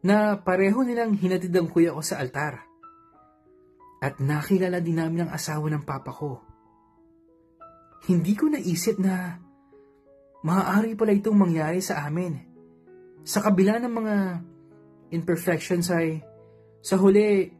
na 0.00 0.40
pareho 0.40 0.80
nilang 0.80 1.12
hinatid 1.16 1.52
ang 1.52 1.68
kuya 1.68 1.92
ko 1.92 2.00
sa 2.00 2.20
altar. 2.20 2.64
At 4.00 4.16
nakilala 4.16 4.80
din 4.80 4.96
namin 4.96 5.28
ang 5.28 5.30
asawa 5.36 5.68
ng 5.68 5.84
papa 5.84 6.08
ko. 6.08 6.40
Hindi 8.08 8.32
ko 8.32 8.48
naisip 8.48 8.96
na 8.96 9.36
maaari 10.40 10.96
pala 10.96 11.12
itong 11.12 11.36
mangyari 11.36 11.84
sa 11.84 12.08
amin. 12.08 12.40
Sa 13.28 13.44
kabila 13.44 13.76
ng 13.76 13.92
mga 13.92 14.16
imperfections 15.12 15.92
ay 15.92 16.24
sa 16.80 16.96
huli, 16.96 17.52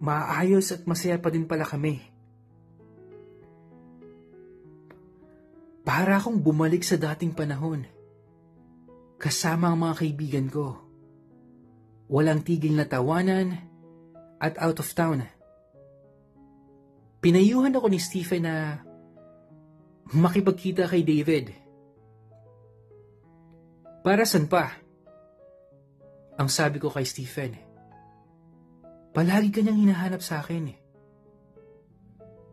maayos 0.00 0.72
at 0.72 0.88
masaya 0.88 1.20
pa 1.20 1.28
din 1.28 1.44
pala 1.44 1.68
kami. 1.68 2.00
Para 5.84 6.16
akong 6.16 6.40
bumalik 6.40 6.80
sa 6.80 6.96
dating 6.96 7.36
panahon. 7.36 7.84
Kasama 9.20 9.68
ang 9.68 9.84
mga 9.84 9.94
kaibigan 10.00 10.48
ko. 10.48 10.85
Walang 12.06 12.46
tigil 12.46 12.78
na 12.78 12.86
tawanan 12.86 13.58
at 14.38 14.54
out 14.62 14.78
of 14.78 14.88
town. 14.94 15.26
Pinayuhan 17.18 17.74
ako 17.74 17.90
ni 17.90 17.98
Stephen 17.98 18.46
na 18.46 18.78
makipagkita 20.14 20.86
kay 20.86 21.02
David 21.02 21.66
para 24.06 24.22
san 24.22 24.46
pa? 24.46 24.70
Ang 26.38 26.46
sabi 26.46 26.78
ko 26.78 26.94
kay 26.94 27.02
Stephen. 27.02 27.58
Palagi 29.10 29.50
ka 29.50 29.66
niyang 29.66 29.82
hinahanap 29.82 30.22
sa 30.22 30.38
akin. 30.38 30.70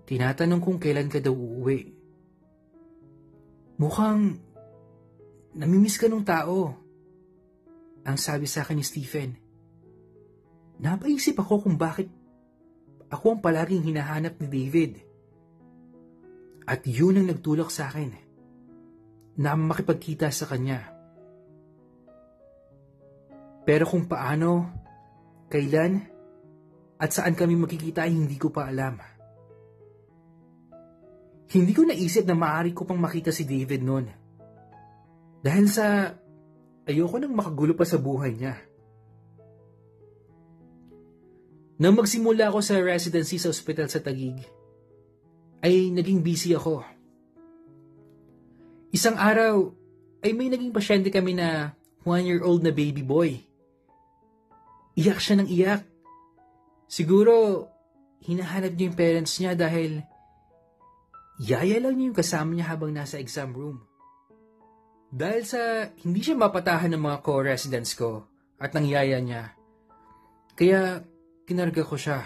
Tinatanong 0.10 0.62
kung 0.64 0.82
kailan 0.82 1.14
ka 1.14 1.22
daw 1.22 1.30
uuwi. 1.30 1.94
Mukhang 3.78 4.42
namimiss 5.54 6.02
ka 6.02 6.10
nung 6.10 6.26
tao. 6.26 6.74
Ang 8.02 8.18
sabi 8.18 8.50
sa 8.50 8.66
akin 8.66 8.82
ni 8.82 8.86
Stephen. 8.88 9.43
Napaisip 10.82 11.38
ako 11.38 11.70
kung 11.70 11.78
bakit 11.78 12.10
ako 13.14 13.38
ang 13.38 13.42
palaging 13.46 13.86
hinahanap 13.86 14.42
ni 14.42 14.48
David. 14.50 14.92
At 16.66 16.82
yun 16.90 17.22
ang 17.22 17.30
nagtulak 17.30 17.70
sa 17.70 17.94
akin 17.94 18.10
na 19.38 19.54
makipagkita 19.54 20.34
sa 20.34 20.50
kanya. 20.50 20.82
Pero 23.64 23.86
kung 23.86 24.10
paano, 24.10 24.74
kailan, 25.48 26.02
at 27.00 27.10
saan 27.12 27.38
kami 27.38 27.56
makikita 27.60 28.08
ay 28.08 28.16
hindi 28.16 28.36
ko 28.40 28.50
pa 28.50 28.68
alam. 28.68 28.96
Hindi 31.54 31.72
ko 31.76 31.86
naisip 31.86 32.26
na 32.26 32.34
maaari 32.34 32.74
ko 32.74 32.88
pang 32.88 32.98
makita 32.98 33.30
si 33.30 33.46
David 33.46 33.86
noon. 33.86 34.06
Dahil 35.44 35.66
sa 35.70 36.10
ayoko 36.88 37.16
nang 37.20 37.36
makagulo 37.36 37.78
pa 37.78 37.86
sa 37.86 38.02
buhay 38.02 38.34
niya. 38.34 38.58
Nang 41.84 42.00
magsimula 42.00 42.48
ako 42.48 42.64
sa 42.64 42.80
residency 42.80 43.36
sa 43.36 43.52
ospital 43.52 43.92
sa 43.92 44.00
Tagig, 44.00 44.40
ay 45.60 45.92
naging 45.92 46.24
busy 46.24 46.56
ako. 46.56 46.80
Isang 48.96 49.20
araw 49.20 49.68
ay 50.24 50.32
may 50.32 50.48
naging 50.48 50.72
pasyente 50.72 51.12
kami 51.12 51.36
na 51.36 51.76
one-year-old 52.08 52.64
na 52.64 52.72
baby 52.72 53.04
boy 53.04 53.36
Iyak 54.94 55.20
siya 55.20 55.42
ng 55.42 55.50
iyak. 55.50 55.84
Siguro, 56.86 57.66
hinahanap 58.22 58.78
niya 58.78 58.86
yung 58.88 58.98
parents 58.98 59.34
niya 59.42 59.58
dahil 59.58 60.06
yaya 61.42 61.82
lang 61.82 61.98
niya 61.98 62.14
yung 62.14 62.20
kasama 62.22 62.54
niya 62.54 62.70
habang 62.70 62.94
nasa 62.94 63.18
exam 63.18 63.50
room. 63.58 63.82
Dahil 65.10 65.44
sa 65.50 65.90
hindi 66.06 66.22
siya 66.22 66.38
mapatahan 66.38 66.94
ng 66.94 67.02
mga 67.02 67.18
co-residents 67.26 67.98
ko 67.98 68.30
at 68.62 68.78
ng 68.78 68.86
yaya 68.86 69.18
niya, 69.18 69.58
kaya 70.54 71.02
kinarga 71.44 71.84
ko 71.84 71.96
siya. 72.00 72.20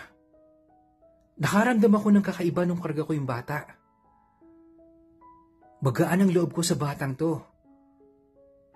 Nakaramdam 1.38 1.94
ako 1.94 2.08
ng 2.18 2.26
kakaiba 2.26 2.66
nung 2.66 2.82
karga 2.82 3.06
ko 3.06 3.14
yung 3.14 3.30
bata. 3.30 3.70
Magaan 5.86 6.26
ang 6.26 6.32
loob 6.34 6.58
ko 6.58 6.66
sa 6.66 6.74
batang 6.74 7.14
to. 7.14 7.38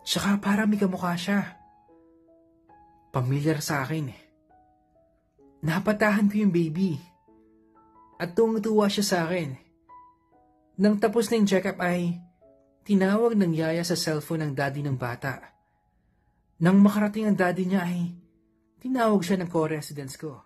Tsaka 0.06 0.38
para 0.38 0.70
may 0.70 0.78
kamukha 0.78 1.18
siya. 1.18 1.58
Pamilyar 3.10 3.62
sa 3.66 3.82
akin 3.82 4.14
eh. 4.14 4.22
Napatahan 5.66 6.30
ko 6.30 6.42
yung 6.42 6.54
baby. 6.54 6.98
At 8.22 8.38
tungtuwa 8.38 8.86
siya 8.86 9.06
sa 9.06 9.18
akin. 9.26 9.58
Nang 10.82 10.98
tapos 11.02 11.30
na 11.30 11.42
yung 11.42 11.50
check-up 11.50 11.78
ay 11.82 12.18
tinawag 12.86 13.38
ng 13.38 13.54
yaya 13.54 13.86
sa 13.86 13.98
cellphone 13.98 14.46
ng 14.46 14.54
daddy 14.58 14.82
ng 14.86 14.98
bata. 14.98 15.54
Nang 16.62 16.78
makarating 16.82 17.30
ang 17.30 17.38
daddy 17.38 17.66
niya 17.66 17.86
ay 17.86 18.14
tinawag 18.82 19.22
siya 19.22 19.38
ng 19.40 19.50
co-residence 19.54 20.18
ko. 20.18 20.42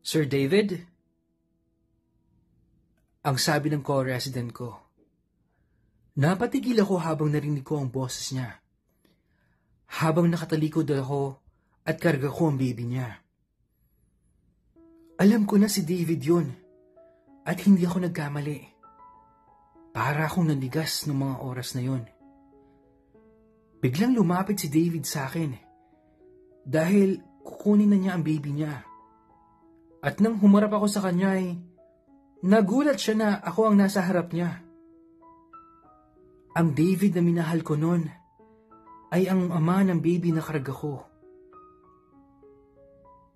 Sir 0.00 0.24
David? 0.24 0.80
Ang 3.28 3.36
sabi 3.36 3.68
ng 3.68 3.84
co-resident 3.84 4.50
ko. 4.56 4.80
Napatigil 6.18 6.80
ako 6.80 6.96
habang 6.98 7.28
narinig 7.30 7.62
ko 7.62 7.78
ang 7.78 7.92
boses 7.92 8.32
niya 8.32 8.58
habang 9.88 10.28
nakatalikod 10.28 10.84
ako 10.92 11.40
at 11.88 11.96
karga 11.96 12.28
ko 12.28 12.52
ang 12.52 12.60
baby 12.60 12.84
niya. 12.84 13.08
Alam 15.18 15.48
ko 15.48 15.56
na 15.56 15.66
si 15.66 15.82
David 15.82 16.20
yun 16.20 16.46
at 17.48 17.58
hindi 17.64 17.88
ako 17.88 18.04
nagkamali. 18.04 18.76
Para 19.96 20.28
akong 20.28 20.52
nanigas 20.52 21.08
ng 21.08 21.16
mga 21.16 21.36
oras 21.42 21.74
na 21.74 21.82
yun. 21.82 22.04
Biglang 23.80 24.14
lumapit 24.14 24.60
si 24.60 24.68
David 24.68 25.08
sa 25.08 25.26
akin 25.26 25.67
dahil 26.68 27.24
kukunin 27.40 27.88
na 27.88 27.96
niya 27.96 28.12
ang 28.12 28.20
baby 28.20 28.52
niya. 28.52 28.84
At 30.04 30.20
nang 30.20 30.36
humarap 30.36 30.76
ako 30.76 30.86
sa 30.86 31.00
kanya 31.00 31.40
ay 31.40 31.56
nagulat 32.44 33.00
siya 33.00 33.14
na 33.16 33.28
ako 33.40 33.72
ang 33.72 33.76
nasa 33.80 34.04
harap 34.04 34.36
niya. 34.36 34.60
Ang 36.52 36.76
David 36.76 37.16
na 37.16 37.22
minahal 37.24 37.64
ko 37.64 37.80
noon 37.80 38.04
ay 39.08 39.24
ang 39.32 39.48
ama 39.48 39.80
ng 39.80 40.04
baby 40.04 40.36
na 40.36 40.44
karga 40.44 40.74
ko. 40.76 41.08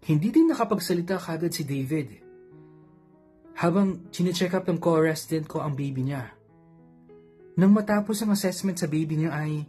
Hindi 0.04 0.28
din 0.28 0.52
nakapagsalita 0.52 1.16
kagad 1.16 1.56
si 1.56 1.64
David. 1.64 2.20
Habang 3.56 4.12
chinecheck 4.12 4.52
up 4.52 4.68
ng 4.68 4.76
co-resident 4.76 5.48
ko 5.48 5.64
ang 5.64 5.72
baby 5.72 6.04
niya. 6.04 6.28
Nang 7.56 7.72
matapos 7.72 8.20
ang 8.20 8.34
assessment 8.34 8.76
sa 8.76 8.90
baby 8.90 9.22
niya 9.24 9.32
ay 9.32 9.64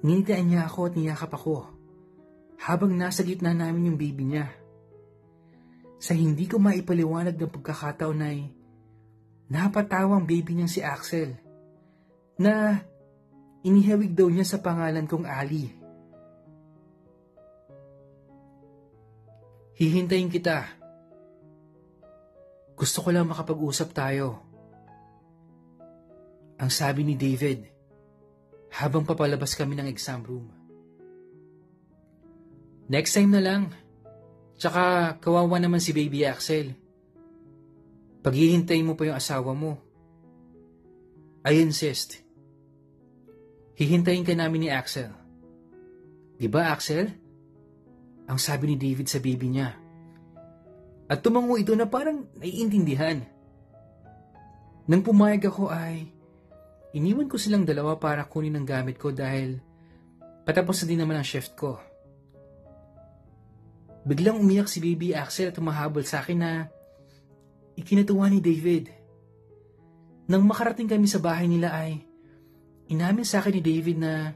Nginitaan 0.00 0.48
niya 0.48 0.64
ako 0.64 0.88
at 0.88 0.94
niyakap 0.96 1.30
ako 1.36 1.79
habang 2.60 2.92
nasa 2.92 3.24
gitna 3.24 3.56
namin 3.56 3.92
yung 3.92 3.98
baby 3.98 4.24
niya. 4.28 4.52
Sa 5.96 6.12
hindi 6.12 6.44
ko 6.44 6.60
maipaliwanag 6.60 7.36
ng 7.36 7.52
pagkakataon 7.56 8.20
ay 8.20 8.38
napatawa 9.48 10.20
ang 10.20 10.28
baby 10.28 10.56
niyang 10.56 10.72
si 10.72 10.84
Axel 10.84 11.40
na 12.36 12.84
inihawig 13.64 14.12
daw 14.12 14.28
niya 14.28 14.44
sa 14.44 14.60
pangalan 14.60 15.08
kong 15.08 15.24
Ali. 15.24 15.72
Hihintayin 19.80 20.28
kita. 20.28 20.68
Gusto 22.76 23.00
ko 23.00 23.08
lang 23.12 23.28
makapag-usap 23.28 23.88
tayo. 23.96 24.40
Ang 26.60 26.68
sabi 26.68 27.08
ni 27.08 27.16
David 27.16 27.64
habang 28.76 29.08
papalabas 29.08 29.56
kami 29.56 29.80
ng 29.80 29.88
exam 29.88 30.20
room. 30.20 30.59
Next 32.90 33.14
time 33.14 33.30
na 33.30 33.38
lang. 33.38 33.70
Tsaka 34.58 35.14
kawawa 35.22 35.62
naman 35.62 35.78
si 35.78 35.94
Baby 35.94 36.26
Axel. 36.26 36.74
Paghihintay 38.20 38.82
mo 38.82 38.98
pa 38.98 39.06
yung 39.06 39.16
asawa 39.16 39.54
mo. 39.54 39.78
I 41.46 41.62
insist. 41.62 42.20
Hihintayin 43.78 44.26
ka 44.26 44.34
namin 44.34 44.66
ni 44.66 44.70
Axel. 44.74 45.08
Di 46.36 46.50
ba 46.50 46.74
Axel? 46.74 47.08
Ang 48.26 48.36
sabi 48.42 48.74
ni 48.74 48.76
David 48.76 49.08
sa 49.08 49.22
baby 49.22 49.48
niya. 49.48 49.72
At 51.08 51.24
tumango 51.24 51.56
ito 51.56 51.72
na 51.72 51.88
parang 51.88 52.28
naiintindihan. 52.36 53.22
Nang 54.90 55.02
pumayag 55.06 55.46
ako 55.48 55.70
ay 55.72 56.20
Iniwan 56.90 57.30
ko 57.30 57.38
silang 57.38 57.62
dalawa 57.62 57.94
para 58.02 58.26
kunin 58.26 58.58
ang 58.58 58.66
gamit 58.66 58.98
ko 58.98 59.14
dahil 59.14 59.62
patapos 60.42 60.82
na 60.82 60.86
din 60.90 60.98
naman 60.98 61.22
ang 61.22 61.26
shift 61.26 61.54
ko. 61.54 61.78
Biglang 64.10 64.42
umiyak 64.42 64.66
si 64.66 64.82
Baby 64.82 65.14
Axel 65.14 65.54
at 65.54 65.54
tumahabol 65.54 66.02
sa 66.02 66.18
akin 66.18 66.38
na 66.42 66.66
ikinatuwa 67.78 68.26
ni 68.26 68.42
David. 68.42 68.90
Nang 70.26 70.42
makarating 70.50 70.90
kami 70.90 71.06
sa 71.06 71.22
bahay 71.22 71.46
nila 71.46 71.70
ay 71.70 72.02
inamin 72.90 73.22
sa 73.22 73.38
akin 73.38 73.54
ni 73.54 73.62
David 73.62 74.02
na 74.02 74.34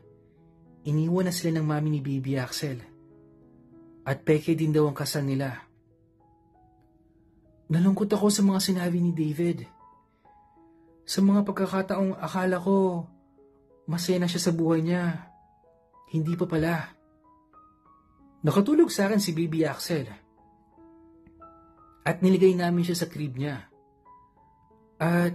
iniwan 0.86 1.26
na 1.26 1.34
sila 1.34 1.58
ng 1.58 1.66
mami 1.66 1.90
ni 1.90 1.98
Baby 1.98 2.38
Axel. 2.38 2.78
At 4.06 4.22
peke 4.22 4.54
din 4.54 4.70
daw 4.70 4.86
ang 4.86 4.94
kasal 4.94 5.26
nila. 5.26 5.66
Nalungkot 7.66 8.06
ako 8.14 8.30
sa 8.30 8.46
mga 8.46 8.62
sinabi 8.62 9.02
ni 9.02 9.10
David. 9.10 9.66
Sa 11.02 11.18
mga 11.18 11.42
pagkakataong 11.42 12.14
akala 12.22 12.62
ko 12.62 13.10
masaya 13.90 14.22
na 14.22 14.30
siya 14.30 14.38
sa 14.38 14.54
buhay 14.54 14.86
niya, 14.86 15.34
hindi 16.14 16.38
pa 16.38 16.46
pala. 16.46 16.93
Nakatulog 18.44 18.92
sa 18.92 19.08
akin 19.08 19.24
si 19.24 19.32
Baby 19.32 19.64
Axel. 19.64 20.04
At 22.04 22.20
niligay 22.20 22.52
namin 22.52 22.84
siya 22.84 23.00
sa 23.00 23.08
crib 23.08 23.40
niya. 23.40 23.64
At 25.00 25.32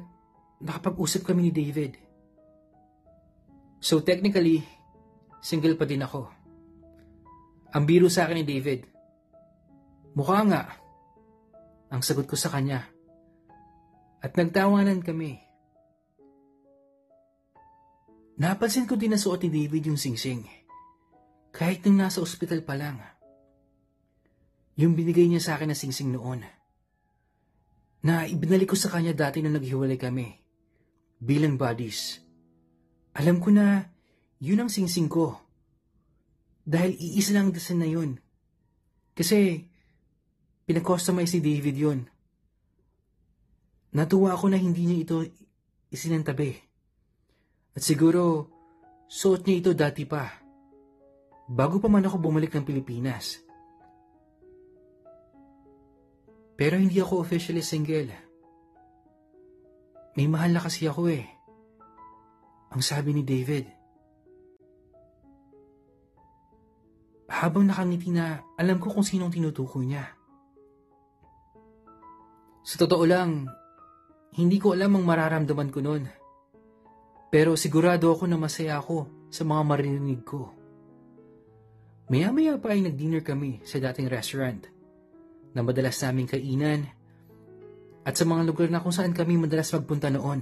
nakapag-usap 0.62 1.26
kami 1.26 1.50
ni 1.50 1.52
David. 1.52 1.98
So 3.82 4.06
technically, 4.06 4.62
single 5.42 5.74
pa 5.74 5.90
din 5.90 6.06
ako. 6.06 6.30
Ang 7.74 7.84
biro 7.90 8.06
sa 8.14 8.30
akin 8.30 8.38
ni 8.38 8.46
David. 8.46 8.86
Mukha 10.14 10.46
nga. 10.46 10.64
Ang 11.90 12.06
sagot 12.06 12.30
ko 12.30 12.38
sa 12.38 12.54
kanya. 12.54 12.86
At 14.22 14.38
nagtawanan 14.38 15.02
kami. 15.02 15.42
Napansin 18.38 18.86
ko 18.86 18.94
din 18.94 19.18
na 19.18 19.20
suot 19.20 19.42
ni 19.42 19.50
David 19.50 19.90
yung 19.90 19.98
singsing. 19.98 20.59
Kahit 21.50 21.86
nang 21.86 22.06
nasa 22.06 22.22
ospital 22.22 22.62
pa 22.62 22.78
lang. 22.78 23.02
Yung 24.80 24.96
binigay 24.96 25.28
niya 25.28 25.44
sa 25.44 25.52
akin 25.58 25.74
na 25.74 25.78
singsing 25.78 26.14
noon. 26.14 26.46
Na 28.06 28.24
ibinalik 28.24 28.72
ko 28.72 28.78
sa 28.80 28.88
kanya 28.88 29.12
dati 29.12 29.44
nung 29.44 29.58
naghiwalay 29.58 30.00
kami. 30.00 30.40
Bilang 31.20 31.60
buddies. 31.60 32.24
Alam 33.20 33.44
ko 33.44 33.52
na 33.52 33.84
yun 34.40 34.64
ang 34.64 34.72
singsing 34.72 35.12
ko. 35.12 35.36
Dahil 36.64 36.96
iisa 36.96 37.36
lang 37.36 37.52
dasan 37.52 37.84
na 37.84 37.90
yun. 37.92 38.16
Kasi 39.12 39.68
pinag-customize 40.64 41.36
ni 41.36 41.42
David 41.44 41.76
yun. 41.76 42.00
Natuwa 43.90 44.38
ako 44.38 44.54
na 44.54 44.62
hindi 44.62 44.86
niya 44.86 44.98
ito 45.04 45.18
isinantabi. 45.92 46.56
At 47.76 47.84
siguro, 47.84 48.48
suot 49.10 49.44
niya 49.44 49.56
ito 49.60 49.72
dati 49.76 50.06
pa. 50.06 50.49
Bago 51.50 51.82
pa 51.82 51.90
man 51.90 52.06
ako 52.06 52.22
bumalik 52.22 52.54
ng 52.54 52.62
Pilipinas. 52.62 53.42
Pero 56.54 56.78
hindi 56.78 57.02
ako 57.02 57.26
officially 57.26 57.66
single. 57.66 58.14
May 60.14 60.30
mahal 60.30 60.54
na 60.54 60.62
kasi 60.62 60.86
ako 60.86 61.10
eh. 61.10 61.26
Ang 62.70 62.86
sabi 62.86 63.18
ni 63.18 63.26
David. 63.26 63.66
Habang 67.34 67.66
nakangiti 67.66 68.14
na, 68.14 68.38
alam 68.60 68.78
ko 68.78 68.94
kung 68.94 69.08
sinong 69.08 69.34
tinutukoy 69.34 69.90
niya. 69.90 70.06
Sa 72.62 72.76
totoo 72.78 73.10
lang, 73.10 73.50
hindi 74.38 74.62
ko 74.62 74.78
alam 74.78 75.02
ang 75.02 75.06
mararamdaman 75.08 75.74
ko 75.74 75.82
noon. 75.82 76.06
Pero 77.34 77.58
sigurado 77.58 78.14
ako 78.14 78.30
na 78.30 78.38
masaya 78.38 78.78
ako 78.78 79.30
sa 79.34 79.42
mga 79.48 79.64
marinig 79.66 80.22
ko. 80.22 80.59
Maya-maya 82.10 82.58
pa 82.58 82.74
ay 82.74 82.82
nag-dinner 82.82 83.22
kami 83.22 83.62
sa 83.62 83.78
dating 83.78 84.10
restaurant 84.10 84.66
na 85.54 85.62
madalas 85.62 86.02
naming 86.02 86.26
kainan 86.26 86.90
at 88.02 88.18
sa 88.18 88.26
mga 88.26 88.50
lugar 88.50 88.74
na 88.74 88.82
kung 88.82 88.90
saan 88.90 89.14
kami 89.14 89.38
madalas 89.38 89.70
magpunta 89.70 90.10
noon. 90.10 90.42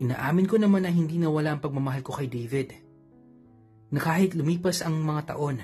Inaamin 0.00 0.48
ko 0.48 0.60
naman 0.60 0.84
na 0.84 0.92
hindi 0.92 1.16
nawala 1.16 1.56
ang 1.56 1.60
pagmamahal 1.64 2.04
ko 2.04 2.12
kay 2.16 2.28
David. 2.28 2.76
Na 3.92 4.00
kahit 4.00 4.36
lumipas 4.36 4.84
ang 4.84 4.96
mga 5.00 5.32
taon, 5.32 5.60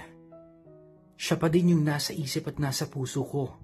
siya 1.17 1.37
pa 1.41 1.49
din 1.49 1.73
yung 1.77 1.85
nasa 1.85 2.13
isip 2.13 2.49
at 2.53 2.57
nasa 2.61 2.89
puso 2.89 3.25
ko. 3.25 3.57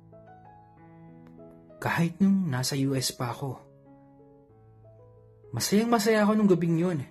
Kahit 1.81 2.21
nung 2.21 2.49
nasa 2.49 2.77
US 2.89 3.13
pa 3.13 3.33
ako. 3.33 3.61
Masayang 5.53 5.93
masaya 5.93 6.25
ako 6.25 6.33
nung 6.37 6.49
gabing 6.49 6.77
yun. 6.81 7.05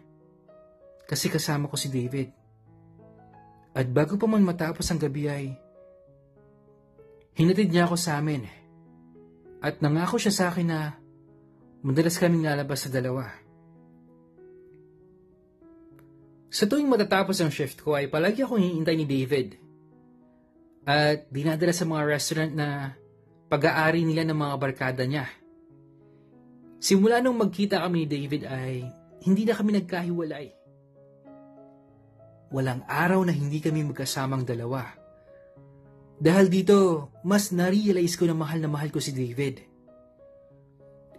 Kasi 1.05 1.29
kasama 1.29 1.69
ko 1.69 1.77
si 1.77 1.93
David. 1.93 2.40
At 3.71 3.87
bago 3.87 4.19
pa 4.19 4.27
man 4.27 4.43
matapos 4.43 4.83
ang 4.91 4.99
gabi 4.99 5.31
ay, 5.31 5.45
hinatid 7.39 7.71
niya 7.71 7.87
ako 7.87 7.95
sa 7.95 8.19
amin. 8.19 8.43
At 9.63 9.79
nangako 9.79 10.19
siya 10.19 10.33
sa 10.33 10.45
akin 10.51 10.67
na 10.67 10.99
madalas 11.85 12.19
kaming 12.19 12.43
lalabas 12.43 12.83
sa 12.83 12.89
dalawa. 12.91 13.31
Sa 16.51 16.67
tuwing 16.67 16.91
matatapos 16.91 17.39
ang 17.39 17.47
shift 17.47 17.79
ko 17.79 17.95
ay 17.95 18.11
palagi 18.11 18.43
akong 18.43 18.59
hinihintay 18.59 18.95
ni 18.99 19.07
David. 19.07 19.55
At 20.83 21.31
dinadala 21.31 21.71
sa 21.71 21.87
mga 21.87 22.03
restaurant 22.11 22.51
na 22.51 22.91
pag-aari 23.47 24.03
nila 24.03 24.27
ng 24.27 24.35
mga 24.35 24.55
barkada 24.59 25.03
niya. 25.07 25.31
Simula 26.81 27.23
nung 27.23 27.39
magkita 27.39 27.79
kami 27.79 28.03
ni 28.03 28.07
David 28.09 28.43
ay 28.51 28.83
hindi 29.23 29.47
na 29.47 29.53
kami 29.55 29.79
nagkahiwalay. 29.79 30.60
Walang 32.51 32.83
araw 32.83 33.23
na 33.23 33.31
hindi 33.31 33.63
kami 33.63 33.87
magkasamang 33.87 34.43
dalawa. 34.43 34.83
Dahil 36.19 36.51
dito, 36.51 37.09
mas 37.23 37.55
na-realize 37.55 38.19
ko 38.19 38.27
na 38.27 38.35
mahal 38.35 38.59
na 38.59 38.67
mahal 38.67 38.91
ko 38.91 38.99
si 38.99 39.15
David. 39.15 39.63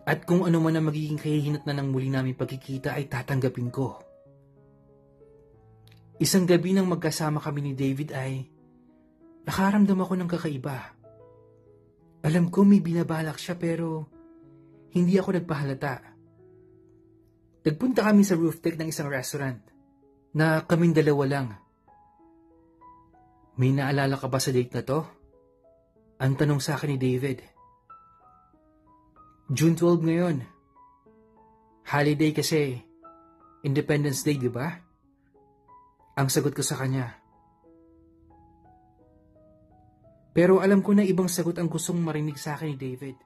At 0.05 0.29
kung 0.29 0.45
ano 0.45 0.61
man 0.61 0.77
ang 0.77 0.93
magiging 0.93 1.17
kahihinat 1.17 1.65
na 1.65 1.73
ng 1.73 1.89
muli 1.89 2.13
namin 2.13 2.37
pagkikita 2.37 2.93
ay 2.95 3.09
tatanggapin 3.09 3.73
ko. 3.73 3.97
Isang 6.21 6.45
gabi 6.45 6.77
nang 6.77 6.87
magkasama 6.87 7.41
kami 7.41 7.65
ni 7.65 7.73
David 7.73 8.13
ay 8.13 8.47
nakaramdam 9.49 9.99
ako 10.05 10.15
ng 10.21 10.29
kakaiba. 10.29 10.79
Alam 12.23 12.53
ko 12.53 12.63
may 12.63 12.79
binabalak 12.79 13.41
siya 13.41 13.57
pero 13.57 14.07
hindi 14.93 15.17
ako 15.17 15.41
nagpahalata. 15.41 16.13
Nagpunta 17.65 18.05
kami 18.05 18.23
sa 18.23 18.37
roof 18.37 18.61
deck 18.61 18.77
ng 18.77 18.93
isang 18.93 19.09
restaurant 19.09 19.72
na 20.33 20.65
kaming 20.65 20.97
dalawa 20.97 21.25
lang. 21.29 21.49
May 23.61 23.77
naalala 23.77 24.17
ka 24.17 24.33
ba 24.33 24.41
sa 24.41 24.49
date 24.49 24.73
na 24.73 24.83
to? 24.85 25.05
Ang 26.23 26.35
tanong 26.41 26.61
sa 26.61 26.81
akin 26.81 26.97
ni 26.97 26.99
David. 26.99 27.45
June 29.53 29.77
12 29.77 30.09
ngayon. 30.09 30.37
Holiday 31.85 32.33
kasi, 32.33 32.81
Independence 33.67 34.25
Day, 34.25 34.41
di 34.41 34.49
ba? 34.49 34.73
Ang 36.17 36.29
sagot 36.33 36.57
ko 36.57 36.65
sa 36.65 36.81
kanya. 36.81 37.13
Pero 40.33 40.65
alam 40.65 40.81
ko 40.81 40.97
na 40.97 41.05
ibang 41.05 41.29
sagot 41.29 41.61
ang 41.61 41.69
gustong 41.69 42.01
marinig 42.01 42.41
sa 42.41 42.57
akin 42.57 42.73
ni 42.73 42.79
David. 42.81 43.17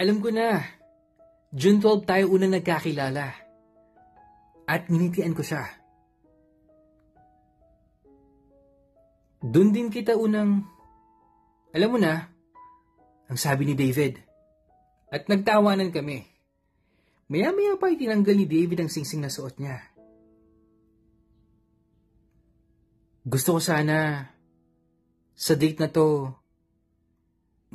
Alam 0.00 0.24
ko 0.24 0.32
na, 0.32 0.64
June 1.52 1.76
12 1.76 2.08
tayo 2.08 2.32
una 2.32 2.48
nagkakilala. 2.48 3.39
At 4.70 4.86
ninitian 4.86 5.34
ko 5.34 5.42
siya. 5.42 5.66
Doon 9.42 9.74
din 9.74 9.90
kita 9.90 10.14
unang, 10.14 10.62
alam 11.74 11.90
mo 11.90 11.98
na, 11.98 12.30
ang 13.26 13.34
sabi 13.34 13.66
ni 13.66 13.74
David. 13.74 14.22
At 15.10 15.26
nagtawanan 15.26 15.90
kami. 15.90 16.22
Maya-maya 17.26 17.74
pa 17.82 17.90
itinanggal 17.90 18.36
ni 18.38 18.46
David 18.46 18.86
ang 18.86 18.90
singsing 18.90 19.18
na 19.18 19.30
suot 19.32 19.58
niya. 19.58 19.90
Gusto 23.26 23.58
ko 23.58 23.60
sana 23.62 24.30
sa 25.34 25.54
date 25.58 25.82
na 25.82 25.90
to 25.90 26.30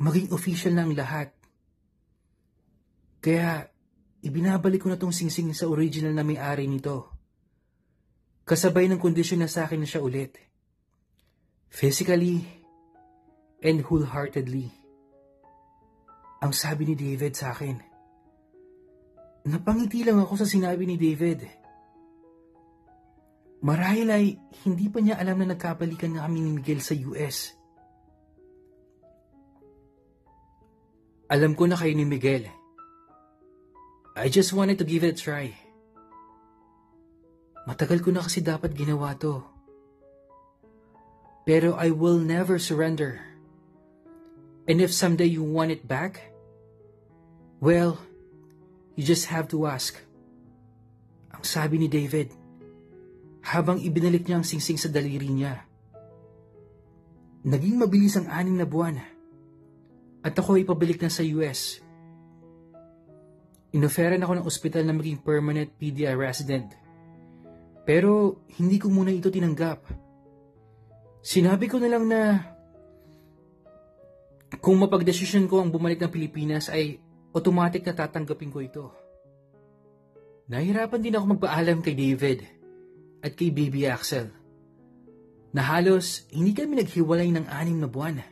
maging 0.00 0.32
official 0.32 0.72
ang 0.80 0.96
lahat. 0.96 1.32
Kaya 3.20 3.68
ibinabalik 4.26 4.82
ko 4.82 4.90
na 4.90 4.98
tong 4.98 5.14
singsing 5.14 5.54
sa 5.54 5.70
original 5.70 6.10
na 6.10 6.26
may-ari 6.26 6.66
nito. 6.66 7.14
Kasabay 8.42 8.90
ng 8.90 8.98
kondisyon 8.98 9.42
na 9.42 9.50
sa 9.50 9.66
akin 9.66 9.82
na 9.82 9.88
siya 9.88 10.02
ulit. 10.02 10.34
Physically 11.70 12.42
and 13.62 13.82
wholeheartedly. 13.86 14.70
Ang 16.42 16.52
sabi 16.54 16.90
ni 16.90 16.94
David 16.98 17.34
sa 17.38 17.54
akin. 17.54 17.78
Napangiti 19.46 20.02
lang 20.02 20.18
ako 20.18 20.42
sa 20.42 20.46
sinabi 20.46 20.86
ni 20.86 20.98
David. 20.98 21.46
Marahil 23.62 24.08
ay 24.10 24.26
hindi 24.66 24.86
pa 24.90 24.98
niya 25.02 25.18
alam 25.18 25.42
na 25.42 25.54
nagkabalikan 25.54 26.14
na 26.14 26.26
kami 26.26 26.38
ni 26.42 26.50
Miguel 26.54 26.82
sa 26.82 26.94
US. 26.94 27.54
Alam 31.26 31.58
ko 31.58 31.66
na 31.66 31.74
kayo 31.74 31.94
ni 31.94 32.06
Miguel. 32.06 32.46
I 34.16 34.32
just 34.32 34.56
wanted 34.56 34.80
to 34.80 34.88
give 34.88 35.04
it 35.04 35.12
a 35.12 35.20
try. 35.20 35.52
Matagal 37.68 38.00
ko 38.00 38.16
na 38.16 38.24
kasi 38.24 38.40
dapat 38.40 38.72
ginawa 38.72 39.12
to. 39.20 39.44
Pero 41.44 41.76
I 41.76 41.92
will 41.92 42.16
never 42.16 42.56
surrender. 42.56 43.20
And 44.64 44.80
if 44.80 44.88
someday 44.88 45.28
you 45.28 45.44
want 45.44 45.68
it 45.68 45.84
back, 45.84 46.32
well, 47.60 48.00
you 48.96 49.04
just 49.04 49.28
have 49.28 49.52
to 49.52 49.68
ask. 49.68 50.00
Ang 51.36 51.44
sabi 51.44 51.76
ni 51.76 51.86
David, 51.92 52.32
habang 53.44 53.84
ibinalik 53.84 54.24
niya 54.24 54.40
ang 54.40 54.48
singsing 54.48 54.80
sa 54.80 54.88
daliri 54.88 55.28
niya. 55.28 55.60
Naging 57.44 57.76
mabilis 57.76 58.16
ang 58.16 58.32
aning 58.32 58.56
na 58.56 58.66
buwan 58.66 58.96
at 60.24 60.32
ako 60.32 60.56
ay 60.56 60.64
pabalik 60.64 61.04
na 61.04 61.12
sa 61.12 61.20
US. 61.36 61.84
Inoferan 63.76 64.24
ako 64.24 64.40
ng 64.40 64.48
ospital 64.48 64.88
na 64.88 64.96
maging 64.96 65.20
permanent 65.20 65.68
PDI 65.76 66.16
resident. 66.16 66.72
Pero 67.84 68.42
hindi 68.56 68.80
ko 68.80 68.88
muna 68.88 69.12
ito 69.12 69.28
tinanggap. 69.28 69.84
Sinabi 71.20 71.68
ko 71.68 71.76
na 71.76 71.88
lang 71.92 72.08
na 72.08 72.20
kung 74.64 74.80
mapagdesisyon 74.80 75.44
ko 75.44 75.60
ang 75.60 75.68
bumalik 75.68 76.00
ng 76.00 76.08
Pilipinas 76.08 76.72
ay 76.72 76.96
automatic 77.36 77.84
na 77.84 77.92
tatanggapin 77.92 78.48
ko 78.48 78.58
ito. 78.64 78.84
Nahirapan 80.48 81.02
din 81.02 81.14
ako 81.18 81.36
magpaalam 81.36 81.84
kay 81.84 81.92
David 81.92 82.48
at 83.20 83.36
kay 83.36 83.52
Baby 83.52 83.90
Axel 83.90 84.30
na 85.52 85.62
halos 85.62 86.24
hindi 86.32 86.56
kami 86.56 86.80
naghiwalay 86.80 87.28
ng 87.28 87.46
anim 87.50 87.76
na 87.76 87.88
buwan 87.90 88.22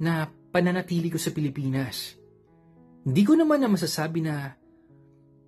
na 0.00 0.26
pananatili 0.50 1.12
ko 1.12 1.20
sa 1.20 1.30
Pilipinas. 1.30 2.16
Hindi 3.06 3.22
ko 3.22 3.38
naman 3.38 3.62
na 3.62 3.70
masasabi 3.70 4.18
na 4.18 4.58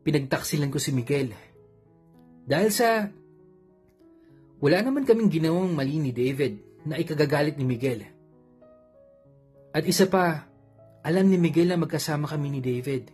pinagtaksilan 0.07 0.71
ko 0.71 0.79
si 0.79 0.95
Miguel. 0.95 1.35
Dahil 2.47 2.71
sa 2.71 3.11
wala 4.63 4.79
naman 4.83 5.03
kaming 5.03 5.31
ginawang 5.31 5.75
mali 5.75 5.99
ni 5.99 6.15
David 6.15 6.87
na 6.87 7.03
ikagagalit 7.03 7.59
ni 7.59 7.67
Miguel. 7.67 8.07
At 9.75 9.83
isa 9.87 10.07
pa, 10.07 10.47
alam 11.03 11.27
ni 11.27 11.39
Miguel 11.39 11.71
na 11.71 11.79
magkasama 11.79 12.31
kami 12.31 12.59
ni 12.59 12.61
David. 12.63 13.11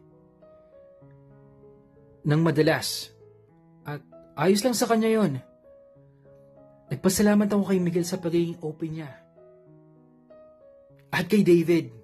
Nang 2.25 2.41
madalas, 2.41 3.13
at 3.85 4.01
ayos 4.41 4.65
lang 4.65 4.73
sa 4.73 4.89
kanya 4.89 5.09
yon. 5.13 5.41
Nagpasalamat 6.89 7.49
ako 7.49 7.65
kay 7.69 7.81
Miguel 7.81 8.07
sa 8.09 8.21
pagiging 8.21 8.61
open 8.65 8.91
niya. 8.93 9.11
At 11.13 11.29
kay 11.29 11.45
David, 11.45 12.04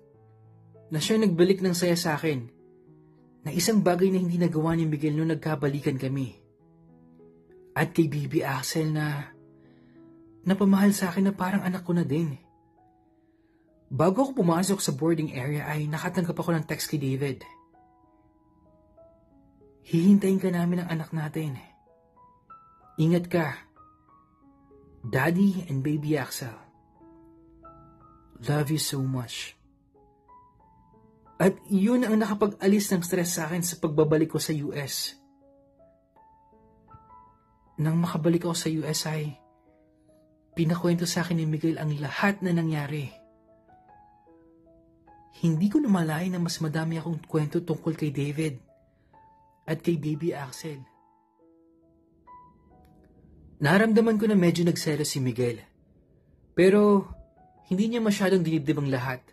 na 0.91 0.99
siya 0.99 1.23
nagbalik 1.23 1.63
ng 1.63 1.75
saya 1.75 1.95
sa 1.95 2.19
akin, 2.19 2.51
na 3.47 3.51
isang 3.55 3.81
bagay 3.81 4.13
na 4.13 4.21
hindi 4.21 4.37
nagawa 4.37 4.77
ni 4.77 4.85
Miguel 4.85 5.17
noong 5.17 5.33
nagkabalikan 5.39 5.97
kami. 5.97 6.37
At 7.73 7.97
kay 7.97 8.11
Bibi 8.11 8.45
Axel 8.45 8.93
na 8.93 9.33
napamahal 10.45 10.93
sa 10.93 11.09
akin 11.09 11.31
na 11.31 11.35
parang 11.35 11.65
anak 11.65 11.87
ko 11.87 11.97
na 11.97 12.05
din. 12.05 12.37
Bago 13.91 14.23
ako 14.29 14.45
pumasok 14.45 14.79
sa 14.79 14.93
boarding 14.95 15.35
area 15.35 15.67
ay 15.67 15.89
nakatanggap 15.89 16.37
ako 16.37 16.51
ng 16.55 16.67
text 16.69 16.91
kay 16.91 17.01
David. 17.01 17.43
Hihintayin 19.89 20.39
ka 20.39 20.53
namin 20.53 20.85
ng 20.85 20.89
anak 20.91 21.11
natin. 21.11 21.59
Ingat 23.01 23.27
ka. 23.27 23.47
Daddy 25.01 25.65
and 25.67 25.81
baby 25.81 26.21
Axel. 26.21 26.55
Love 28.45 28.69
you 28.71 28.79
so 28.79 29.01
much. 29.01 29.60
At 31.41 31.57
yun 31.73 32.05
ang 32.05 32.21
nakapag-alis 32.21 32.93
ng 32.93 33.01
stress 33.01 33.41
sa 33.41 33.49
akin 33.49 33.65
sa 33.65 33.81
pagbabalik 33.81 34.29
ko 34.29 34.37
sa 34.37 34.53
US. 34.53 35.17
Nang 37.81 37.97
makabalik 37.97 38.45
ako 38.45 38.53
sa 38.53 38.69
US 38.69 39.09
ay 39.09 39.41
pinakwento 40.53 41.09
sa 41.09 41.25
akin 41.25 41.41
ni 41.41 41.49
Miguel 41.49 41.81
ang 41.81 41.97
lahat 41.97 42.45
na 42.45 42.53
nangyari. 42.53 43.09
Hindi 45.41 45.73
ko 45.73 45.81
namalayan 45.81 46.37
na 46.37 46.45
mas 46.45 46.61
madami 46.61 47.01
akong 47.01 47.25
kwento 47.25 47.65
tungkol 47.65 47.97
kay 47.97 48.13
David 48.13 48.61
at 49.65 49.81
kay 49.81 49.97
Baby 49.97 50.37
Axel. 50.37 50.85
Naramdaman 53.65 54.21
ko 54.21 54.29
na 54.29 54.37
medyo 54.37 54.61
nagselo 54.69 55.09
si 55.09 55.25
Miguel. 55.25 55.65
Pero 56.53 57.09
hindi 57.73 57.89
niya 57.89 58.05
masyadong 58.05 58.45
dinibdib 58.45 58.77
ang 58.77 58.93
lahat. 58.93 59.25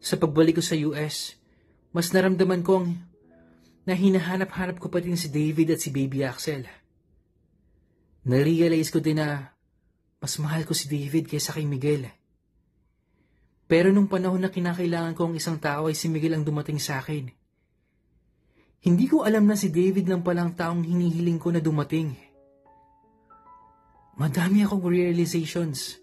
Sa 0.00 0.20
pagbalik 0.20 0.60
ko 0.60 0.62
sa 0.62 0.76
US, 0.76 1.36
mas 1.90 2.12
naramdaman 2.12 2.60
kong 2.60 2.92
na 3.86 3.94
hinahanap-hanap 3.94 4.82
ko 4.82 4.90
pa 4.90 4.98
din 4.98 5.14
si 5.14 5.30
David 5.30 5.78
at 5.78 5.80
si 5.80 5.94
Baby 5.94 6.26
Axel. 6.26 6.66
Narealize 8.26 8.90
ko 8.90 8.98
din 8.98 9.22
na 9.22 9.54
mas 10.18 10.34
mahal 10.42 10.66
ko 10.66 10.74
si 10.74 10.90
David 10.90 11.30
kaysa 11.30 11.54
kay 11.54 11.62
Miguel. 11.62 12.10
Pero 13.70 13.94
nung 13.94 14.10
panahon 14.10 14.42
na 14.42 14.50
kinakailangan 14.50 15.14
ko 15.14 15.30
ang 15.30 15.34
isang 15.38 15.58
tao 15.62 15.86
ay 15.86 15.94
si 15.94 16.10
Miguel 16.10 16.34
ang 16.34 16.42
dumating 16.42 16.82
sa 16.82 16.98
akin. 16.98 17.30
Hindi 18.82 19.06
ko 19.06 19.22
alam 19.22 19.46
na 19.46 19.58
si 19.58 19.70
David 19.70 20.06
lang 20.10 20.22
palang 20.22 20.54
taong 20.54 20.86
hinihiling 20.86 21.38
ko 21.38 21.54
na 21.54 21.58
dumating. 21.62 22.14
Madami 24.18 24.62
akong 24.62 24.86
realizations 24.86 25.98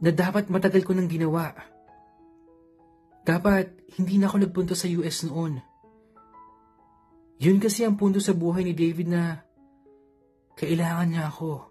na 0.00 0.12
dapat 0.12 0.48
matagal 0.52 0.84
ko 0.84 0.92
nang 0.92 1.08
ginawa. 1.08 1.56
Dapat 3.28 3.92
hindi 4.00 4.16
na 4.16 4.32
ako 4.32 4.36
nagpunta 4.40 4.72
sa 4.72 4.88
US 4.88 5.28
noon. 5.28 5.60
Yun 7.44 7.60
kasi 7.60 7.84
ang 7.84 8.00
punto 8.00 8.24
sa 8.24 8.32
buhay 8.32 8.64
ni 8.64 8.72
David 8.72 9.12
na 9.12 9.44
kailangan 10.56 11.08
niya 11.12 11.28
ako. 11.28 11.68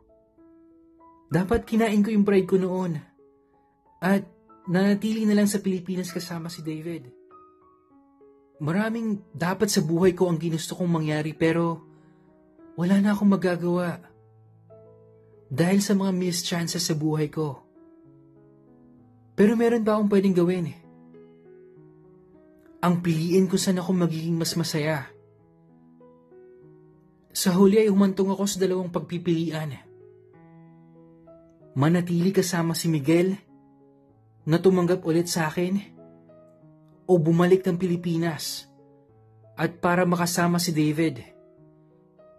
Dapat 1.33 1.65
kinain 1.65 2.05
ko 2.05 2.13
yung 2.13 2.21
pride 2.21 2.45
ko 2.45 2.61
noon. 2.61 3.01
At 3.97 4.21
nanatili 4.69 5.25
na 5.25 5.33
lang 5.33 5.49
sa 5.49 5.57
Pilipinas 5.57 6.13
kasama 6.13 6.53
si 6.53 6.61
David. 6.61 7.09
Maraming 8.61 9.33
dapat 9.33 9.73
sa 9.73 9.81
buhay 9.81 10.13
ko 10.13 10.29
ang 10.29 10.37
ginusto 10.37 10.77
kong 10.77 11.01
mangyari 11.01 11.33
pero 11.33 11.81
wala 12.77 13.01
na 13.01 13.17
akong 13.17 13.33
magagawa. 13.33 13.97
Dahil 15.49 15.81
sa 15.81 15.97
mga 15.97 16.13
missed 16.13 16.45
chances 16.45 16.85
sa 16.85 16.93
buhay 16.93 17.33
ko. 17.33 17.65
Pero 19.33 19.57
meron 19.57 19.81
pa 19.81 19.97
akong 19.97 20.09
pwedeng 20.13 20.37
gawin. 20.37 20.86
Ang 22.77 23.01
piliin 23.01 23.49
ko 23.49 23.57
saan 23.57 23.81
ako 23.81 24.05
magiging 24.05 24.37
mas 24.37 24.53
masaya. 24.53 25.09
Sa 27.33 27.53
huli 27.57 27.81
ay 27.81 27.89
humantong 27.89 28.33
ako 28.33 28.43
sa 28.45 28.57
dalawang 28.61 28.93
pagpipilian. 28.93 29.73
Manatili 31.77 32.33
kasama 32.33 32.73
si 32.73 32.89
Miguel 32.89 33.37
na 34.45 34.57
tumanggap 34.57 35.05
ulit 35.05 35.29
sa 35.29 35.49
akin 35.49 35.77
o 37.05 37.13
bumalik 37.17 37.65
ng 37.65 37.77
Pilipinas 37.77 38.65
at 39.57 39.81
para 39.81 40.05
makasama 40.05 40.61
si 40.61 40.73
David. 40.73 41.21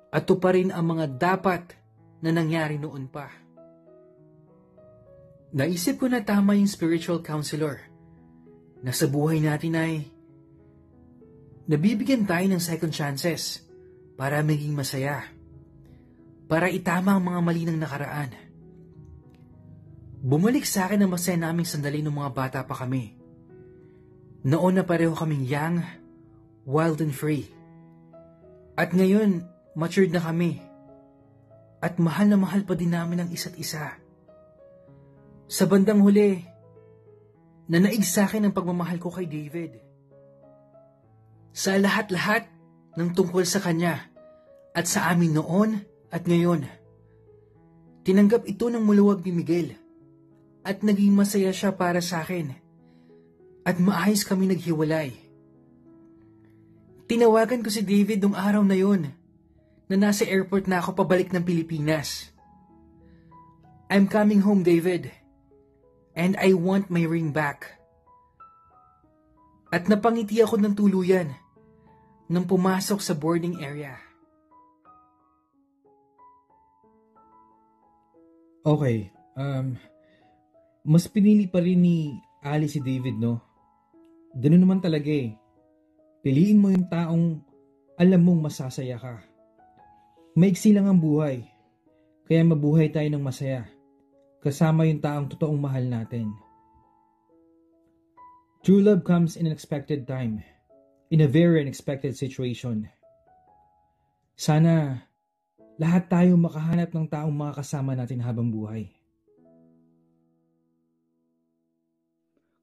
At 0.09 0.24
rin 0.30 0.70
ang 0.72 0.86
mga 0.97 1.20
dapat 1.20 1.76
na 2.22 2.30
nangyari 2.32 2.80
noon 2.80 3.11
pa. 3.11 3.28
Naisip 5.53 6.01
ko 6.01 6.07
na 6.09 6.20
tama 6.22 6.57
yung 6.57 6.68
spiritual 6.68 7.20
counselor 7.20 7.80
na 8.80 8.93
sa 8.95 9.09
buhay 9.09 9.41
natin 9.41 9.74
ay 9.74 10.17
nabibigyan 11.68 12.24
tayo 12.24 12.48
ng 12.48 12.62
second 12.64 12.90
chances 12.90 13.60
para 14.16 14.40
maging 14.40 14.72
masaya, 14.72 15.28
para 16.48 16.72
itama 16.72 17.12
ang 17.14 17.22
mga 17.28 17.40
mali 17.44 17.62
ng 17.68 17.76
nakaraan. 17.76 18.32
Bumalik 20.18 20.64
sa 20.64 20.88
akin 20.88 21.04
ang 21.04 21.12
masaya 21.12 21.38
naming 21.38 21.68
sandali 21.68 22.00
ng 22.02 22.10
mga 22.10 22.30
bata 22.34 22.60
pa 22.64 22.74
kami. 22.74 23.14
Noon 24.48 24.80
na 24.80 24.82
pareho 24.82 25.12
kaming 25.12 25.44
young, 25.44 25.84
wild 26.64 27.04
and 27.04 27.12
free. 27.14 27.46
At 28.74 28.96
ngayon, 28.96 29.44
matured 29.76 30.10
na 30.10 30.24
kami. 30.24 30.58
At 31.78 32.00
mahal 32.02 32.32
na 32.32 32.38
mahal 32.40 32.66
pa 32.66 32.74
din 32.74 32.90
namin 32.90 33.22
ang 33.22 33.30
isa't 33.30 33.54
isa. 33.54 33.94
Sa 35.46 35.64
bandang 35.70 36.02
huli, 36.02 36.42
nanaig 37.70 38.02
sa 38.02 38.26
akin 38.26 38.50
ang 38.50 38.54
pagmamahal 38.56 38.98
ko 38.98 39.14
kay 39.14 39.30
David. 39.30 39.88
Sa 41.59 41.74
lahat-lahat 41.74 42.46
ng 42.94 43.18
tungkol 43.18 43.42
sa 43.42 43.59
kanya 43.59 44.06
at 44.70 44.86
sa 44.86 45.11
amin 45.11 45.34
noon 45.34 45.82
at 46.06 46.22
ngayon. 46.22 46.70
Tinanggap 48.06 48.46
ito 48.46 48.70
ng 48.70 48.78
muluwag 48.78 49.26
ni 49.26 49.34
Miguel 49.34 49.74
at 50.62 50.86
naging 50.86 51.18
masaya 51.18 51.50
siya 51.50 51.74
para 51.74 51.98
sa 51.98 52.22
akin. 52.22 52.54
At 53.66 53.82
maayos 53.82 54.22
kami 54.22 54.46
naghiwalay. 54.54 55.11
Tinawagan 57.11 57.66
ko 57.66 57.74
si 57.74 57.82
David 57.82 58.22
nung 58.22 58.38
araw 58.38 58.62
na 58.62 58.78
yun 58.78 59.11
na 59.90 59.96
nasa 59.98 60.30
airport 60.30 60.70
na 60.70 60.78
ako 60.78 60.94
pabalik 60.94 61.34
ng 61.34 61.42
Pilipinas. 61.42 62.30
I'm 63.90 64.06
coming 64.06 64.46
home, 64.46 64.62
David. 64.62 65.11
And 66.14 66.38
I 66.38 66.54
want 66.54 66.86
my 66.86 67.02
ring 67.02 67.34
back. 67.34 67.66
At 69.74 69.90
napangiti 69.90 70.38
ako 70.38 70.62
ng 70.62 70.78
tuluyan 70.78 71.47
nang 72.28 72.44
pumasok 72.44 73.00
sa 73.00 73.16
boarding 73.16 73.64
area. 73.64 73.96
Okay, 78.68 79.08
um, 79.32 79.80
mas 80.84 81.08
pinili 81.08 81.48
pa 81.48 81.64
rin 81.64 81.80
ni 81.80 82.20
Ali 82.44 82.68
si 82.68 82.84
David, 82.84 83.16
no? 83.16 83.40
Ganun 84.36 84.60
naman 84.60 84.80
talaga 84.84 85.08
eh. 85.08 85.32
Piliin 86.20 86.60
mo 86.60 86.68
yung 86.68 86.84
taong 86.86 87.40
alam 87.96 88.20
mong 88.20 88.52
masasaya 88.52 89.00
ka. 89.00 89.24
Maiksi 90.36 90.76
lang 90.76 90.86
ang 90.86 91.00
buhay. 91.00 91.48
Kaya 92.28 92.44
mabuhay 92.44 92.92
tayo 92.92 93.08
ng 93.08 93.24
masaya. 93.24 93.64
Kasama 94.44 94.84
yung 94.84 95.00
taong 95.00 95.32
totoong 95.32 95.58
mahal 95.58 95.88
natin. 95.88 96.30
True 98.62 98.84
love 98.84 99.02
comes 99.02 99.34
in 99.34 99.48
an 99.48 99.56
unexpected 99.56 100.04
time. 100.04 100.44
In 101.09 101.24
a 101.24 101.28
very 101.28 101.64
unexpected 101.64 102.12
situation. 102.16 102.92
Sana 104.36 105.02
lahat 105.80 106.12
tayo 106.12 106.36
makahanap 106.36 106.92
ng 106.92 107.06
taong 107.09 107.32
makakasama 107.32 107.96
natin 107.96 108.20
habang 108.20 108.52
buhay. 108.52 108.92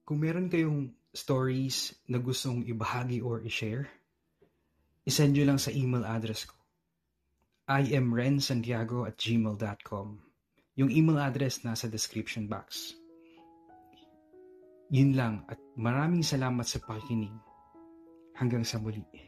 Kung 0.06 0.22
meron 0.22 0.46
kayong 0.46 0.94
stories 1.10 1.96
na 2.06 2.22
gustong 2.22 2.62
ibahagi 2.62 3.18
or 3.18 3.42
i-share, 3.42 3.90
isend 5.02 5.34
nyo 5.34 5.50
lang 5.50 5.58
sa 5.58 5.74
email 5.74 6.06
address 6.06 6.46
ko. 6.46 6.54
I 7.66 7.98
am 7.98 8.14
rensantiago 8.14 9.10
at 9.10 9.18
gmail.com. 9.18 10.08
Yung 10.78 10.90
email 10.94 11.18
address 11.18 11.66
nasa 11.66 11.90
description 11.90 12.46
box. 12.46 12.94
Yun 14.94 15.18
lang 15.18 15.42
at 15.50 15.58
maraming 15.74 16.22
salamat 16.22 16.62
sa 16.62 16.78
pakikinig. 16.78 17.34
Hanggang 18.36 18.64
sa 18.68 18.76
muli. 18.76 19.25